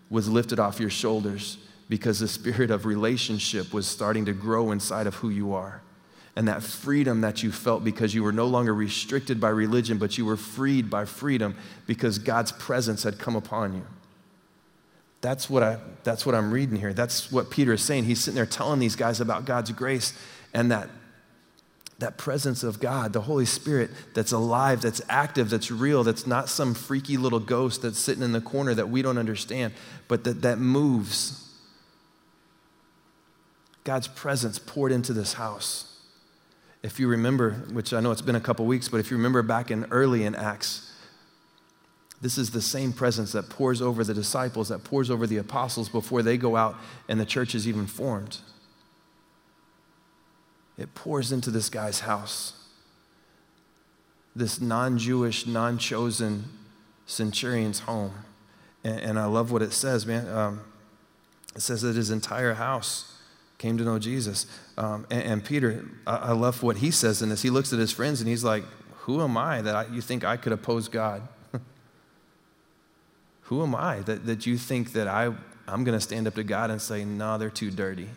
was 0.08 0.26
lifted 0.26 0.58
off 0.58 0.80
your 0.80 0.88
shoulders 0.88 1.58
because 1.90 2.18
the 2.18 2.28
spirit 2.28 2.70
of 2.70 2.86
relationship 2.86 3.74
was 3.74 3.86
starting 3.86 4.24
to 4.24 4.32
grow 4.32 4.70
inside 4.70 5.06
of 5.06 5.16
who 5.16 5.28
you 5.28 5.52
are. 5.52 5.82
And 6.38 6.46
that 6.46 6.62
freedom 6.62 7.22
that 7.22 7.42
you 7.42 7.50
felt 7.50 7.82
because 7.82 8.14
you 8.14 8.22
were 8.22 8.30
no 8.30 8.46
longer 8.46 8.72
restricted 8.72 9.40
by 9.40 9.48
religion, 9.48 9.98
but 9.98 10.16
you 10.16 10.24
were 10.24 10.36
freed 10.36 10.88
by 10.88 11.04
freedom 11.04 11.56
because 11.84 12.20
God's 12.20 12.52
presence 12.52 13.02
had 13.02 13.18
come 13.18 13.34
upon 13.34 13.74
you. 13.74 13.84
That's 15.20 15.50
what, 15.50 15.64
I, 15.64 15.78
that's 16.04 16.24
what 16.24 16.36
I'm 16.36 16.52
reading 16.52 16.76
here. 16.76 16.92
That's 16.92 17.32
what 17.32 17.50
Peter 17.50 17.72
is 17.72 17.82
saying. 17.82 18.04
He's 18.04 18.20
sitting 18.20 18.36
there 18.36 18.46
telling 18.46 18.78
these 18.78 18.94
guys 18.94 19.20
about 19.20 19.46
God's 19.46 19.72
grace 19.72 20.16
and 20.54 20.70
that, 20.70 20.88
that 21.98 22.18
presence 22.18 22.62
of 22.62 22.78
God, 22.78 23.12
the 23.12 23.22
Holy 23.22 23.44
Spirit 23.44 23.90
that's 24.14 24.30
alive, 24.30 24.80
that's 24.80 25.02
active, 25.08 25.50
that's 25.50 25.72
real, 25.72 26.04
that's 26.04 26.24
not 26.24 26.48
some 26.48 26.72
freaky 26.72 27.16
little 27.16 27.40
ghost 27.40 27.82
that's 27.82 27.98
sitting 27.98 28.22
in 28.22 28.30
the 28.30 28.40
corner 28.40 28.74
that 28.74 28.88
we 28.88 29.02
don't 29.02 29.18
understand, 29.18 29.72
but 30.06 30.22
that, 30.22 30.42
that 30.42 30.60
moves. 30.60 31.52
God's 33.82 34.06
presence 34.06 34.60
poured 34.60 34.92
into 34.92 35.12
this 35.12 35.32
house. 35.32 35.97
If 36.82 37.00
you 37.00 37.08
remember, 37.08 37.52
which 37.72 37.92
I 37.92 38.00
know 38.00 38.12
it's 38.12 38.22
been 38.22 38.36
a 38.36 38.40
couple 38.40 38.64
weeks, 38.66 38.88
but 38.88 39.00
if 39.00 39.10
you 39.10 39.16
remember 39.16 39.42
back 39.42 39.70
in 39.70 39.86
early 39.90 40.24
in 40.24 40.34
Acts, 40.34 40.92
this 42.20 42.38
is 42.38 42.50
the 42.50 42.62
same 42.62 42.92
presence 42.92 43.32
that 43.32 43.48
pours 43.48 43.80
over 43.80 44.02
the 44.02 44.14
disciples, 44.14 44.68
that 44.68 44.84
pours 44.84 45.10
over 45.10 45.26
the 45.26 45.36
apostles 45.36 45.88
before 45.88 46.22
they 46.22 46.36
go 46.36 46.56
out 46.56 46.76
and 47.08 47.20
the 47.20 47.26
church 47.26 47.54
is 47.54 47.66
even 47.68 47.86
formed. 47.86 48.38
It 50.76 50.94
pours 50.94 51.32
into 51.32 51.50
this 51.50 51.68
guy's 51.68 52.00
house. 52.00 52.54
This 54.34 54.60
non 54.60 54.98
Jewish, 54.98 55.46
non 55.46 55.78
chosen 55.78 56.44
centurion's 57.06 57.80
home. 57.80 58.12
And, 58.84 59.00
and, 59.00 59.18
I 59.18 59.24
love 59.24 59.50
what 59.50 59.62
it 59.62 59.72
says, 59.72 60.06
man. 60.06 60.28
Um, 60.28 60.60
it 61.56 61.62
says 61.62 61.82
that 61.82 61.96
his 61.96 62.10
entire 62.10 62.54
house 62.54 63.17
came 63.58 63.76
to 63.76 63.84
know 63.84 63.98
Jesus. 63.98 64.46
Um, 64.76 65.06
and, 65.10 65.22
and, 65.22 65.44
Peter, 65.44 65.84
I, 66.06 66.16
I, 66.16 66.32
love 66.32 66.62
what 66.62 66.76
he 66.76 66.92
says 66.92 67.22
in 67.22 67.28
this. 67.28 67.42
He 67.42 67.50
looks 67.50 67.72
at 67.72 67.78
his 67.78 67.90
friends 67.90 68.20
and 68.20 68.28
he's 68.28 68.44
like, 68.44 68.64
Who 69.00 69.20
am 69.20 69.36
I 69.36 69.60
that 69.62 69.74
I, 69.74 69.86
you 69.86 70.00
think 70.00 70.24
I 70.24 70.36
could 70.36 70.52
oppose 70.52 70.88
God? 70.88 71.26
Who 73.42 73.62
am 73.62 73.74
I 73.74 74.00
that, 74.00 74.26
that 74.26 74.46
you 74.46 74.56
think 74.56 74.92
that 74.92 75.08
I, 75.08 75.34
I'm 75.66 75.84
going 75.84 75.98
to 75.98 76.00
stand 76.00 76.26
up 76.28 76.34
to 76.36 76.44
God 76.44 76.70
and 76.70 76.80
say, 76.80 77.04
nah, 77.04 77.36
they're 77.36 77.50
too 77.50 77.70
dirty? 77.70 78.08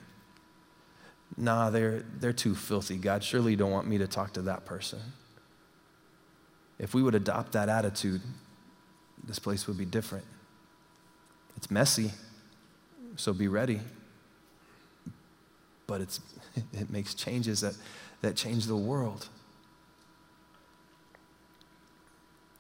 Nah, 1.37 1.69
they're, 1.69 2.03
they're 2.19 2.33
too 2.33 2.53
filthy. 2.53 2.97
God, 2.97 3.23
surely 3.23 3.51
you 3.51 3.57
don't 3.57 3.71
want 3.71 3.87
me 3.87 3.97
to 3.97 4.07
talk 4.07 4.33
to 4.33 4.41
that 4.43 4.65
person. 4.65 4.99
If 6.77 6.93
we 6.93 7.01
would 7.01 7.15
adopt 7.15 7.53
that 7.53 7.69
attitude, 7.69 8.21
this 9.23 9.39
place 9.39 9.67
would 9.67 9.77
be 9.77 9.85
different. 9.85 10.25
It's 11.55 11.71
messy, 11.71 12.11
so 13.15 13.33
be 13.33 13.47
ready. 13.47 13.79
But 15.91 15.99
it's, 15.99 16.21
it 16.73 16.89
makes 16.89 17.13
changes 17.13 17.59
that, 17.61 17.75
that 18.21 18.37
change 18.37 18.65
the 18.65 18.77
world. 18.77 19.27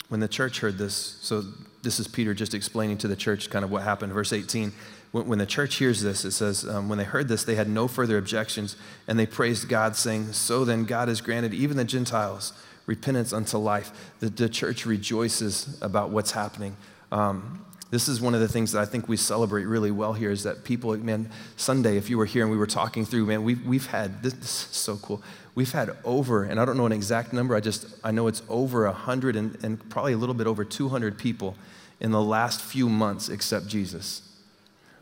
When 0.09 0.19
the 0.19 0.27
church 0.27 0.59
heard 0.59 0.77
this, 0.77 0.93
so 1.21 1.41
this 1.81 1.97
is 1.97 2.09
Peter 2.09 2.33
just 2.33 2.53
explaining 2.53 2.97
to 2.97 3.07
the 3.07 3.15
church 3.15 3.49
kind 3.49 3.63
of 3.63 3.71
what 3.71 3.83
happened. 3.83 4.11
Verse 4.11 4.33
18 4.33 4.73
when, 5.13 5.27
when 5.27 5.39
the 5.39 5.45
church 5.45 5.75
hears 5.75 6.01
this, 6.01 6.25
it 6.25 6.31
says, 6.31 6.67
um, 6.67 6.89
When 6.89 6.97
they 6.97 7.05
heard 7.05 7.29
this, 7.29 7.45
they 7.45 7.55
had 7.55 7.69
no 7.69 7.87
further 7.87 8.17
objections, 8.17 8.75
and 9.07 9.17
they 9.17 9.25
praised 9.25 9.69
God, 9.69 9.95
saying, 9.95 10.33
So 10.33 10.65
then 10.65 10.83
God 10.83 11.07
has 11.07 11.21
granted 11.21 11.53
even 11.53 11.77
the 11.77 11.85
Gentiles 11.85 12.51
repentance 12.85 13.31
unto 13.31 13.57
life. 13.57 14.11
The, 14.19 14.29
the 14.29 14.49
church 14.49 14.85
rejoices 14.85 15.77
about 15.81 16.09
what's 16.09 16.31
happening. 16.31 16.75
Um, 17.11 17.65
this 17.91 18.07
is 18.07 18.21
one 18.21 18.33
of 18.33 18.39
the 18.39 18.47
things 18.47 18.71
that 18.71 18.81
I 18.81 18.85
think 18.85 19.09
we 19.09 19.17
celebrate 19.17 19.65
really 19.65 19.91
well 19.91 20.13
here 20.13 20.31
is 20.31 20.43
that 20.43 20.63
people, 20.63 20.97
man, 20.97 21.29
Sunday, 21.57 21.97
if 21.97 22.09
you 22.09 22.17
were 22.17 22.25
here 22.25 22.41
and 22.41 22.49
we 22.49 22.57
were 22.57 22.65
talking 22.65 23.05
through, 23.05 23.25
man, 23.25 23.43
we've, 23.43 23.63
we've 23.65 23.87
had, 23.87 24.23
this, 24.23 24.33
this 24.33 24.49
is 24.71 24.77
so 24.77 24.95
cool. 24.95 25.21
We've 25.55 25.71
had 25.71 25.91
over, 26.05 26.45
and 26.45 26.57
I 26.57 26.63
don't 26.63 26.77
know 26.77 26.85
an 26.85 26.93
exact 26.93 27.33
number, 27.33 27.53
I 27.53 27.59
just, 27.59 27.85
I 28.01 28.11
know 28.11 28.27
it's 28.27 28.43
over 28.47 28.85
100 28.85 29.35
and, 29.35 29.61
and 29.61 29.89
probably 29.89 30.13
a 30.13 30.17
little 30.17 30.33
bit 30.33 30.47
over 30.47 30.63
200 30.63 31.17
people 31.17 31.57
in 31.99 32.11
the 32.11 32.21
last 32.21 32.61
few 32.61 32.87
months 32.87 33.27
accept 33.27 33.67
Jesus. 33.67 34.21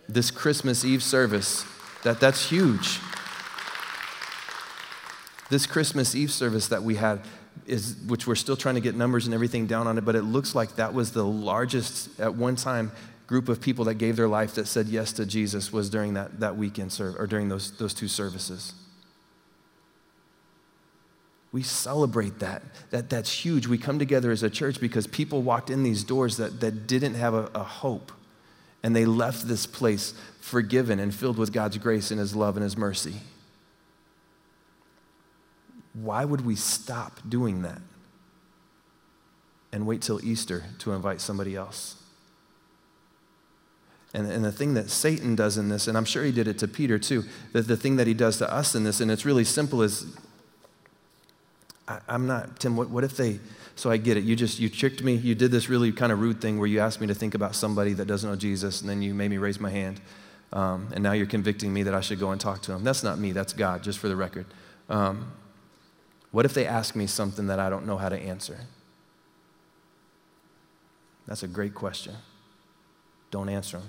This 0.08 0.32
Christmas 0.32 0.84
Eve 0.84 1.04
service, 1.04 1.66
that, 2.02 2.20
that's 2.20 2.50
huge. 2.50 3.00
This 5.52 5.68
Christmas 5.68 6.16
Eve 6.16 6.32
service 6.32 6.68
that 6.68 6.82
we 6.82 6.96
had, 6.96 7.22
is, 7.66 7.96
which 8.08 8.28
we're 8.28 8.36
still 8.36 8.58
trying 8.58 8.76
to 8.76 8.82
get 8.82 8.96
numbers 8.96 9.26
and 9.26 9.34
everything 9.34 9.68
down 9.68 9.88
on 9.88 9.98
it, 9.98 10.06
but 10.06 10.16
it 10.16 10.24
looks 10.24 10.56
like 10.56 10.76
that 10.76 10.94
was 10.94 11.12
the 11.12 11.26
largest 11.26 12.20
at 12.20 12.36
one 12.36 12.56
time 12.56 12.92
group 13.28 13.48
of 13.48 13.62
people 13.62 13.86
that 13.86 13.96
gave 13.96 14.16
their 14.16 14.28
life 14.28 14.56
that 14.56 14.68
said 14.68 14.88
yes 14.88 15.14
to 15.14 15.26
Jesus 15.26 15.72
was 15.72 15.90
during 15.90 16.16
that, 16.16 16.40
that 16.40 16.58
weekend 16.58 16.92
serve 16.92 17.16
or 17.20 17.28
during 17.28 17.48
those, 17.48 17.72
those 17.78 17.94
two 17.94 18.08
services. 18.08 18.74
We 21.52 21.64
celebrate 21.64 22.40
that. 22.40 22.62
that. 22.92 23.10
That's 23.10 23.32
huge. 23.32 23.68
We 23.68 23.78
come 23.78 24.00
together 24.00 24.32
as 24.32 24.44
a 24.44 24.50
church 24.50 24.80
because 24.80 25.08
people 25.08 25.42
walked 25.42 25.70
in 25.70 25.84
these 25.84 26.04
doors 26.04 26.38
that, 26.38 26.60
that 26.60 26.88
didn't 26.88 27.16
have 27.16 27.34
a, 27.34 27.50
a 27.56 27.64
hope. 27.64 28.12
And 28.82 28.96
they 28.96 29.06
left 29.06 29.48
this 29.48 29.66
place 29.66 30.14
forgiven 30.40 31.00
and 31.00 31.14
filled 31.14 31.38
with 31.38 31.52
God's 31.52 31.78
grace 31.78 32.12
and 32.12 32.20
His 32.20 32.36
love 32.36 32.56
and 32.56 32.64
His 32.64 32.78
mercy. 32.78 33.16
Why 35.94 36.26
would 36.26 36.46
we 36.46 36.56
stop 36.56 37.20
doing 37.28 37.62
that 37.64 37.82
and 39.72 39.86
wait 39.86 40.02
till 40.02 40.24
Easter 40.24 40.64
to 40.80 40.94
invite 40.94 41.22
somebody 41.22 41.56
else? 41.56 41.96
And, 44.14 44.30
and 44.32 44.44
the 44.44 44.52
thing 44.52 44.74
that 44.74 44.90
Satan 44.90 45.36
does 45.36 45.58
in 45.58 45.70
this, 45.70 45.88
and 45.88 45.96
I'm 45.98 46.06
sure 46.06 46.24
he 46.24 46.32
did 46.32 46.48
it 46.48 46.58
to 46.60 46.68
Peter 46.68 46.98
too, 46.98 47.26
that 47.54 47.68
the 47.68 47.78
thing 47.78 47.98
that 47.98 48.08
he 48.08 48.14
does 48.14 48.38
to 48.38 48.52
us 48.52 48.74
in 48.74 48.84
this, 48.84 49.02
and 49.02 49.12
it's 49.12 49.26
really 49.26 49.44
simple, 49.44 49.84
is 49.84 50.18
I, 51.88 52.00
am 52.08 52.26
not, 52.28 52.60
Tim, 52.60 52.76
what, 52.76 52.90
what 52.90 53.04
if 53.04 53.18
they, 53.18 53.40
so 53.76 53.90
I 53.90 53.98
get 53.98 54.18
it. 54.18 54.24
You 54.24 54.36
just, 54.36 54.60
you 54.60 54.68
tricked 54.68 55.04
me. 55.04 55.16
You 55.16 55.36
did 55.36 55.52
this 55.52 55.70
really 55.70 55.92
kind 55.92 56.12
of 56.12 56.20
rude 56.20 56.42
thing 56.42 56.60
where 56.60 56.68
you 56.68 56.80
asked 56.80 57.00
me 57.00 57.08
to 57.08 57.14
think 57.14 57.34
about 57.34 57.56
somebody 57.56 57.94
that 57.94 58.06
doesn't 58.06 58.30
know 58.30 58.36
Jesus, 58.36 58.82
and 58.82 58.90
then 58.90 59.02
you 59.02 59.14
made 59.14 59.30
me 59.30 59.38
raise 59.38 59.60
my 59.60 59.70
hand. 59.70 60.02
Um, 60.52 60.90
and 60.94 61.04
now 61.04 61.14
you're 61.14 61.28
convicting 61.28 61.72
me 61.72 61.84
that 61.84 61.94
I 61.94 62.02
should 62.02 62.20
go 62.20 62.32
and 62.32 62.42
talk 62.42 62.62
to 62.64 62.74
him. 62.74 62.84
That's 62.84 63.04
not 63.04 63.20
me, 63.20 63.32
that's 63.32 63.54
God, 63.54 63.84
just 63.84 64.00
for 64.00 64.08
the 64.08 64.16
record. 64.16 64.46
Um, 64.90 65.32
what 66.32 66.46
if 66.46 66.54
they 66.54 66.66
ask 66.66 66.96
me 66.96 67.08
something 67.08 67.48
that 67.48 67.60
I 67.60 67.70
don't 67.70 67.86
know 67.86 67.98
how 67.98 68.10
to 68.10 68.18
answer? 68.18 68.60
That's 71.28 71.44
a 71.44 71.48
great 71.48 71.74
question. 71.74 72.16
Don't 73.32 73.50
answer 73.50 73.78
them. 73.78 73.88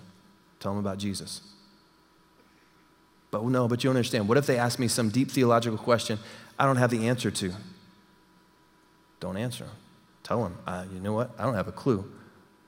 Tell 0.59 0.72
them 0.72 0.78
about 0.78 0.99
Jesus. 0.99 1.41
But 3.30 3.45
no, 3.45 3.68
but 3.68 3.82
you 3.82 3.88
don't 3.88 3.97
understand. 3.97 4.28
What 4.28 4.38
if 4.38 4.47
they 4.47 4.59
ask 4.59 4.78
me 4.78 4.88
some 4.88 5.09
deep 5.09 5.30
theological 5.30 5.78
question 5.78 6.18
I 6.59 6.66
don't 6.66 6.76
have 6.76 6.91
the 6.91 7.09
answer 7.09 7.30
to? 7.30 7.53
Don't 9.20 9.36
answer 9.36 9.64
them. 9.64 9.74
Tell 10.22 10.43
them, 10.43 10.59
uh, 10.66 10.84
you 10.93 11.01
know 11.01 11.12
what? 11.12 11.30
I 11.38 11.45
don't 11.45 11.55
have 11.55 11.68
a 11.68 11.72
clue. 11.72 12.11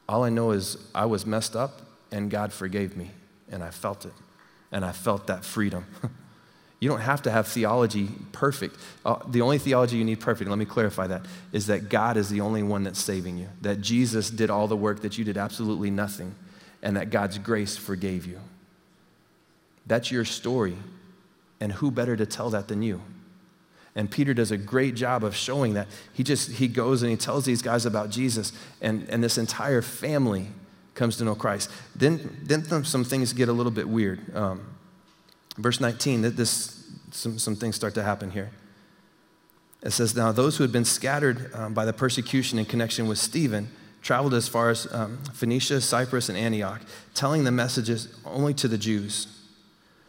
All 0.09 0.25
I 0.25 0.31
know 0.31 0.53
is 0.53 0.79
I 0.95 1.05
was 1.05 1.27
messed 1.27 1.55
up 1.55 1.83
and 2.11 2.31
God 2.31 2.53
forgave 2.53 2.97
me, 2.97 3.11
and 3.51 3.63
I 3.63 3.71
felt 3.71 4.05
it. 4.05 4.13
And 4.71 4.85
I 4.85 4.93
felt 4.93 5.27
that 5.27 5.45
freedom. 5.45 5.87
You 6.83 6.89
don't 6.89 7.03
have 7.03 7.23
to 7.23 7.31
have 7.31 7.47
theology 7.47 8.09
perfect. 8.33 8.77
Uh, 9.05 9.15
the 9.29 9.41
only 9.41 9.59
theology 9.59 9.99
you 9.99 10.05
need 10.05 10.19
perfect, 10.19 10.51
let 10.51 10.59
me 10.59 10.65
clarify 10.65 11.07
that, 11.07 11.25
is 11.53 11.69
that 11.69 11.89
God 11.89 12.17
is 12.17 12.29
the 12.29 12.41
only 12.41 12.65
one 12.65 12.83
that's 12.83 13.01
saving 13.01 13.39
you. 13.39 13.47
That 13.61 13.81
Jesus 13.81 14.31
did 14.31 14.51
all 14.51 14.67
the 14.67 14.77
work, 14.77 15.03
that 15.03 15.17
you 15.17 15.25
did 15.25 15.37
absolutely 15.37 15.93
nothing, 15.93 16.35
and 16.83 16.97
that 16.97 17.11
God's 17.11 17.39
grace 17.39 17.77
forgave 17.77 18.27
you. 18.27 18.41
That's 19.87 20.11
your 20.11 20.25
story. 20.25 20.75
And 21.61 21.71
who 21.71 21.93
better 21.93 22.17
to 22.17 22.27
tell 22.27 22.51
that 22.51 22.67
than 22.67 22.83
you? 22.83 23.01
And 23.95 24.11
Peter 24.11 24.35
does 24.35 24.51
a 24.51 24.57
great 24.57 24.97
job 24.97 25.23
of 25.23 25.37
showing 25.37 25.75
that. 25.75 25.87
He 26.13 26.25
just 26.25 26.51
he 26.51 26.67
goes 26.67 27.03
and 27.03 27.13
he 27.13 27.17
tells 27.17 27.45
these 27.45 27.63
guys 27.63 27.87
about 27.87 28.11
Jesus, 28.11 28.53
and, 28.81 29.09
and 29.09 29.23
this 29.23 29.39
entire 29.39 29.83
family 29.83 30.49
comes 30.95 31.17
to 31.19 31.25
know 31.25 31.37
Christ. 31.37 31.71
Then, 31.95 32.41
then 32.43 32.65
some 32.83 33.05
things 33.05 33.33
get 33.33 33.49
a 33.49 33.53
little 33.53 33.71
bit 33.71 33.89
weird. 33.89 34.35
Um, 34.35 34.67
Verse 35.57 35.81
19, 35.81 36.23
that 36.23 36.37
this, 36.37 36.91
some, 37.11 37.39
some 37.39 37.57
things 37.57 37.77
start 37.77 37.95
to 37.95 38.03
happen 38.03 38.31
here. 38.31 38.51
It 39.83 39.91
says, 39.91 40.15
Now 40.15 40.33
those 40.33 40.57
who 40.57 40.65
had 40.65 40.73
been 40.73 40.85
scattered 40.85 41.53
um, 41.55 41.75
by 41.75 41.85
the 41.85 41.93
persecution 41.93 42.59
in 42.59 42.65
connection 42.65 43.07
with 43.09 43.19
Stephen 43.19 43.69
traveled 44.01 44.35
as 44.35 44.49
far 44.49 44.71
as 44.71 44.93
um, 44.93 45.19
Phoenicia, 45.33 45.81
Cyprus, 45.81 46.29
and 46.29 46.37
Antioch, 46.37 46.81
telling 47.15 47.45
the 47.45 47.53
messages 47.53 48.09
only 48.25 48.53
to 48.55 48.67
the 48.69 48.79
Jews. 48.79 49.29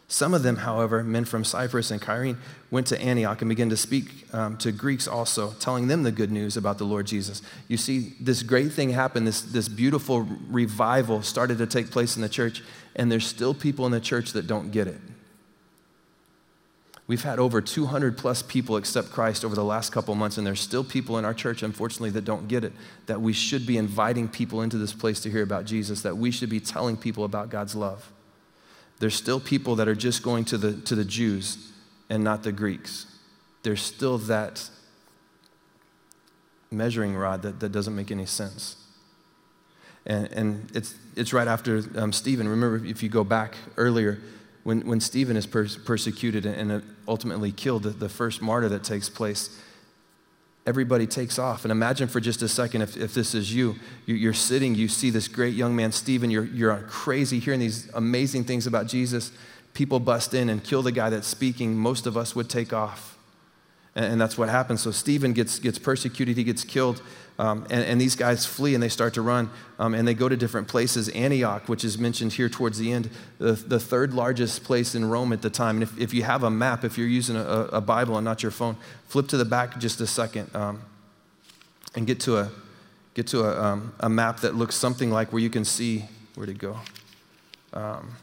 Some 0.08 0.34
of 0.34 0.44
them, 0.44 0.58
however, 0.58 1.04
men 1.04 1.26
from 1.26 1.44
Cyprus 1.44 1.90
and 1.90 2.02
Cyrene, 2.02 2.38
went 2.70 2.88
to 2.88 3.00
Antioch 3.00 3.42
and 3.42 3.50
began 3.50 3.70
to 3.70 3.78
speak 3.78 4.28
um, 4.34 4.58
to 4.58 4.72
Greeks 4.72 5.08
also, 5.08 5.54
telling 5.60 5.88
them 5.88 6.04
the 6.04 6.12
good 6.12 6.32
news 6.32 6.58
about 6.58 6.78
the 6.78 6.84
Lord 6.84 7.08
Jesus. 7.08 7.42
You 7.68 7.78
see, 7.78 8.14
this 8.20 8.44
great 8.44 8.72
thing 8.72 8.90
happened, 8.90 9.28
this, 9.28 9.42
this 9.42 9.68
beautiful 9.68 10.28
revival 10.50 11.22
started 11.22 11.58
to 11.60 11.68
take 11.68 11.90
place 11.90 12.16
in 12.16 12.22
the 12.22 12.30
church, 12.30 12.64
and 12.96 13.12
there's 13.12 13.26
still 13.26 13.54
people 13.54 13.86
in 13.86 13.92
the 13.92 14.02
church 14.02 14.34
that 14.34 14.46
don't 14.46 14.72
get 14.72 14.88
it. 14.88 15.00
We've 17.06 17.24
had 17.24 17.38
over 17.38 17.60
200 17.62 18.18
plus 18.18 18.42
people 18.42 18.78
accept 18.78 19.12
Christ 19.12 19.44
over 19.44 19.56
the 19.56 19.64
last 19.64 19.92
couple 19.92 20.16
months, 20.16 20.38
and 20.38 20.48
there's 20.48 20.62
still 20.62 20.84
people 20.84 21.18
in 21.18 21.26
our 21.26 21.34
church, 21.34 21.62
unfortunately, 21.62 22.12
that 22.12 22.24
don't 22.24 22.48
get 22.48 22.64
it. 22.64 22.72
That 23.08 23.20
we 23.20 23.34
should 23.34 23.66
be 23.66 23.78
inviting 23.78 24.30
people 24.30 24.62
into 24.62 24.78
this 24.78 24.94
place 24.94 25.20
to 25.22 25.30
hear 25.30 25.44
about 25.44 25.66
Jesus, 25.66 26.02
that 26.02 26.18
we 26.18 26.32
should 26.32 26.50
be 26.50 26.62
telling 26.62 26.96
people 26.96 27.26
about 27.26 27.50
God's 27.50 27.76
love. 27.76 28.10
There's 29.00 29.16
still 29.16 29.42
people 29.42 29.76
that 29.76 29.88
are 29.90 29.96
just 29.96 30.24
going 30.24 30.46
to 30.46 30.58
the, 30.58 30.74
to 30.82 30.96
the 30.96 31.04
Jews 31.04 31.72
and 32.10 32.24
not 32.24 32.44
the 32.44 32.54
Greeks. 32.54 33.06
There's 33.64 33.82
still 33.82 34.18
that 34.20 34.70
measuring 36.72 37.16
rod 37.16 37.42
that, 37.42 37.60
that 37.60 37.74
doesn't 37.74 37.96
make 37.96 38.12
any 38.12 38.26
sense. 38.26 38.78
And, 40.06 40.32
and 40.32 40.72
it's, 40.74 40.96
it's 41.16 41.34
right 41.34 41.48
after 41.48 41.84
um, 41.96 42.14
Stephen. 42.14 42.48
Remember, 42.48 42.86
if 42.86 43.04
you 43.04 43.10
go 43.10 43.24
back 43.24 43.56
earlier, 43.78 44.20
when, 44.64 44.82
when 44.88 45.00
Stephen 45.00 45.36
is 45.36 45.46
pers- 45.46 45.78
persecuted 45.78 46.46
and 46.46 46.84
ultimately 47.08 47.52
killed, 47.52 47.84
the, 47.84 47.90
the 47.90 48.10
first 48.10 48.42
martyr 48.42 48.70
that 48.70 48.84
takes 48.84 49.10
place, 49.10 49.60
everybody 50.66 51.06
takes 51.06 51.38
off. 51.38 51.66
And 51.66 51.72
imagine 51.72 52.08
for 52.08 52.20
just 52.20 52.42
a 52.42 52.48
second 52.48 52.82
if, 52.82 52.96
if 52.96 53.14
this 53.14 53.36
is 53.36 53.54
you. 53.54 53.76
You're 54.06 54.34
sitting, 54.34 54.76
you 54.76 54.88
see 54.88 55.10
this 55.10 55.28
great 55.28 55.54
young 55.54 55.76
man, 55.76 55.92
Stephen, 55.92 56.32
you're, 56.32 56.46
you're 56.46 56.78
crazy 56.88 57.40
hearing 57.40 57.60
these 57.60 57.90
amazing 57.94 58.46
things 58.46 58.66
about 58.66 58.88
Jesus. 58.88 59.32
People 59.74 60.00
bust 60.00 60.34
in 60.34 60.50
and 60.50 60.64
kill 60.64 60.82
the 60.82 60.92
guy 60.92 61.10
that's 61.10 61.28
speaking. 61.28 61.76
Most 61.76 62.06
of 62.06 62.16
us 62.16 62.36
would 62.36 62.50
take 62.50 62.72
off. 62.72 63.13
And, 63.96 64.06
and 64.06 64.22
that's 64.22 64.38
what 64.38 64.50
happens. 64.50 64.82
So 64.82 64.92
Stephen 64.92 65.34
gets, 65.34 65.60
gets 65.60 65.80
persecuted, 65.80 66.38
he 66.38 66.44
gets 66.44 66.64
killed. 66.64 67.02
Um, 67.40 67.66
and, 67.72 67.84
and, 67.84 68.00
these 68.00 68.16
guys 68.16 68.46
flee 68.46 68.76
and 68.76 68.84
they 68.84 68.90
start 68.90 69.16
to 69.16 69.24
run 69.24 69.50
um, 69.80 69.96
and 69.96 70.08
they 70.08 70.14
go 70.14 70.30
to 70.30 70.38
different 70.38 70.68
places. 70.68 71.10
Antioch, 71.10 71.68
which 71.68 71.84
is 71.84 71.98
mentioned 71.98 72.34
here 72.34 72.48
towards 72.48 72.78
the 72.78 72.92
end, 72.92 73.10
the, 73.40 73.54
the 73.54 73.80
third 73.80 74.14
largest 74.14 74.64
place 74.64 74.94
in 74.94 75.10
Rome 75.10 75.34
at 75.34 75.42
the 75.42 75.50
time. 75.50 75.78
And 75.78 75.84
if, 75.84 75.98
if 76.00 76.14
you 76.14 76.22
have 76.24 76.44
a 76.44 76.52
map, 76.52 76.84
if 76.84 76.96
you're 76.96 77.08
using 77.08 77.36
a, 77.36 77.42
a, 77.42 77.82
Bible 77.82 78.18
and 78.18 78.26
not 78.26 78.44
your 78.44 78.52
phone, 78.52 78.78
flip 79.08 79.28
to 79.30 79.38
the 79.38 79.46
back 79.46 79.80
just 79.80 80.00
a 80.00 80.06
second 80.06 80.56
um, 80.56 80.84
and 81.96 82.06
get 82.06 82.20
to, 82.20 82.38
a, 82.38 82.52
get 83.16 83.26
to 83.28 83.46
a, 83.46 83.60
um, 83.60 83.96
a, 84.00 84.10
map 84.10 84.42
that 84.42 84.54
looks 84.54 84.76
something 84.76 85.10
like 85.10 85.34
where 85.34 85.42
you 85.42 85.50
can 85.50 85.66
see, 85.66 86.06
where'd 86.36 86.50
it 86.50 86.60
go? 86.60 86.78
Um, 87.74 88.16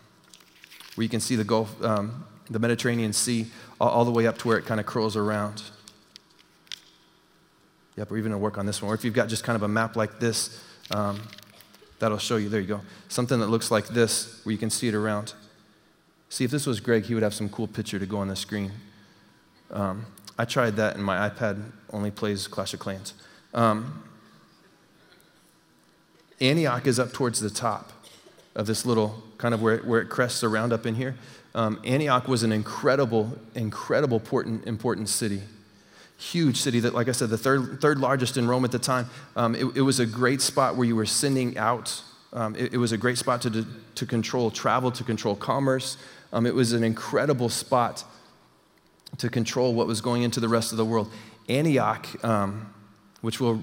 where 0.94 1.02
you 1.02 1.08
can 1.08 1.20
see 1.20 1.34
the 1.34 1.42
Gulf, 1.42 1.82
um, 1.82 2.24
the 2.51 2.59
Mediterranean 2.59 3.12
Sea, 3.12 3.46
all, 3.80 3.88
all 3.88 4.05
the 4.05 4.11
way 4.11 4.26
up 4.26 4.36
to 4.38 4.48
where 4.48 4.59
it 4.59 4.66
kind 4.66 4.80
of 4.80 4.86
curls 4.86 5.16
around. 5.16 5.62
Yep, 7.96 8.11
we're 8.11 8.18
even 8.18 8.32
going 8.32 8.40
to 8.40 8.42
work 8.42 8.59
on 8.59 8.66
this 8.66 8.82
one. 8.82 8.90
Or 8.90 8.94
if 8.94 9.05
you've 9.05 9.14
got 9.14 9.28
just 9.28 9.44
kind 9.44 9.57
of 9.57 9.62
a 9.62 9.68
map 9.68 9.96
like 9.96 10.20
this, 10.20 10.62
um, 10.90 11.20
that'll 11.98 12.18
show 12.18 12.36
you. 12.36 12.48
There 12.48 12.61
you 12.61 12.66
go. 12.66 12.80
Something 13.09 13.40
that 13.40 13.48
looks 13.48 13.70
like 13.70 13.88
this, 13.88 14.40
where 14.44 14.53
you 14.53 14.59
can 14.59 14.70
see 14.70 14.88
it 14.88 14.94
around. 14.94 15.34
See, 16.28 16.44
if 16.44 16.51
this 16.51 16.66
was 16.66 16.80
Greg, 16.80 17.05
he 17.05 17.14
would 17.14 17.22
have 17.22 17.34
some 17.34 17.48
cool 17.48 17.66
picture 17.66 17.98
to 17.98 18.07
go 18.07 18.18
on 18.18 18.28
the 18.28 18.36
screen. 18.36 18.72
Um, 19.70 20.07
I 20.38 20.44
tried 20.44 20.76
that, 20.76 20.96
and 20.96 21.05
my 21.05 21.28
iPad 21.28 21.62
only 21.92 22.11
plays 22.11 22.48
Clash 22.48 22.72
of 22.72 22.80
Clans. 22.80 23.14
Um, 23.53 24.05
Antioch 26.40 26.86
is 26.86 26.98
up 26.98 27.12
towards 27.12 27.40
the 27.40 27.51
top 27.51 27.92
of 28.55 28.66
this 28.66 28.86
little 28.86 29.22
kind 29.38 29.53
of 29.53 29.61
where 29.61 29.74
it, 29.74 29.84
where 29.84 30.01
it 30.01 30.09
crests 30.09 30.42
around 30.42 30.72
up 30.72 30.86
in 30.86 30.94
here. 30.94 31.16
Um, 31.55 31.80
Antioch 31.84 32.28
was 32.28 32.42
an 32.42 32.53
incredible, 32.53 33.36
incredible 33.55 34.18
important, 34.18 34.66
important 34.66 35.09
city 35.09 35.42
huge 36.20 36.59
city 36.59 36.80
that, 36.80 36.94
like 36.94 37.09
I 37.09 37.12
said, 37.12 37.30
the 37.30 37.38
third, 37.38 37.80
third 37.80 37.98
largest 37.98 38.36
in 38.36 38.46
Rome 38.46 38.64
at 38.64 38.72
the 38.72 38.78
time. 38.78 39.09
Um, 39.36 39.55
it, 39.55 39.64
it, 39.76 39.80
was 39.80 40.01
a 40.01 40.07
great 40.07 40.42
spot 40.42 40.76
where 40.76 40.86
you 40.86 40.94
were 40.94 41.07
sending 41.07 41.57
out. 41.57 42.03
Um, 42.32 42.55
it, 42.57 42.74
it, 42.74 42.76
was 42.76 42.92
a 42.92 42.98
great 42.98 43.16
spot 43.16 43.40
to, 43.42 43.66
to 43.94 44.07
control 44.07 44.51
travel, 44.51 44.90
to 44.92 45.03
control 45.03 45.34
commerce. 45.34 45.96
Um, 46.32 46.46
it 46.46 46.55
was 46.55 46.72
an 46.72 46.84
incredible 46.84 47.48
spot 47.48 48.05
to 49.18 49.30
control 49.30 49.74
what 49.74 49.86
was 49.86 50.01
going 50.01 50.22
into 50.22 50.40
the 50.40 50.48
rest 50.48 50.72
of 50.72 50.78
the 50.78 50.84
world. 50.84 51.11
Antioch, 51.48 52.07
um, 52.22 52.72
which 53.22 53.40
we'll, 53.40 53.61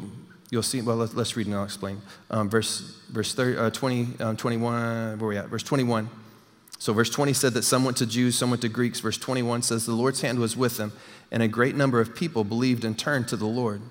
you'll 0.50 0.64
see, 0.64 0.82
well, 0.82 0.98
let, 0.98 1.16
us 1.16 1.36
read 1.36 1.46
and 1.46 1.56
I'll 1.56 1.64
explain. 1.64 2.02
Um, 2.32 2.50
verse 2.50 2.80
verse 3.10 3.34
30, 3.36 3.58
uh, 3.58 3.70
20, 3.70 4.08
uh, 4.20 4.34
21, 4.34 5.20
where 5.20 5.26
are 5.26 5.28
we 5.28 5.38
at? 5.38 5.48
Verse 5.48 5.64
21. 5.64 6.10
So, 6.80 6.94
verse 6.94 7.10
20 7.10 7.34
said 7.34 7.54
that 7.54 7.64
some 7.64 7.84
went 7.84 7.98
to 7.98 8.06
Jews, 8.06 8.38
some 8.38 8.52
went 8.52 8.62
to 8.62 8.70
Greeks. 8.70 9.00
Verse 9.00 9.18
21 9.18 9.64
says, 9.64 9.86
The 9.86 9.94
Lord's 9.94 10.22
hand 10.22 10.40
was 10.40 10.56
with 10.56 10.78
them, 10.78 10.94
and 11.32 11.42
a 11.42 11.48
great 11.48 11.76
number 11.76 12.00
of 12.00 12.16
people 12.16 12.44
believed 12.44 12.86
and 12.86 12.98
turned 12.98 13.28
to 13.30 13.36
the 13.36 13.48
Lord. 13.48 13.82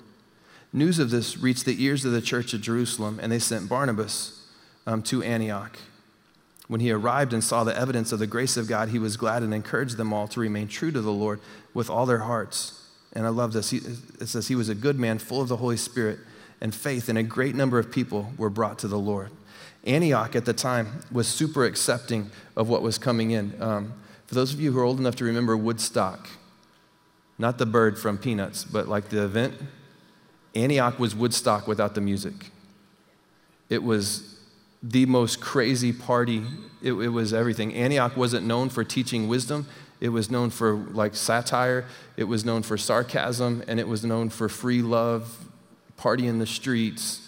News 0.73 0.99
of 0.99 1.11
this 1.11 1.37
reached 1.39 1.65
the 1.65 1.83
ears 1.83 2.05
of 2.05 2.13
the 2.13 2.21
church 2.21 2.55
at 2.55 2.61
Jerusalem, 2.61 3.19
and 3.21 3.33
they 3.33 3.39
sent 3.39 3.69
Barnabas 3.69 4.45
um, 4.87 5.03
to 5.05 5.23
Antioch. 5.23 5.79
When 6.69 6.81
he 6.81 6.91
arrived 6.91 7.33
and 7.33 7.43
saw 7.43 7.65
the 7.65 7.77
evidence 7.77 8.13
of 8.13 8.19
the 8.19 8.27
grace 8.27 8.57
of 8.57 8.69
God, 8.69 8.89
he 8.89 8.99
was 8.99 9.17
glad 9.17 9.43
and 9.43 9.55
encouraged 9.55 9.97
them 9.97 10.13
all 10.13 10.29
to 10.29 10.41
remain 10.41 10.69
true 10.69 10.91
to 10.91 11.01
the 11.01 11.13
Lord 11.13 11.41
with 11.75 11.89
all 11.89 12.07
their 12.07 12.19
hearts. 12.19 12.83
And 13.13 13.25
I 13.25 13.31
love 13.31 13.53
this. 13.53 13.71
He, 13.71 13.79
it 13.79 14.27
says, 14.27 14.49
He 14.49 14.55
was 14.55 14.69
a 14.69 14.75
good 14.75 14.99
man, 14.99 15.19
full 15.19 15.41
of 15.41 15.49
the 15.49 15.57
Holy 15.57 15.77
Spirit 15.77 16.19
and 16.61 16.75
faith, 16.75 17.09
and 17.09 17.19
a 17.19 17.23
great 17.23 17.55
number 17.55 17.79
of 17.79 17.93
people 17.93 18.33
were 18.37 18.51
brought 18.51 18.79
to 18.81 18.89
the 18.89 18.99
Lord. 18.99 19.31
Antioch 19.87 20.35
at 20.35 20.45
the 20.45 20.53
time 20.53 21.01
was 21.13 21.29
super 21.29 21.65
accepting 21.65 22.31
of 22.57 22.69
what 22.69 22.83
was 22.83 22.99
coming 22.99 23.31
in. 23.31 23.55
Um, 23.63 23.95
for 24.27 24.35
those 24.35 24.53
of 24.53 24.61
you 24.61 24.73
who 24.73 24.81
are 24.81 24.85
old 24.85 24.99
enough 24.99 25.17
to 25.17 25.25
remember 25.25 25.57
Woodstock, 25.57 26.29
not 27.39 27.59
the 27.59 27.67
bird 27.67 27.99
from 27.99 28.19
Peanuts, 28.19 28.65
but 28.65 28.89
like 28.89 29.09
the 29.09 29.23
event, 29.23 29.55
Antioch 30.55 30.99
was 30.99 31.15
Woodstock 31.15 31.69
without 31.69 31.95
the 31.95 32.01
music. 32.01 32.51
It 33.69 33.83
was 33.83 34.39
the 34.83 35.07
most 35.07 35.41
crazy 35.41 35.93
party. 35.93 36.43
It, 36.83 36.93
it, 36.93 37.09
was 37.09 37.33
everything. 37.33 37.75
Antioch 37.75 38.17
wasn't 38.17 38.47
known 38.47 38.69
for 38.69 38.85
teaching 38.85 39.29
wisdom. 39.29 39.67
It 40.01 40.11
was 40.11 40.31
known 40.31 40.51
for 40.51 40.75
like 40.75 41.15
satire. 41.15 41.85
It 42.17 42.25
was 42.25 42.45
known 42.45 42.63
for 42.63 42.77
sarcasm, 42.77 43.63
and 43.69 43.81
it 43.81 43.89
was 43.89 44.05
known 44.05 44.31
for 44.31 44.49
free 44.49 44.83
love, 44.83 45.47
party 45.97 46.27
in 46.27 46.39
the 46.39 46.47
streets, 46.47 47.26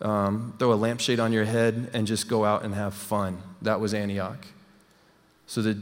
um, 0.00 0.54
throw 0.58 0.72
a 0.72 0.74
lampshade 0.74 1.20
on 1.20 1.32
your 1.32 1.44
head, 1.44 1.90
and 1.92 2.06
just 2.06 2.28
go 2.28 2.44
out 2.44 2.64
and 2.64 2.74
have 2.74 2.94
fun. 2.94 3.42
That 3.62 3.80
was 3.80 3.94
Antioch. 3.94 4.46
So 5.46 5.62
the, 5.62 5.78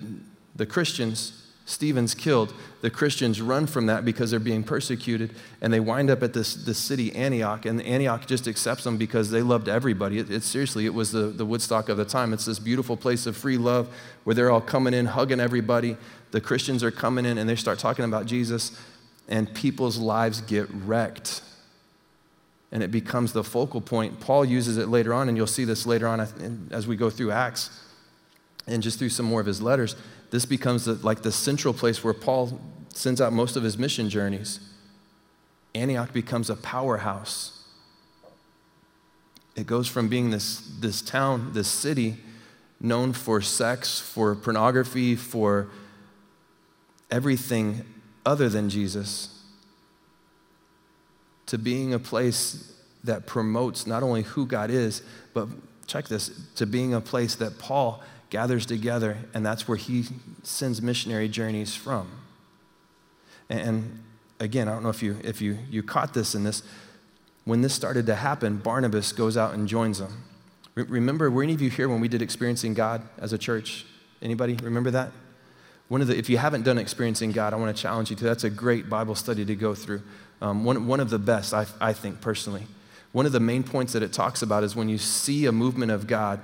the 0.55 0.67
Christians 0.67 1.47
Stephen's 1.67 2.15
killed. 2.15 2.55
The 2.81 2.91
Christians 2.91 3.43
run 3.43 3.67
from 3.67 3.87
that 3.87 4.05
because 4.05 4.31
they're 4.31 4.39
being 4.39 4.63
persecuted, 4.63 5.35
and 5.61 5.73
they 5.73 5.81
wind 5.81 6.11
up 6.11 6.23
at 6.23 6.33
this, 6.33 6.55
this 6.55 6.79
city, 6.79 7.15
Antioch, 7.15 7.67
and 7.67 7.83
Antioch 7.83 8.25
just 8.27 8.47
accepts 8.47 8.85
them 8.85 8.97
because 8.97 9.33
they 9.33 9.43
loved 9.43 9.69
everybody. 9.69 10.19
It, 10.19 10.31
it, 10.31 10.43
seriously, 10.45 10.87
it 10.87 10.95
was 10.95 11.11
the, 11.11 11.27
the 11.27 11.45
Woodstock 11.45 11.89
of 11.89 11.97
the 11.97 12.05
time. 12.05 12.33
It's 12.33 12.45
this 12.45 12.61
beautiful 12.61 12.97
place 12.97 13.27
of 13.27 13.37
free 13.37 13.59
love 13.59 13.93
where 14.23 14.33
they're 14.35 14.51
all 14.51 14.61
coming 14.61 14.95
in, 14.95 15.07
hugging 15.07 15.41
everybody. 15.41 15.97
The 16.31 16.41
Christians 16.41 16.85
are 16.85 16.93
coming 16.93 17.27
in, 17.27 17.37
and 17.37 17.49
they 17.49 17.57
start 17.57 17.81
talking 17.81 18.05
about 18.05 18.27
Jesus, 18.27 18.81
and 19.29 19.53
people's 19.53 19.99
lives 19.99 20.41
get 20.43 20.69
wrecked. 20.71 21.43
And 22.73 22.83
it 22.83 22.91
becomes 22.91 23.33
the 23.33 23.45
focal 23.45 23.81
point. 23.81 24.21
Paul 24.21 24.45
uses 24.45 24.77
it 24.77 24.89
later 24.89 25.15
on, 25.15 25.29
and 25.29 25.37
you'll 25.37 25.47
see 25.47 25.65
this 25.65 25.87
later 25.87 26.07
on 26.09 26.21
as 26.71 26.87
we 26.87 26.97
go 26.97 27.11
through 27.11 27.31
Acts 27.31 27.83
and 28.67 28.83
just 28.83 28.99
through 28.99 29.11
some 29.11 29.27
more 29.27 29.41
of 29.41 29.47
his 29.47 29.63
letters 29.63 29.95
this 30.31 30.45
becomes 30.45 30.85
the, 30.85 30.95
like 30.95 31.23
the 31.23 31.33
central 31.33 31.73
place 31.73 32.03
where 32.03 32.15
Paul 32.15 32.61
sends 32.93 33.21
out 33.21 33.33
most 33.33 33.57
of 33.57 33.63
his 33.63 33.79
mission 33.79 34.09
journeys. 34.11 34.61
Antioch 35.75 36.13
becomes 36.13 36.51
a 36.51 36.57
powerhouse. 36.57 37.65
It 39.55 39.67
goes 39.67 39.89
from 39.89 40.09
being 40.09 40.31
this, 40.31 40.61
this 40.81 41.01
town, 41.01 41.53
this 41.53 41.69
city, 41.69 42.17
known 42.81 43.13
for 43.13 43.41
sex, 43.41 44.01
for 44.01 44.35
pornography, 44.35 45.17
for 45.17 45.69
everything 47.11 47.85
other 48.25 48.49
than 48.49 48.69
Jesus, 48.69 49.36
to 51.47 51.59
being 51.59 51.95
a 51.95 51.99
place 51.99 52.73
that 53.05 53.27
promotes 53.27 53.87
not 53.87 54.03
only 54.03 54.23
who 54.23 54.47
God 54.47 54.71
is, 54.71 55.03
but 55.33 55.49
check 55.87 56.09
this, 56.09 56.31
to 56.57 56.67
being 56.67 56.95
a 56.95 57.01
place 57.01 57.37
that 57.37 57.59
Paul 57.59 58.03
gathers 58.31 58.67
together, 58.67 59.17
and 59.35 59.47
that's 59.47 59.69
where 59.69 59.77
he 59.77 60.05
sends 60.43 60.83
missionary 60.83 61.29
journeys 61.29 61.75
from. 61.75 62.11
And 63.49 64.03
again, 64.41 64.69
I 64.69 64.73
don't 64.73 64.83
know 64.83 64.89
if 64.89 65.03
you, 65.03 65.19
if 65.23 65.41
you, 65.41 65.59
you 65.71 65.83
caught 65.83 66.15
this 66.15 66.35
in 66.35 66.45
this. 66.45 66.63
When 67.45 67.61
this 67.61 67.75
started 67.75 68.07
to 68.07 68.17
happen, 68.17 68.57
Barnabas 68.57 69.13
goes 69.13 69.37
out 69.37 69.55
and 69.55 69.69
joins 69.69 70.01
them. 70.01 70.25
remember, 70.75 71.31
were 71.31 71.45
any 71.45 71.55
of 71.55 71.63
you 71.63 71.71
here 71.71 71.89
when 71.89 72.01
we 72.01 72.09
did 72.09 72.23
Experiencing 72.23 72.75
God 72.75 73.03
as 73.19 73.33
a 73.33 73.39
church? 73.39 73.87
Anybody 74.21 74.55
remember 74.55 74.91
that? 74.91 75.13
One 75.89 76.01
of 76.01 76.09
the, 76.09 76.19
if 76.19 76.29
you 76.29 76.39
haven't 76.39 76.65
done 76.65 76.79
Experiencing 76.79 77.31
God, 77.31 77.53
I 77.53 77.57
want 77.57 77.75
to 77.75 77.81
challenge 77.81 78.11
you 78.11 78.17
to. 78.17 78.25
That's 78.25 78.43
a 78.43 78.51
great 78.51 78.89
Bible 78.89 79.15
study 79.15 79.45
to 79.45 79.55
go 79.55 79.75
through. 79.75 80.03
Um, 80.41 80.65
one, 80.65 80.87
one 80.87 81.01
of 81.01 81.11
the 81.11 81.19
best, 81.19 81.55
I, 81.55 81.67
I 81.81 81.93
think, 81.93 82.21
personally. 82.21 82.67
One 83.13 83.25
of 83.25 83.33
the 83.33 83.41
main 83.41 83.63
points 83.63 83.95
that 83.95 84.03
it 84.03 84.13
talks 84.13 84.43
about 84.43 84.63
is 84.63 84.77
when 84.77 84.89
you 84.89 84.99
see 84.99 85.47
a 85.47 85.53
movement 85.53 85.91
of 85.91 86.07
God, 86.07 86.41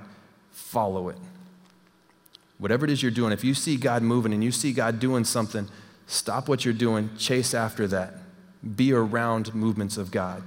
follow 0.51 1.09
it. 1.09 1.17
Whatever 2.57 2.85
it 2.85 2.91
is 2.91 3.03
you're 3.03 3.11
doing, 3.11 3.31
if 3.31 3.43
you 3.43 3.53
see 3.53 3.77
God 3.77 4.01
moving 4.01 4.33
and 4.33 4.43
you 4.43 4.51
see 4.51 4.73
God 4.73 4.99
doing 4.99 5.23
something, 5.23 5.67
stop 6.07 6.47
what 6.47 6.65
you're 6.65 6.73
doing, 6.73 7.09
chase 7.17 7.53
after 7.53 7.87
that. 7.87 8.13
Be 8.75 8.93
around 8.93 9.53
movements 9.53 9.97
of 9.97 10.09
God. 10.11 10.41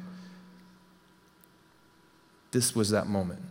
This 2.50 2.74
was 2.74 2.90
that 2.90 3.06
moment. 3.06 3.42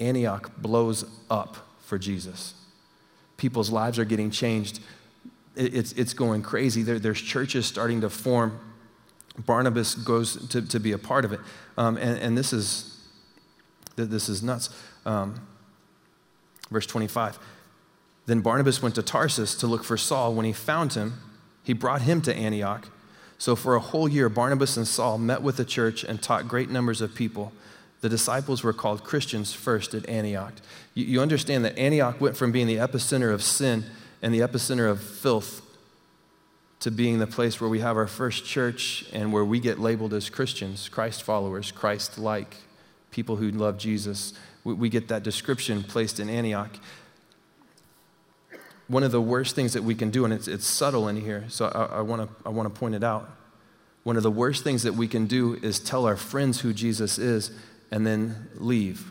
Antioch 0.00 0.50
blows 0.56 1.04
up 1.30 1.56
for 1.80 1.98
Jesus. 1.98 2.54
People's 3.36 3.70
lives 3.70 3.98
are 3.98 4.04
getting 4.04 4.30
changed. 4.30 4.80
It's, 5.54 5.92
it's 5.92 6.14
going 6.14 6.42
crazy. 6.42 6.82
There, 6.82 6.98
there's 6.98 7.20
churches 7.20 7.66
starting 7.66 8.00
to 8.00 8.10
form. 8.10 8.58
Barnabas 9.44 9.94
goes 9.94 10.48
to, 10.48 10.62
to 10.62 10.80
be 10.80 10.92
a 10.92 10.98
part 10.98 11.24
of 11.24 11.32
it. 11.32 11.40
Um, 11.76 11.96
and, 11.96 12.18
and 12.18 12.38
this 12.38 12.52
is 12.52 12.92
this 13.96 14.28
is 14.28 14.42
nuts. 14.42 14.70
Um, 15.04 15.46
verse 16.70 16.86
25. 16.86 17.38
Then 18.26 18.40
Barnabas 18.40 18.82
went 18.82 18.94
to 18.96 19.02
Tarsus 19.02 19.54
to 19.56 19.66
look 19.66 19.84
for 19.84 19.96
Saul. 19.96 20.34
When 20.34 20.44
he 20.44 20.52
found 20.52 20.94
him, 20.94 21.20
he 21.62 21.72
brought 21.72 22.02
him 22.02 22.20
to 22.22 22.34
Antioch. 22.34 22.88
So 23.38 23.54
for 23.54 23.74
a 23.74 23.80
whole 23.80 24.08
year, 24.08 24.28
Barnabas 24.28 24.76
and 24.76 24.86
Saul 24.86 25.18
met 25.18 25.42
with 25.42 25.56
the 25.56 25.64
church 25.64 26.04
and 26.04 26.22
taught 26.22 26.48
great 26.48 26.70
numbers 26.70 27.00
of 27.00 27.14
people. 27.14 27.52
The 28.00 28.08
disciples 28.08 28.62
were 28.62 28.72
called 28.72 29.04
Christians 29.04 29.52
first 29.52 29.94
at 29.94 30.08
Antioch. 30.08 30.54
You, 30.94 31.04
you 31.04 31.20
understand 31.20 31.64
that 31.64 31.78
Antioch 31.78 32.20
went 32.20 32.36
from 32.36 32.52
being 32.52 32.66
the 32.66 32.76
epicenter 32.76 33.32
of 33.32 33.42
sin 33.42 33.84
and 34.22 34.34
the 34.34 34.40
epicenter 34.40 34.90
of 34.90 35.02
filth 35.02 35.62
to 36.80 36.90
being 36.90 37.18
the 37.18 37.26
place 37.26 37.60
where 37.60 37.70
we 37.70 37.80
have 37.80 37.96
our 37.96 38.06
first 38.06 38.44
church 38.44 39.06
and 39.12 39.32
where 39.32 39.44
we 39.44 39.60
get 39.60 39.78
labeled 39.78 40.12
as 40.12 40.28
Christians, 40.28 40.88
Christ 40.88 41.22
followers, 41.22 41.72
Christ 41.72 42.18
like, 42.18 42.56
people 43.10 43.36
who 43.36 43.50
love 43.50 43.78
Jesus. 43.78 44.34
We, 44.62 44.74
we 44.74 44.88
get 44.88 45.08
that 45.08 45.22
description 45.22 45.82
placed 45.82 46.20
in 46.20 46.28
Antioch 46.28 46.78
one 48.88 49.02
of 49.02 49.10
the 49.10 49.20
worst 49.20 49.54
things 49.54 49.72
that 49.72 49.82
we 49.82 49.94
can 49.94 50.10
do, 50.10 50.24
and 50.24 50.32
it's, 50.32 50.46
it's 50.46 50.66
subtle 50.66 51.08
in 51.08 51.16
here, 51.16 51.44
so 51.48 51.66
I, 51.66 51.98
I 51.98 52.00
want 52.02 52.22
to 52.22 52.34
I 52.46 52.50
wanna 52.50 52.70
point 52.70 52.94
it 52.94 53.02
out. 53.02 53.30
One 54.04 54.16
of 54.16 54.22
the 54.22 54.30
worst 54.30 54.62
things 54.62 54.84
that 54.84 54.94
we 54.94 55.08
can 55.08 55.26
do 55.26 55.54
is 55.54 55.80
tell 55.80 56.06
our 56.06 56.16
friends 56.16 56.60
who 56.60 56.72
Jesus 56.72 57.18
is 57.18 57.50
and 57.90 58.06
then 58.06 58.48
leave. 58.54 59.10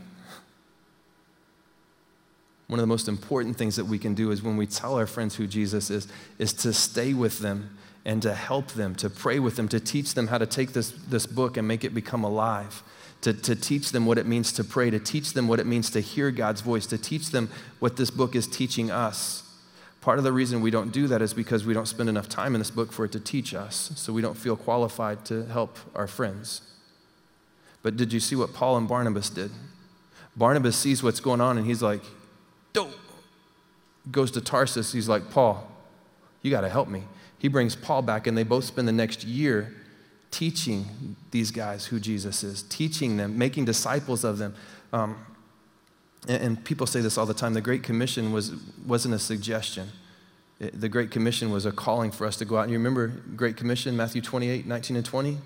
One 2.68 2.80
of 2.80 2.84
the 2.84 2.88
most 2.88 3.08
important 3.08 3.58
things 3.58 3.76
that 3.76 3.86
we 3.86 4.00
can 4.00 4.16
do 4.16 4.32
is 4.32 4.42
when 4.42 4.58
we 4.58 4.66
tell 4.66 4.96
our 4.96 5.06
friends 5.06 5.36
who 5.36 5.46
Jesus 5.46 5.90
is, 5.92 6.08
is 6.40 6.52
to 6.54 6.74
stay 6.74 7.14
with 7.14 7.40
them 7.40 7.78
and 8.06 8.22
to 8.22 8.34
help 8.34 8.70
them, 8.70 8.96
to 8.96 9.10
pray 9.10 9.40
with 9.40 9.56
them, 9.56 9.68
to 9.68 9.80
teach 9.80 10.14
them 10.14 10.28
how 10.28 10.38
to 10.38 10.46
take 10.46 10.74
this, 10.74 10.92
this 10.92 11.26
book 11.26 11.58
and 11.58 11.68
make 11.68 11.84
it 11.84 11.94
become 11.94 12.24
alive, 12.24 12.84
to, 13.22 13.34
to 13.34 13.56
teach 13.56 13.92
them 13.92 14.06
what 14.06 14.18
it 14.18 14.26
means 14.26 14.52
to 14.54 14.64
pray, 14.64 14.90
to 14.90 15.00
teach 15.00 15.34
them 15.34 15.48
what 15.48 15.60
it 15.60 15.66
means 15.66 15.90
to 15.92 16.00
hear 16.00 16.32
God's 16.32 16.62
voice, 16.62 16.86
to 16.88 16.98
teach 16.98 17.30
them 17.30 17.50
what 17.80 17.98
this 17.98 18.10
book 18.10 18.36
is 18.36 18.48
teaching 18.48 18.90
us. 18.90 19.44
Part 20.02 20.20
of 20.20 20.24
the 20.24 20.34
reason 20.34 20.62
we 20.62 20.70
don't 20.70 20.92
do 20.92 21.08
that 21.08 21.22
is 21.22 21.34
because 21.34 21.66
we 21.66 21.74
don't 21.74 21.88
spend 21.88 22.10
enough 22.10 22.30
time 22.30 22.54
in 22.54 22.60
this 22.60 22.70
book 22.70 22.92
for 22.92 23.06
it 23.06 23.12
to 23.14 23.20
teach 23.20 23.56
us, 23.56 23.92
so 23.96 24.14
we 24.14 24.22
don't 24.22 24.38
feel 24.38 24.56
qualified 24.56 25.26
to 25.26 25.46
help 25.46 25.78
our 25.96 26.06
friends. 26.08 26.62
But 27.82 27.98
did 27.98 28.14
you 28.14 28.20
see 28.20 28.36
what 28.36 28.54
Paul 28.54 28.78
and 28.78 28.88
Barnabas 28.88 29.30
did? 29.30 29.52
Barnabas 30.36 30.76
sees 30.76 31.02
what's 31.02 31.20
going 31.20 31.42
on 31.42 31.58
and 31.58 31.66
he's 31.66 31.82
like, 31.82 32.02
Dope. 32.76 32.92
Goes 34.12 34.32
to 34.32 34.42
Tarsus. 34.42 34.92
He's 34.92 35.08
like, 35.08 35.32
Paul, 35.32 35.66
you 36.42 36.52
got 36.52 36.62
to 36.62 36.70
help 36.70 36.90
me. 36.90 37.04
He 37.40 37.48
brings 37.48 37.74
Paul 37.74 38.02
back, 38.02 38.28
and 38.28 38.38
they 38.38 38.44
both 38.44 38.66
spend 38.66 38.86
the 38.86 38.92
next 38.92 39.24
year 39.24 39.74
teaching 40.30 41.16
these 41.32 41.52
guys 41.52 41.86
who 41.86 42.00
Jesus 42.00 42.44
is, 42.44 42.64
teaching 42.64 43.16
them, 43.16 43.38
making 43.38 43.64
disciples 43.64 44.26
of 44.26 44.38
them. 44.38 44.54
Um, 44.92 45.26
and, 46.28 46.64
people 46.66 46.86
say 46.86 47.00
this 47.00 47.18
all 47.18 47.26
the 47.26 47.34
time 47.34 47.54
the 47.54 47.62
Great 47.62 47.84
Commission 47.84 48.34
was, 48.34 48.52
wasn't 48.86 49.14
a 49.14 49.20
suggestion. 49.20 49.90
the 50.60 50.90
Great 50.90 51.12
Commission 51.12 51.52
was 51.52 51.66
a 51.66 51.72
calling 51.72 52.12
for 52.12 52.28
us 52.28 52.36
to 52.38 52.46
go 52.46 52.58
out. 52.58 52.64
And 52.64 52.72
you 52.72 52.78
remember 52.78 53.08
Great 53.36 53.56
Commission, 53.56 53.96
Matthew 53.96 54.22
28, 54.22 54.66
19 54.66 54.98
and 54.98 55.06
20? 55.06 55.38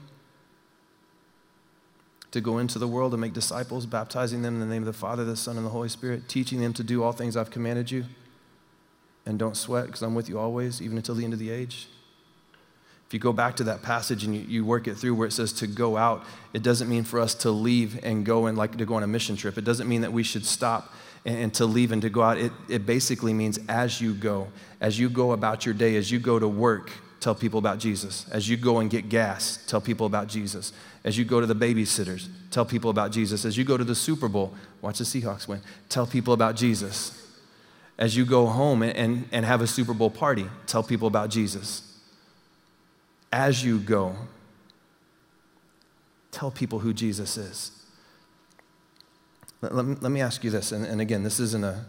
To 2.31 2.41
go 2.41 2.59
into 2.59 2.77
the 2.77 2.87
world 2.87 3.13
and 3.13 3.21
make 3.21 3.33
disciples, 3.33 3.85
baptizing 3.85 4.43
them 4.43 4.55
in 4.55 4.59
the 4.59 4.73
name 4.73 4.83
of 4.83 4.87
the 4.87 4.93
Father, 4.93 5.25
the 5.25 5.35
Son, 5.35 5.57
and 5.57 5.65
the 5.65 5.71
Holy 5.71 5.89
Spirit, 5.89 6.29
teaching 6.29 6.61
them 6.61 6.73
to 6.73 6.83
do 6.83 7.01
all 7.03 7.11
things 7.11 7.35
I've 7.35 7.49
commanded 7.49 7.89
you. 7.89 8.05
And 9.25 9.39
don't 9.39 9.57
sweat, 9.57 9.87
because 9.87 10.01
I'm 10.01 10.15
with 10.15 10.29
you 10.29 10.37
always, 10.37 10.81
even 10.81 10.97
until 10.97 11.15
the 11.15 11.23
end 11.23 11.33
of 11.33 11.39
the 11.39 11.49
age. 11.49 11.87
If 13.09 13.13
you 13.15 13.19
go 13.19 13.33
back 13.33 13.55
to 13.55 13.63
that 13.63 13.81
passage 13.81 14.23
and 14.23 14.35
you, 14.35 14.41
you, 14.41 14.63
work 14.63 14.87
it 14.87 14.93
through 14.93 15.15
where 15.15 15.27
it 15.27 15.31
says 15.31 15.51
to 15.53 15.67
go 15.67 15.97
out, 15.97 16.23
it 16.53 16.61
doesn't 16.61 16.87
mean 16.87 17.03
for 17.03 17.19
us 17.19 17.33
to 17.35 17.49
leave 17.49 17.99
and 18.03 18.23
go 18.23 18.45
and 18.45 18.55
like 18.55 18.77
to 18.77 18.85
go 18.85 18.93
on 18.93 19.01
a 19.01 19.07
mission 19.07 19.35
trip. 19.35 19.57
It 19.57 19.63
doesn't 19.63 19.89
mean 19.89 20.01
that 20.01 20.13
we 20.13 20.21
should 20.21 20.45
stop 20.45 20.93
and, 21.25 21.35
and 21.35 21.53
to 21.55 21.65
leave 21.65 21.91
and 21.91 22.03
to 22.03 22.11
go 22.11 22.21
out. 22.21 22.37
It, 22.37 22.51
it 22.67 22.85
basically 22.85 23.33
means 23.33 23.57
as 23.67 23.99
you 23.99 24.13
go, 24.13 24.49
as 24.79 24.99
you 24.99 25.09
go 25.09 25.31
about 25.31 25.65
your 25.65 25.73
day, 25.73 25.95
as 25.95 26.11
you 26.11 26.19
go 26.19 26.37
to 26.37 26.47
work, 26.47 26.91
tell 27.19 27.35
people 27.35 27.59
about 27.59 27.79
Jesus. 27.79 28.27
As 28.29 28.49
you 28.49 28.57
go 28.57 28.79
and 28.79 28.89
get 28.89 29.09
gas, 29.09 29.59
tell 29.67 29.81
people 29.81 30.05
about 30.05 30.27
Jesus. 30.27 30.71
As 31.03 31.17
you 31.17 31.25
go 31.25 31.39
to 31.39 31.45
the 31.45 31.55
babysitters, 31.55 32.27
tell 32.51 32.65
people 32.65 32.89
about 32.89 33.11
Jesus. 33.11 33.45
As 33.45 33.57
you 33.57 33.63
go 33.63 33.77
to 33.77 33.83
the 33.83 33.95
Super 33.95 34.27
Bowl, 34.27 34.53
watch 34.81 34.99
the 34.99 35.03
Seahawks 35.03 35.47
win, 35.47 35.61
tell 35.89 36.07
people 36.07 36.33
about 36.33 36.55
Jesus. 36.55 37.15
As 37.97 38.15
you 38.15 38.25
go 38.25 38.45
home 38.45 38.81
and, 38.81 38.95
and, 38.95 39.29
and 39.31 39.45
have 39.45 39.61
a 39.61 39.67
Super 39.67 39.93
Bowl 39.93 40.09
party, 40.09 40.47
tell 40.65 40.83
people 40.83 41.07
about 41.07 41.29
Jesus 41.29 41.89
as 43.31 43.63
you 43.63 43.79
go, 43.79 44.15
tell 46.31 46.51
people 46.51 46.79
who 46.79 46.93
Jesus 46.93 47.37
is. 47.37 47.71
Let, 49.61 49.75
let, 49.75 49.85
me, 49.85 49.95
let 50.01 50.11
me, 50.11 50.21
ask 50.21 50.43
you 50.43 50.49
this, 50.49 50.71
and, 50.71 50.85
and, 50.85 51.01
again, 51.01 51.23
this 51.23 51.39
isn't 51.39 51.63
a 51.63 51.85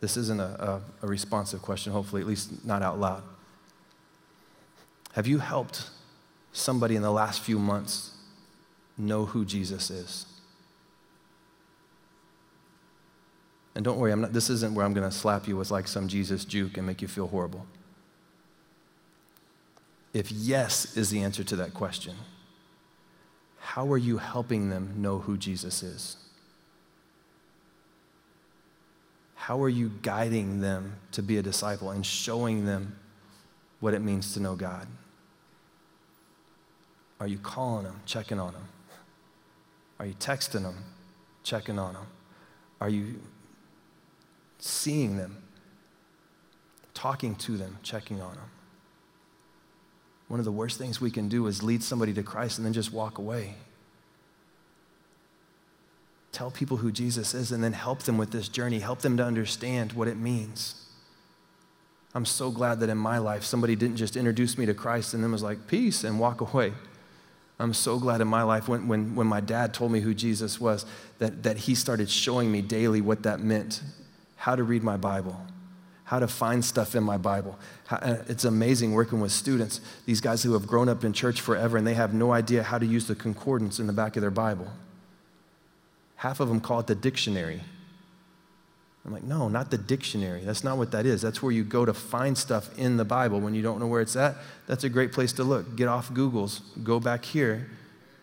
this 0.00 0.16
isn't 0.16 0.40
a, 0.40 0.82
a, 1.02 1.06
a 1.06 1.06
responsive 1.06 1.62
question, 1.62 1.92
hopefully, 1.92 2.22
at 2.22 2.28
least 2.28 2.64
not 2.64 2.82
out 2.82 2.98
loud. 2.98 3.22
Have 5.16 5.26
you 5.26 5.38
helped 5.38 5.88
somebody 6.52 6.94
in 6.94 7.00
the 7.00 7.10
last 7.10 7.40
few 7.40 7.58
months 7.58 8.12
know 8.98 9.24
who 9.24 9.46
Jesus 9.46 9.88
is? 9.88 10.26
And 13.74 13.82
don't 13.82 13.98
worry, 13.98 14.14
not, 14.14 14.34
this 14.34 14.50
isn't 14.50 14.74
where 14.74 14.84
I'm 14.84 14.92
going 14.92 15.08
to 15.08 15.16
slap 15.16 15.48
you 15.48 15.56
with 15.56 15.70
like 15.70 15.88
some 15.88 16.06
Jesus 16.06 16.44
juke 16.44 16.76
and 16.76 16.86
make 16.86 17.00
you 17.00 17.08
feel 17.08 17.28
horrible. 17.28 17.66
If 20.12 20.30
yes 20.30 20.98
is 20.98 21.08
the 21.08 21.22
answer 21.22 21.44
to 21.44 21.56
that 21.56 21.72
question, 21.72 22.14
how 23.58 23.90
are 23.90 23.98
you 23.98 24.18
helping 24.18 24.68
them 24.68 24.96
know 24.98 25.20
who 25.20 25.38
Jesus 25.38 25.82
is? 25.82 26.18
How 29.34 29.62
are 29.62 29.68
you 29.70 29.92
guiding 30.02 30.60
them 30.60 30.96
to 31.12 31.22
be 31.22 31.38
a 31.38 31.42
disciple 31.42 31.90
and 31.90 32.04
showing 32.04 32.66
them 32.66 32.98
what 33.80 33.94
it 33.94 34.00
means 34.00 34.34
to 34.34 34.40
know 34.40 34.56
God? 34.56 34.86
Are 37.20 37.26
you 37.26 37.38
calling 37.38 37.84
them, 37.84 38.00
checking 38.04 38.38
on 38.38 38.52
them? 38.52 38.68
Are 39.98 40.06
you 40.06 40.14
texting 40.14 40.62
them, 40.62 40.76
checking 41.42 41.78
on 41.78 41.94
them? 41.94 42.06
Are 42.80 42.90
you 42.90 43.20
seeing 44.58 45.16
them, 45.16 45.42
talking 46.92 47.34
to 47.36 47.56
them, 47.56 47.78
checking 47.82 48.20
on 48.20 48.34
them? 48.34 48.50
One 50.28 50.40
of 50.40 50.44
the 50.44 50.52
worst 50.52 50.76
things 50.76 51.00
we 51.00 51.10
can 51.10 51.28
do 51.28 51.46
is 51.46 51.62
lead 51.62 51.82
somebody 51.82 52.12
to 52.14 52.22
Christ 52.22 52.58
and 52.58 52.66
then 52.66 52.72
just 52.72 52.92
walk 52.92 53.18
away. 53.18 53.54
Tell 56.32 56.50
people 56.50 56.76
who 56.78 56.92
Jesus 56.92 57.32
is 57.32 57.52
and 57.52 57.64
then 57.64 57.72
help 57.72 58.02
them 58.02 58.18
with 58.18 58.30
this 58.30 58.48
journey, 58.48 58.80
help 58.80 59.00
them 59.00 59.16
to 59.16 59.24
understand 59.24 59.92
what 59.92 60.08
it 60.08 60.18
means. 60.18 60.82
I'm 62.14 62.26
so 62.26 62.50
glad 62.50 62.80
that 62.80 62.90
in 62.90 62.98
my 62.98 63.18
life, 63.18 63.44
somebody 63.44 63.76
didn't 63.76 63.96
just 63.96 64.16
introduce 64.16 64.58
me 64.58 64.66
to 64.66 64.74
Christ 64.74 65.14
and 65.14 65.22
then 65.22 65.32
was 65.32 65.42
like, 65.42 65.66
peace, 65.66 66.04
and 66.04 66.18
walk 66.18 66.40
away. 66.40 66.72
I'm 67.58 67.72
so 67.72 67.98
glad 67.98 68.20
in 68.20 68.28
my 68.28 68.42
life 68.42 68.68
when, 68.68 68.86
when, 68.86 69.14
when 69.14 69.26
my 69.26 69.40
dad 69.40 69.72
told 69.72 69.90
me 69.90 70.00
who 70.00 70.12
Jesus 70.12 70.60
was, 70.60 70.84
that, 71.18 71.42
that 71.42 71.56
he 71.56 71.74
started 71.74 72.10
showing 72.10 72.52
me 72.52 72.60
daily 72.60 73.00
what 73.00 73.22
that 73.22 73.40
meant, 73.40 73.82
how 74.36 74.54
to 74.54 74.62
read 74.62 74.82
my 74.82 74.98
Bible, 74.98 75.40
how 76.04 76.18
to 76.18 76.28
find 76.28 76.62
stuff 76.62 76.94
in 76.94 77.02
my 77.02 77.16
Bible. 77.16 77.58
How, 77.86 77.96
uh, 77.96 78.22
it's 78.28 78.44
amazing 78.44 78.92
working 78.92 79.20
with 79.20 79.32
students, 79.32 79.80
these 80.04 80.20
guys 80.20 80.42
who 80.42 80.52
have 80.52 80.66
grown 80.66 80.88
up 80.88 81.02
in 81.02 81.14
church 81.14 81.40
forever 81.40 81.78
and 81.78 81.86
they 81.86 81.94
have 81.94 82.12
no 82.12 82.32
idea 82.32 82.62
how 82.62 82.78
to 82.78 82.86
use 82.86 83.06
the 83.06 83.14
concordance 83.14 83.78
in 83.78 83.86
the 83.86 83.92
back 83.92 84.16
of 84.16 84.20
their 84.20 84.30
Bible. 84.30 84.70
Half 86.16 86.40
of 86.40 86.48
them 86.48 86.60
call 86.60 86.80
it 86.80 86.86
the 86.86 86.94
dictionary. 86.94 87.62
I'm 89.06 89.12
like, 89.12 89.22
no, 89.22 89.48
not 89.48 89.70
the 89.70 89.78
dictionary. 89.78 90.42
That's 90.42 90.64
not 90.64 90.78
what 90.78 90.90
that 90.90 91.06
is. 91.06 91.22
That's 91.22 91.40
where 91.40 91.52
you 91.52 91.62
go 91.62 91.84
to 91.84 91.94
find 91.94 92.36
stuff 92.36 92.76
in 92.76 92.96
the 92.96 93.04
Bible 93.04 93.40
when 93.40 93.54
you 93.54 93.62
don't 93.62 93.78
know 93.78 93.86
where 93.86 94.00
it's 94.00 94.16
at. 94.16 94.34
That's 94.66 94.82
a 94.82 94.88
great 94.88 95.12
place 95.12 95.32
to 95.34 95.44
look. 95.44 95.76
Get 95.76 95.86
off 95.86 96.12
Google's, 96.12 96.58
go 96.82 96.98
back 96.98 97.24
here 97.24 97.70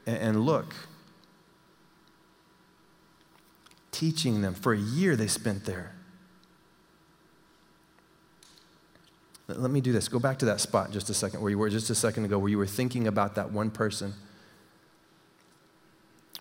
and, 0.06 0.18
and 0.18 0.46
look. 0.46 0.76
Teaching 3.92 4.42
them. 4.42 4.54
For 4.54 4.74
a 4.74 4.78
year 4.78 5.16
they 5.16 5.28
spent 5.28 5.64
there. 5.64 5.96
Let 9.48 9.72
me 9.72 9.80
do 9.80 9.94
this. 9.94 10.10
Go 10.10 10.20
back 10.20 10.38
to 10.40 10.46
that 10.46 10.60
spot 10.60 10.92
just 10.92 11.10
a 11.10 11.14
second 11.14 11.40
where 11.42 11.50
you 11.50 11.58
were 11.58 11.70
just 11.70 11.90
a 11.92 11.96
second 11.96 12.26
ago, 12.26 12.38
where 12.38 12.50
you 12.50 12.58
were 12.58 12.68
thinking 12.68 13.08
about 13.08 13.36
that 13.36 13.54
one 13.54 13.72
person. 13.72 14.14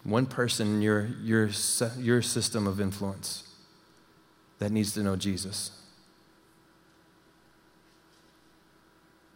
One 0.02 0.26
person 0.26 0.66
in 0.66 0.82
your, 0.82 1.10
your, 1.22 1.50
your 1.96 2.22
system 2.22 2.66
of 2.66 2.80
influence 2.80 3.44
that 4.62 4.70
needs 4.70 4.92
to 4.92 5.02
know 5.02 5.16
Jesus. 5.16 5.72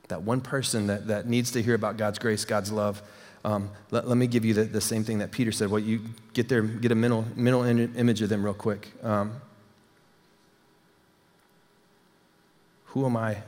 That 0.07 0.23
one 0.23 0.41
person 0.41 0.87
that, 0.87 1.09
that 1.09 1.27
needs 1.29 1.51
to 1.53 1.63
hear 1.63 1.75
about 1.75 1.97
God's 1.97 2.21
grace, 2.21 2.45
God's 2.45 2.71
love. 2.71 3.03
Um, 3.45 3.71
let, 3.91 4.07
let, 4.07 4.17
me 4.17 4.29
give 4.29 4.45
you 4.45 4.55
the, 4.55 4.65
the 4.65 4.81
same 4.81 5.03
thing 5.03 5.19
that 5.19 5.33
Peter 5.33 5.51
said. 5.51 5.69
Well, 5.69 5.81
you 5.81 6.03
get 6.33 6.49
there, 6.49 6.63
get 6.63 6.93
a 6.93 6.95
mental, 6.95 7.25
mental 7.35 7.65
image 7.65 8.23
of 8.23 8.29
them 8.29 8.45
real 8.45 8.55
quick. 8.55 8.93
Um, 9.03 9.41
who 12.87 13.05
am 13.05 13.17
I 13.17 13.39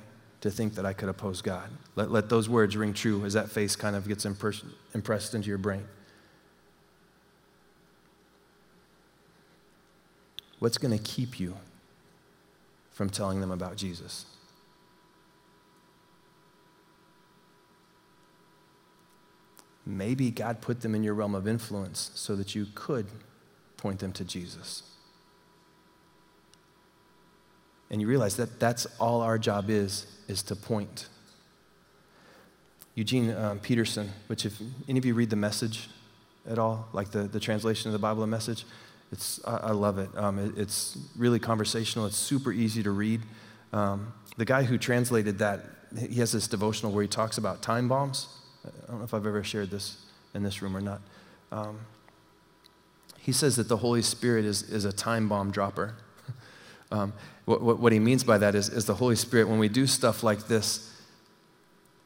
to 0.41 0.51
think 0.51 0.75
that 0.75 0.87
I 0.87 0.93
could 0.93 1.09
oppose 1.09 1.43
God. 1.43 1.71
Let, 1.97 2.11
let 2.11 2.29
those 2.29 2.49
words 2.49 2.77
ring 2.77 2.93
true 2.93 3.25
as 3.25 3.35
that 3.35 3.51
face 3.51 3.75
kind 3.75 3.97
of 3.97 4.07
gets 4.07 4.25
impressed, 4.25 4.65
impressed 4.95 5.35
into 5.35 5.49
your 5.49 5.59
brain. 5.59 5.85
What's 10.59 10.79
going 10.79 10.97
to 10.97 11.03
keep 11.03 11.39
you 11.41 11.57
from 12.99 13.09
telling 13.09 13.41
them 13.41 13.53
about 13.53 13.77
Jesus? 13.77 14.27
Maybe 19.87 20.33
God 20.33 20.61
put 20.61 20.81
them 20.81 20.97
in 20.97 21.05
your 21.05 21.15
realm 21.15 21.37
of 21.37 21.47
influence 21.47 22.11
so 22.17 22.35
that 22.35 22.57
you 22.57 22.67
could 22.75 23.07
point 23.77 24.01
them 24.01 24.11
to 24.15 24.25
Jesus 24.25 24.83
and 27.89 28.01
you 28.01 28.09
realize 28.09 28.37
that 28.37 28.59
that's 28.59 28.85
all 28.99 29.21
our 29.21 29.39
job 29.39 29.71
is, 29.71 30.07
is 30.27 30.43
to 30.43 30.57
point. 30.57 31.07
Eugene 32.97 33.31
um, 33.37 33.61
Peterson, 33.61 34.11
which 34.27 34.45
if 34.45 34.59
any 34.89 34.99
of 34.99 35.05
you 35.05 35.15
read 35.15 35.31
the 35.31 35.37
message 35.37 35.89
at 36.49 36.59
all, 36.59 36.89
like 36.93 37.13
the, 37.13 37.21
the 37.21 37.39
translation 37.39 37.89
of 37.89 37.93
the 37.93 37.99
Bible, 38.01 38.23
the 38.23 38.27
message, 38.27 38.65
it's, 39.11 39.41
I, 39.45 39.57
I 39.57 39.71
love 39.71 39.99
it. 39.99 40.11
Um, 40.17 40.39
it. 40.39 40.59
It's 40.59 40.99
really 41.17 41.39
conversational. 41.39 42.07
It's 42.07 42.17
super 42.17 42.53
easy 42.53 42.83
to 42.83 42.91
read. 42.91 43.23
Um, 43.73 44.13
the 44.37 44.45
guy 44.45 44.63
who 44.63 44.79
translated 44.79 45.39
that, 45.39 45.61
he 45.99 46.21
has 46.21 46.33
this 46.33 46.47
devotional 46.47 46.93
where 46.93 47.03
he 47.03 47.09
talks 47.09 47.39
about 47.39 47.63
time 47.63 47.89
bombs. 47.89 48.29
I 48.65 48.91
don't 48.91 48.99
know 48.99 49.05
if 49.05 49.15
I've 49.15 49.27
ever 49.27 49.43
shared 49.43 49.71
this 49.71 50.05
in 50.35 50.43
this 50.43 50.61
room 50.61 50.77
or 50.77 50.81
not. 50.81 51.01
Um, 51.51 51.81
he 53.19 53.33
says 53.33 53.57
that 53.57 53.69
the 53.69 53.79
Holy 53.79 54.03
Spirit 54.03 54.45
is, 54.45 54.63
is 54.63 54.85
a 54.85 54.93
time 54.93 55.29
bomb 55.29 55.51
dropper. 55.51 55.95
Um, 56.91 57.13
what, 57.45 57.61
what, 57.61 57.79
what, 57.79 57.93
he 57.93 57.99
means 57.99 58.25
by 58.25 58.39
that 58.39 58.55
is, 58.55 58.71
is 58.71 58.87
the 58.87 58.95
Holy 58.95 59.15
Spirit, 59.15 59.47
when 59.47 59.59
we 59.59 59.69
do 59.69 59.87
stuff 59.87 60.23
like 60.23 60.49
this, 60.49 60.91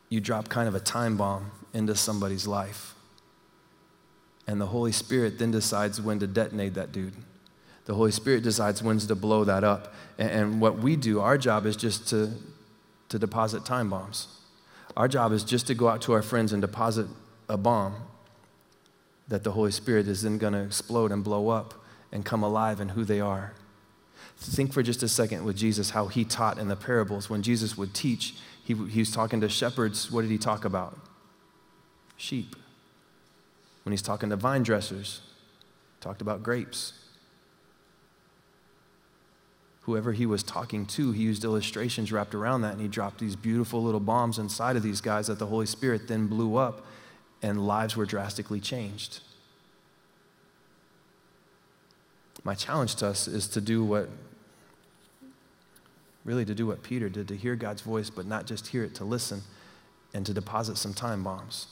you 0.08 0.20
drop 0.20 0.48
kind 0.48 0.66
of 0.66 0.74
a 0.74 0.80
time 0.80 1.16
bomb 1.16 1.52
into 1.72 1.94
somebody's 1.94 2.48
life. 2.48 2.91
And 4.46 4.60
the 4.60 4.66
Holy 4.66 4.92
Spirit 4.92 5.38
then 5.38 5.50
decides 5.50 6.00
when 6.00 6.18
to 6.18 6.26
detonate 6.26 6.74
that 6.74 6.92
dude. 6.92 7.14
The 7.84 7.94
Holy 7.94 8.12
Spirit 8.12 8.42
decides 8.42 8.82
when 8.82 8.98
to 8.98 9.14
blow 9.14 9.44
that 9.44 9.64
up. 9.64 9.94
And, 10.18 10.30
and 10.30 10.60
what 10.60 10.78
we 10.78 10.96
do, 10.96 11.20
our 11.20 11.38
job 11.38 11.66
is 11.66 11.76
just 11.76 12.08
to, 12.08 12.32
to 13.08 13.18
deposit 13.18 13.64
time 13.64 13.90
bombs. 13.90 14.28
Our 14.96 15.08
job 15.08 15.32
is 15.32 15.44
just 15.44 15.66
to 15.68 15.74
go 15.74 15.88
out 15.88 16.02
to 16.02 16.12
our 16.12 16.22
friends 16.22 16.52
and 16.52 16.60
deposit 16.60 17.06
a 17.48 17.56
bomb 17.56 17.94
that 19.28 19.44
the 19.44 19.52
Holy 19.52 19.70
Spirit 19.70 20.08
is 20.08 20.22
then 20.22 20.38
going 20.38 20.52
to 20.52 20.62
explode 20.62 21.12
and 21.12 21.24
blow 21.24 21.48
up 21.48 21.74
and 22.10 22.24
come 22.24 22.42
alive 22.42 22.80
in 22.80 22.90
who 22.90 23.04
they 23.04 23.20
are. 23.20 23.54
Think 24.36 24.72
for 24.72 24.82
just 24.82 25.02
a 25.02 25.08
second 25.08 25.44
with 25.44 25.56
Jesus 25.56 25.90
how 25.90 26.08
he 26.08 26.24
taught 26.24 26.58
in 26.58 26.68
the 26.68 26.76
parables. 26.76 27.30
When 27.30 27.42
Jesus 27.42 27.78
would 27.78 27.94
teach, 27.94 28.34
he, 28.62 28.74
he 28.88 29.00
was 29.00 29.10
talking 29.10 29.40
to 29.40 29.48
shepherds. 29.48 30.10
What 30.10 30.22
did 30.22 30.30
he 30.30 30.38
talk 30.38 30.64
about? 30.64 30.98
Sheep. 32.16 32.56
When 33.84 33.92
he's 33.92 34.02
talking 34.02 34.30
to 34.30 34.36
vine 34.36 34.62
dressers, 34.62 35.20
talked 36.00 36.20
about 36.20 36.42
grapes. 36.42 36.92
Whoever 39.82 40.12
he 40.12 40.26
was 40.26 40.42
talking 40.42 40.86
to, 40.86 41.10
he 41.10 41.22
used 41.22 41.44
illustrations 41.44 42.12
wrapped 42.12 42.34
around 42.34 42.62
that, 42.62 42.72
and 42.72 42.80
he 42.80 42.88
dropped 42.88 43.18
these 43.18 43.34
beautiful 43.34 43.82
little 43.82 44.00
bombs 44.00 44.38
inside 44.38 44.76
of 44.76 44.82
these 44.82 45.00
guys 45.00 45.26
that 45.26 45.38
the 45.38 45.46
Holy 45.46 45.66
Spirit 45.66 46.06
then 46.06 46.28
blew 46.28 46.56
up, 46.56 46.86
and 47.42 47.66
lives 47.66 47.96
were 47.96 48.06
drastically 48.06 48.60
changed. 48.60 49.20
My 52.44 52.54
challenge 52.54 52.96
to 52.96 53.08
us 53.08 53.26
is 53.26 53.48
to 53.48 53.60
do 53.60 53.84
what 53.84 54.08
really 56.24 56.44
to 56.44 56.54
do 56.54 56.66
what 56.66 56.82
Peter 56.84 57.08
did 57.08 57.26
to 57.28 57.36
hear 57.36 57.56
God's 57.56 57.82
voice, 57.82 58.10
but 58.10 58.26
not 58.26 58.46
just 58.46 58.68
hear 58.68 58.84
it, 58.84 58.94
to 58.96 59.04
listen 59.04 59.42
and 60.14 60.24
to 60.26 60.32
deposit 60.32 60.76
some 60.76 60.94
time 60.94 61.24
bombs. 61.24 61.66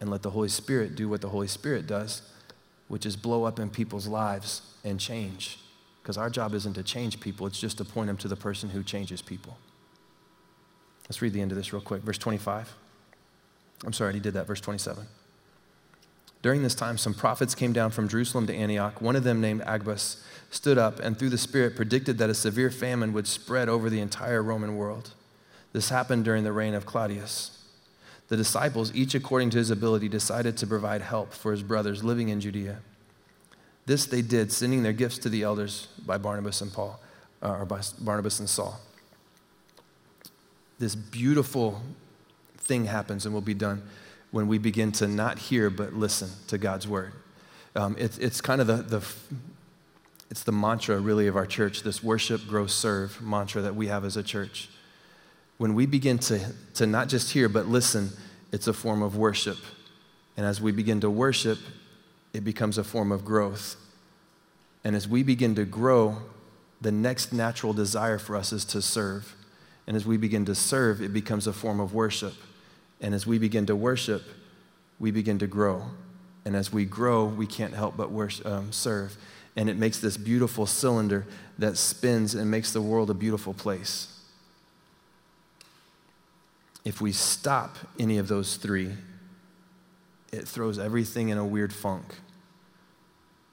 And 0.00 0.10
let 0.10 0.22
the 0.22 0.30
Holy 0.30 0.48
Spirit 0.48 0.94
do 0.94 1.08
what 1.08 1.20
the 1.20 1.28
Holy 1.28 1.48
Spirit 1.48 1.86
does, 1.86 2.22
which 2.86 3.04
is 3.04 3.16
blow 3.16 3.44
up 3.44 3.58
in 3.58 3.68
people's 3.68 4.06
lives 4.06 4.62
and 4.84 5.00
change. 5.00 5.58
Because 6.02 6.16
our 6.16 6.30
job 6.30 6.54
isn't 6.54 6.74
to 6.74 6.82
change 6.82 7.20
people, 7.20 7.46
it's 7.46 7.60
just 7.60 7.78
to 7.78 7.84
point 7.84 8.06
them 8.06 8.16
to 8.18 8.28
the 8.28 8.36
person 8.36 8.70
who 8.70 8.82
changes 8.82 9.20
people. 9.20 9.58
Let's 11.08 11.20
read 11.20 11.32
the 11.32 11.40
end 11.40 11.52
of 11.52 11.56
this 11.58 11.72
real 11.72 11.82
quick. 11.82 12.02
Verse 12.02 12.18
25. 12.18 12.74
I'm 13.84 13.92
sorry, 13.92 14.14
he 14.14 14.20
did 14.20 14.34
that. 14.34 14.46
Verse 14.46 14.60
27. 14.60 15.06
During 16.40 16.62
this 16.62 16.74
time, 16.74 16.98
some 16.98 17.14
prophets 17.14 17.54
came 17.54 17.72
down 17.72 17.90
from 17.90 18.08
Jerusalem 18.08 18.46
to 18.46 18.54
Antioch. 18.54 19.00
One 19.00 19.16
of 19.16 19.24
them, 19.24 19.40
named 19.40 19.62
Agabus, 19.62 20.22
stood 20.50 20.78
up 20.78 21.00
and 21.00 21.18
through 21.18 21.30
the 21.30 21.38
Spirit 21.38 21.74
predicted 21.74 22.18
that 22.18 22.30
a 22.30 22.34
severe 22.34 22.70
famine 22.70 23.12
would 23.12 23.26
spread 23.26 23.68
over 23.68 23.90
the 23.90 24.00
entire 24.00 24.42
Roman 24.42 24.76
world. 24.76 25.10
This 25.72 25.90
happened 25.90 26.24
during 26.24 26.44
the 26.44 26.52
reign 26.52 26.74
of 26.74 26.86
Claudius. 26.86 27.57
The 28.28 28.36
disciples, 28.36 28.94
each 28.94 29.14
according 29.14 29.50
to 29.50 29.58
his 29.58 29.70
ability, 29.70 30.08
decided 30.08 30.56
to 30.58 30.66
provide 30.66 31.00
help 31.00 31.32
for 31.32 31.50
his 31.50 31.62
brothers 31.62 32.04
living 32.04 32.28
in 32.28 32.40
Judea. 32.40 32.78
This 33.86 34.04
they 34.06 34.22
did, 34.22 34.52
sending 34.52 34.82
their 34.82 34.92
gifts 34.92 35.18
to 35.18 35.28
the 35.28 35.42
elders 35.42 35.88
by 36.04 36.18
Barnabas 36.18 36.60
and 36.60 36.72
Paul, 36.72 37.00
uh, 37.42 37.50
or 37.50 37.64
by 37.64 37.80
Barnabas 38.00 38.38
and 38.38 38.48
Saul. 38.48 38.80
This 40.78 40.94
beautiful 40.94 41.80
thing 42.58 42.84
happens 42.84 43.24
and 43.24 43.34
will 43.34 43.40
be 43.40 43.54
done 43.54 43.82
when 44.30 44.46
we 44.46 44.58
begin 44.58 44.92
to 44.92 45.08
not 45.08 45.38
hear 45.38 45.70
but 45.70 45.94
listen 45.94 46.28
to 46.48 46.58
God's 46.58 46.86
word. 46.86 47.12
Um, 47.74 47.96
it's 47.98 48.40
kind 48.40 48.60
of 48.60 48.66
the, 48.66 48.76
the 48.76 49.06
It's 50.30 50.42
the 50.42 50.52
mantra, 50.52 51.00
really, 51.00 51.26
of 51.26 51.36
our 51.36 51.46
church, 51.46 51.82
this 51.82 52.02
worship, 52.02 52.46
grow, 52.46 52.66
serve 52.66 53.22
mantra 53.22 53.62
that 53.62 53.74
we 53.74 53.86
have 53.86 54.04
as 54.04 54.18
a 54.18 54.22
church. 54.22 54.68
When 55.58 55.74
we 55.74 55.86
begin 55.86 56.18
to, 56.20 56.40
to 56.74 56.86
not 56.86 57.08
just 57.08 57.32
hear, 57.32 57.48
but 57.48 57.66
listen, 57.66 58.10
it's 58.52 58.68
a 58.68 58.72
form 58.72 59.02
of 59.02 59.16
worship. 59.16 59.58
And 60.36 60.46
as 60.46 60.60
we 60.60 60.72
begin 60.72 61.00
to 61.00 61.10
worship, 61.10 61.58
it 62.32 62.44
becomes 62.44 62.78
a 62.78 62.84
form 62.84 63.10
of 63.10 63.24
growth. 63.24 63.76
And 64.84 64.94
as 64.94 65.08
we 65.08 65.22
begin 65.22 65.56
to 65.56 65.64
grow, 65.64 66.18
the 66.80 66.92
next 66.92 67.32
natural 67.32 67.72
desire 67.72 68.18
for 68.18 68.36
us 68.36 68.52
is 68.52 68.64
to 68.66 68.80
serve. 68.80 69.34
And 69.86 69.96
as 69.96 70.06
we 70.06 70.16
begin 70.16 70.44
to 70.44 70.54
serve, 70.54 71.02
it 71.02 71.12
becomes 71.12 71.46
a 71.46 71.52
form 71.52 71.80
of 71.80 71.92
worship. 71.92 72.34
And 73.00 73.14
as 73.14 73.26
we 73.26 73.38
begin 73.38 73.66
to 73.66 73.74
worship, 73.74 74.22
we 75.00 75.10
begin 75.10 75.38
to 75.40 75.46
grow. 75.46 75.82
And 76.44 76.54
as 76.54 76.72
we 76.72 76.84
grow, 76.84 77.24
we 77.24 77.46
can't 77.46 77.74
help 77.74 77.96
but 77.96 78.10
worship, 78.10 78.46
um, 78.46 78.72
serve. 78.72 79.16
And 79.56 79.68
it 79.68 79.76
makes 79.76 79.98
this 79.98 80.16
beautiful 80.16 80.66
cylinder 80.66 81.26
that 81.58 81.76
spins 81.76 82.34
and 82.34 82.48
makes 82.48 82.72
the 82.72 82.80
world 82.80 83.10
a 83.10 83.14
beautiful 83.14 83.54
place. 83.54 84.17
If 86.88 87.02
we 87.02 87.12
stop 87.12 87.76
any 87.98 88.16
of 88.16 88.28
those 88.28 88.56
three, 88.56 88.90
it 90.32 90.48
throws 90.48 90.78
everything 90.78 91.28
in 91.28 91.36
a 91.36 91.44
weird 91.44 91.70
funk. 91.70 92.14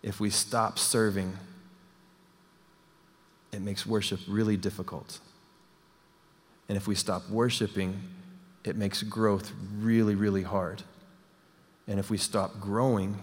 If 0.01 0.21
we 0.21 0.29
stop 0.29 0.79
serving, 0.79 1.33
it 3.51 3.61
makes 3.61 3.85
worship 3.85 4.21
really 4.29 4.55
difficult. 4.55 5.19
And 6.69 6.77
if 6.77 6.87
we 6.87 6.95
stop 6.95 7.29
worshiping, 7.29 8.01
it 8.63 8.77
makes 8.77 9.03
growth 9.03 9.51
really, 9.79 10.15
really 10.15 10.43
hard. 10.43 10.83
And 11.89 11.99
if 11.99 12.09
we 12.09 12.17
stop 12.17 12.61
growing, 12.61 13.21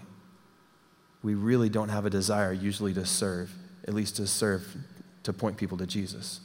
we 1.23 1.33
really 1.33 1.69
don't 1.69 1.89
have 1.89 2.05
a 2.05 2.11
desire 2.11 2.53
usually 2.53 2.93
to 2.93 3.05
serve, 3.07 3.51
at 3.87 3.95
least 3.95 4.17
to 4.17 4.27
serve 4.27 4.75
to 5.23 5.33
point 5.33 5.57
people 5.57 5.79
to 5.79 5.87
Jesus. 5.87 6.39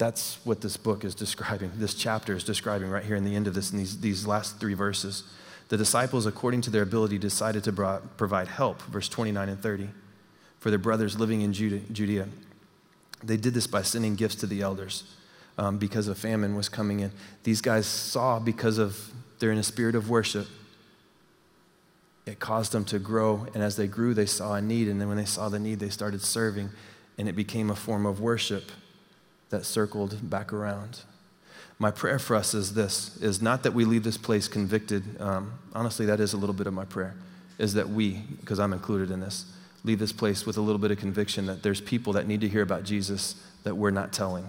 That's 0.00 0.38
what 0.44 0.62
this 0.62 0.78
book 0.78 1.04
is 1.04 1.14
describing. 1.14 1.72
This 1.76 1.92
chapter 1.92 2.34
is 2.34 2.42
describing 2.42 2.88
right 2.88 3.04
here 3.04 3.16
in 3.16 3.24
the 3.24 3.36
end 3.36 3.46
of 3.46 3.52
this, 3.52 3.70
in 3.70 3.76
these, 3.76 4.00
these 4.00 4.26
last 4.26 4.58
three 4.58 4.72
verses. 4.72 5.24
The 5.68 5.76
disciples, 5.76 6.24
according 6.24 6.62
to 6.62 6.70
their 6.70 6.84
ability, 6.84 7.18
decided 7.18 7.64
to 7.64 7.72
brought, 7.72 8.16
provide 8.16 8.48
help, 8.48 8.80
verse 8.84 9.10
29 9.10 9.50
and 9.50 9.60
30, 9.60 9.90
for 10.58 10.70
their 10.70 10.78
brothers 10.78 11.20
living 11.20 11.42
in 11.42 11.52
Judea. 11.52 12.28
They 13.22 13.36
did 13.36 13.52
this 13.52 13.66
by 13.66 13.82
sending 13.82 14.14
gifts 14.14 14.36
to 14.36 14.46
the 14.46 14.62
elders 14.62 15.04
um, 15.58 15.76
because 15.76 16.08
a 16.08 16.14
famine 16.14 16.56
was 16.56 16.70
coming 16.70 17.00
in. 17.00 17.12
These 17.42 17.60
guys 17.60 17.84
saw 17.84 18.38
because 18.38 18.78
of 18.78 19.12
they're 19.38 19.52
in 19.52 19.58
a 19.58 19.62
spirit 19.62 19.94
of 19.94 20.08
worship. 20.08 20.46
It 22.24 22.40
caused 22.40 22.72
them 22.72 22.86
to 22.86 22.98
grow, 22.98 23.46
and 23.52 23.62
as 23.62 23.76
they 23.76 23.86
grew, 23.86 24.14
they 24.14 24.24
saw 24.24 24.54
a 24.54 24.62
need, 24.62 24.88
and 24.88 24.98
then 24.98 25.08
when 25.08 25.18
they 25.18 25.26
saw 25.26 25.50
the 25.50 25.58
need, 25.58 25.78
they 25.78 25.90
started 25.90 26.22
serving, 26.22 26.70
and 27.18 27.28
it 27.28 27.34
became 27.34 27.68
a 27.68 27.76
form 27.76 28.06
of 28.06 28.18
worship 28.18 28.70
that 29.50 29.64
circled 29.64 30.30
back 30.30 30.52
around. 30.52 31.00
My 31.78 31.90
prayer 31.90 32.18
for 32.18 32.36
us 32.36 32.54
is 32.54 32.74
this: 32.74 33.16
is 33.18 33.40
not 33.40 33.62
that 33.62 33.72
we 33.72 33.84
leave 33.84 34.04
this 34.04 34.16
place 34.16 34.48
convicted. 34.48 35.20
Um, 35.20 35.52
honestly, 35.74 36.06
that 36.06 36.20
is 36.20 36.32
a 36.32 36.36
little 36.36 36.54
bit 36.54 36.66
of 36.66 36.74
my 36.74 36.84
prayer. 36.84 37.14
Is 37.58 37.74
that 37.74 37.88
we, 37.90 38.22
because 38.40 38.58
I'm 38.58 38.72
included 38.72 39.10
in 39.10 39.20
this, 39.20 39.44
leave 39.84 39.98
this 39.98 40.12
place 40.12 40.46
with 40.46 40.56
a 40.56 40.60
little 40.60 40.78
bit 40.78 40.90
of 40.90 40.98
conviction 40.98 41.46
that 41.46 41.62
there's 41.62 41.80
people 41.80 42.14
that 42.14 42.26
need 42.26 42.40
to 42.40 42.48
hear 42.48 42.62
about 42.62 42.84
Jesus 42.84 43.34
that 43.64 43.74
we're 43.74 43.90
not 43.90 44.12
telling. 44.12 44.46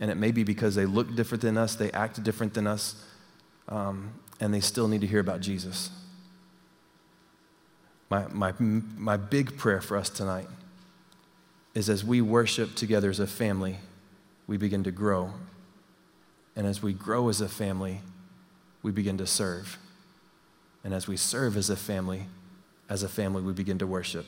And 0.00 0.10
it 0.10 0.16
may 0.16 0.30
be 0.30 0.44
because 0.44 0.74
they 0.76 0.86
look 0.86 1.14
different 1.16 1.42
than 1.42 1.58
us, 1.58 1.74
they 1.74 1.90
act 1.90 2.22
different 2.22 2.54
than 2.54 2.66
us, 2.66 3.04
um, 3.68 4.12
and 4.40 4.54
they 4.54 4.60
still 4.60 4.86
need 4.86 5.00
to 5.00 5.06
hear 5.06 5.18
about 5.18 5.40
Jesus. 5.40 5.90
My, 8.10 8.26
my, 8.28 8.54
my 8.58 9.16
big 9.16 9.56
prayer 9.56 9.80
for 9.80 9.96
us 9.96 10.08
tonight 10.08 10.46
is 11.74 11.88
as 11.88 12.04
we 12.04 12.20
worship 12.20 12.74
together 12.74 13.10
as 13.10 13.20
a 13.20 13.26
family, 13.26 13.78
we 14.46 14.56
begin 14.56 14.84
to 14.84 14.90
grow. 14.90 15.32
And 16.56 16.66
as 16.66 16.82
we 16.82 16.92
grow 16.92 17.28
as 17.28 17.40
a 17.40 17.48
family, 17.48 18.00
we 18.82 18.90
begin 18.90 19.18
to 19.18 19.26
serve. 19.26 19.78
And 20.82 20.94
as 20.94 21.06
we 21.06 21.16
serve 21.16 21.56
as 21.56 21.70
a 21.70 21.76
family, 21.76 22.26
as 22.88 23.02
a 23.02 23.08
family, 23.08 23.42
we 23.42 23.52
begin 23.52 23.78
to 23.78 23.86
worship. 23.86 24.26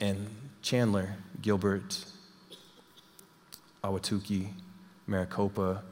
And 0.00 0.28
Chandler, 0.62 1.16
Gilbert, 1.40 2.04
Ahwatukee, 3.82 4.48
Maricopa, 5.06 5.82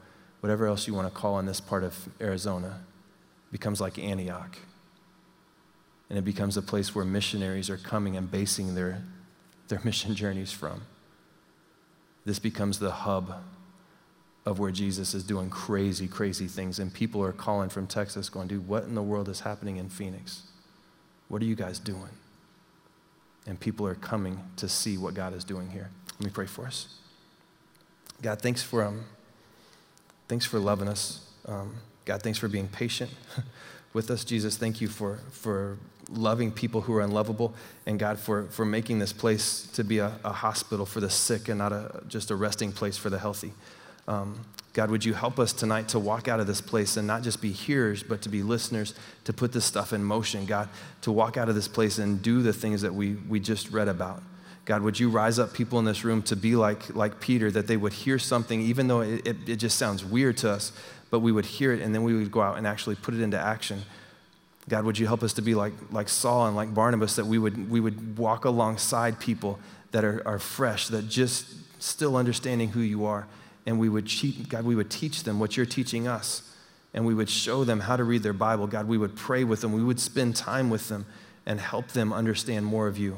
whatever 0.41 0.67
else 0.67 0.87
you 0.87 0.93
want 0.93 1.11
to 1.11 1.19
call 1.19 1.39
in 1.39 1.45
this 1.45 1.61
part 1.61 1.83
of 1.83 2.09
Arizona, 2.19 2.81
becomes 3.51 3.79
like 3.79 3.97
Antioch. 3.97 4.57
And 6.09 6.19
it 6.19 6.23
becomes 6.23 6.57
a 6.57 6.61
place 6.61 6.93
where 6.93 7.05
missionaries 7.05 7.69
are 7.69 7.77
coming 7.77 8.15
and 8.15 8.29
basing 8.29 8.75
their, 8.75 9.01
their 9.67 9.79
mission 9.83 10.15
journeys 10.15 10.51
from. 10.51 10.83
This 12.25 12.39
becomes 12.39 12.79
the 12.79 12.91
hub 12.91 13.43
of 14.45 14.59
where 14.59 14.71
Jesus 14.71 15.13
is 15.13 15.23
doing 15.23 15.49
crazy, 15.49 16.07
crazy 16.07 16.47
things. 16.47 16.77
And 16.77 16.93
people 16.93 17.23
are 17.23 17.31
calling 17.31 17.69
from 17.69 17.87
Texas 17.87 18.29
going, 18.29 18.47
dude, 18.47 18.67
what 18.67 18.83
in 18.83 18.95
the 18.95 19.01
world 19.01 19.29
is 19.29 19.41
happening 19.41 19.77
in 19.77 19.89
Phoenix? 19.89 20.43
What 21.27 21.41
are 21.41 21.45
you 21.45 21.55
guys 21.55 21.79
doing? 21.79 22.09
And 23.47 23.59
people 23.59 23.87
are 23.87 23.95
coming 23.95 24.43
to 24.57 24.67
see 24.69 24.97
what 24.97 25.13
God 25.13 25.33
is 25.33 25.43
doing 25.43 25.69
here. 25.69 25.89
Let 26.19 26.25
me 26.25 26.31
pray 26.31 26.45
for 26.45 26.65
us. 26.65 26.95
God, 28.21 28.41
thanks 28.41 28.61
for 28.61 28.83
um, 28.83 29.05
Thanks 30.27 30.45
for 30.45 30.59
loving 30.59 30.87
us. 30.87 31.19
Um, 31.47 31.75
God, 32.05 32.23
thanks 32.23 32.39
for 32.39 32.47
being 32.47 32.67
patient 32.67 33.11
with 33.93 34.09
us. 34.09 34.23
Jesus, 34.23 34.57
thank 34.57 34.81
you 34.81 34.87
for, 34.87 35.19
for 35.31 35.77
loving 36.09 36.51
people 36.51 36.81
who 36.81 36.93
are 36.95 37.01
unlovable. 37.01 37.53
And 37.85 37.99
God, 37.99 38.19
for, 38.19 38.45
for 38.47 38.65
making 38.65 38.99
this 38.99 39.13
place 39.13 39.67
to 39.73 39.83
be 39.83 39.99
a, 39.99 40.13
a 40.23 40.31
hospital 40.31 40.85
for 40.85 40.99
the 40.99 41.09
sick 41.09 41.49
and 41.49 41.57
not 41.57 41.71
a, 41.71 42.03
just 42.07 42.31
a 42.31 42.35
resting 42.35 42.71
place 42.71 42.97
for 42.97 43.09
the 43.09 43.19
healthy. 43.19 43.53
Um, 44.07 44.45
God, 44.73 44.91
would 44.91 45.05
you 45.05 45.13
help 45.13 45.39
us 45.39 45.53
tonight 45.53 45.87
to 45.89 45.99
walk 45.99 46.27
out 46.27 46.41
of 46.41 46.47
this 46.47 46.59
place 46.59 46.97
and 46.97 47.07
not 47.07 47.23
just 47.23 47.41
be 47.41 47.51
hearers, 47.51 48.03
but 48.03 48.21
to 48.23 48.29
be 48.29 48.43
listeners, 48.43 48.93
to 49.23 49.31
put 49.31 49.53
this 49.53 49.63
stuff 49.63 49.93
in 49.93 50.03
motion, 50.03 50.45
God, 50.45 50.67
to 51.01 51.13
walk 51.13 51.37
out 51.37 51.47
of 51.47 51.55
this 51.55 51.69
place 51.69 51.97
and 51.97 52.21
do 52.21 52.41
the 52.41 52.51
things 52.51 52.81
that 52.81 52.93
we, 52.93 53.13
we 53.13 53.39
just 53.39 53.71
read 53.71 53.87
about. 53.87 54.21
God, 54.65 54.81
would 54.81 54.99
you 54.99 55.09
rise 55.09 55.39
up 55.39 55.53
people 55.53 55.79
in 55.79 55.85
this 55.85 56.03
room 56.03 56.21
to 56.23 56.35
be 56.35 56.55
like, 56.55 56.93
like 56.93 57.21
Peter, 57.21 57.49
that 57.51 57.67
they 57.67 57.77
would 57.77 57.93
hear 57.93 58.19
something, 58.19 58.59
even 58.61 58.87
though 58.87 59.01
it, 59.01 59.25
it, 59.25 59.37
it 59.47 59.55
just 59.57 59.77
sounds 59.77 60.03
weird 60.03 60.37
to 60.37 60.49
us, 60.49 60.73
but 61.09 61.19
we 61.19 61.31
would 61.31 61.45
hear 61.45 61.71
it 61.71 61.81
and 61.81 61.95
then 61.95 62.03
we 62.03 62.13
would 62.13 62.31
go 62.31 62.41
out 62.41 62.57
and 62.57 62.67
actually 62.67 62.95
put 62.95 63.13
it 63.13 63.21
into 63.21 63.39
action. 63.39 63.83
God, 64.67 64.85
would 64.85 64.97
you 64.97 65.05
help 65.05 65.21
us 65.21 65.33
to 65.33 65.41
be 65.41 65.53
like, 65.53 65.73
like 65.91 66.09
Saul 66.09 66.47
and 66.47 66.55
like 66.55 66.73
Barnabas, 66.73 67.15
that 67.17 67.25
we 67.25 67.37
would, 67.37 67.69
we 67.69 67.79
would 67.79 68.17
walk 68.17 68.45
alongside 68.45 69.19
people 69.19 69.59
that 69.91 70.03
are, 70.03 70.23
are 70.27 70.39
fresh, 70.39 70.87
that 70.87 71.07
just 71.07 71.45
still 71.81 72.15
understanding 72.15 72.69
who 72.69 72.79
you 72.79 73.05
are. 73.05 73.27
And 73.67 73.79
we 73.79 73.89
would, 73.89 74.07
cheat, 74.07 74.49
God, 74.49 74.65
we 74.65 74.75
would 74.75 74.89
teach 74.89 75.23
them 75.23 75.39
what 75.39 75.55
you're 75.55 75.65
teaching 75.65 76.07
us. 76.07 76.51
And 76.93 77.05
we 77.05 77.13
would 77.13 77.29
show 77.29 77.63
them 77.63 77.81
how 77.81 77.95
to 77.95 78.03
read 78.03 78.23
their 78.23 78.33
Bible. 78.33 78.67
God, 78.67 78.87
we 78.87 78.97
would 78.97 79.15
pray 79.15 79.43
with 79.43 79.61
them. 79.61 79.73
We 79.73 79.83
would 79.83 79.99
spend 79.99 80.35
time 80.35 80.69
with 80.69 80.89
them 80.89 81.05
and 81.45 81.59
help 81.59 81.89
them 81.89 82.11
understand 82.11 82.65
more 82.65 82.87
of 82.87 82.97
you. 82.97 83.17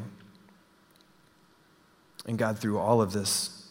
And 2.25 2.37
God, 2.37 2.59
through 2.59 2.77
all 2.77 3.01
of 3.01 3.13
this, 3.13 3.69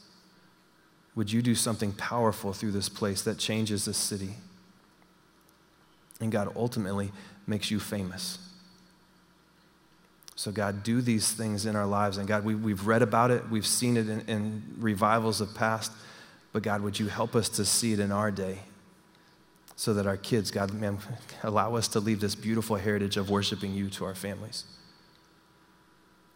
would 1.15 1.31
you 1.31 1.43
do 1.43 1.55
something 1.55 1.93
powerful 1.93 2.53
through 2.53 2.73
this 2.73 2.89
place 2.89 3.23
that 3.23 3.37
changes 3.39 3.85
this 3.85 3.99
city? 3.99 4.37
And 6.21 6.33
God, 6.33 6.53
ultimately 6.57 7.11
makes 7.47 7.71
you 7.71 7.79
famous. 7.79 8.39
So, 10.35 10.53
God, 10.53 10.83
do 10.83 11.01
these 11.01 11.33
things 11.33 11.65
in 11.65 11.77
our 11.77 11.87
lives. 11.87 12.19
And 12.19 12.29
God, 12.29 12.45
we, 12.45 12.55
we've 12.55 12.87
read 12.87 13.03
about 13.03 13.31
it, 13.31 13.49
we've 13.49 13.67
seen 13.67 13.97
it 13.97 14.09
in, 14.09 14.21
in 14.29 14.63
revivals 14.79 15.41
of 15.41 15.55
past, 15.55 15.91
but 16.53 16.63
God, 16.63 16.83
would 16.83 16.99
you 17.01 17.07
help 17.07 17.35
us 17.35 17.49
to 17.51 17.65
see 17.65 17.93
it 17.93 18.01
in 18.01 18.13
our 18.13 18.31
day 18.31 18.59
so 19.77 19.93
that 19.95 20.07
our 20.07 20.17
kids, 20.17 20.51
God, 20.51 20.73
man, 20.73 20.99
allow 21.43 21.75
us 21.75 21.89
to 21.89 22.01
leave 22.01 22.21
this 22.21 22.35
beautiful 22.35 22.77
heritage 22.77 23.17
of 23.17 23.31
worshiping 23.31 23.75
you 23.75 23.91
to 23.91 24.07
our 24.07 24.15
families. 24.15 24.65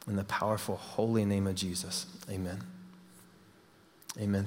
In 0.06 0.16
the 0.16 0.24
powerful, 0.24 0.76
holy 0.76 1.24
name 1.24 1.46
of 1.46 1.54
Jesus, 1.54 2.06
amen. 2.28 2.60
Amen. 4.18 4.38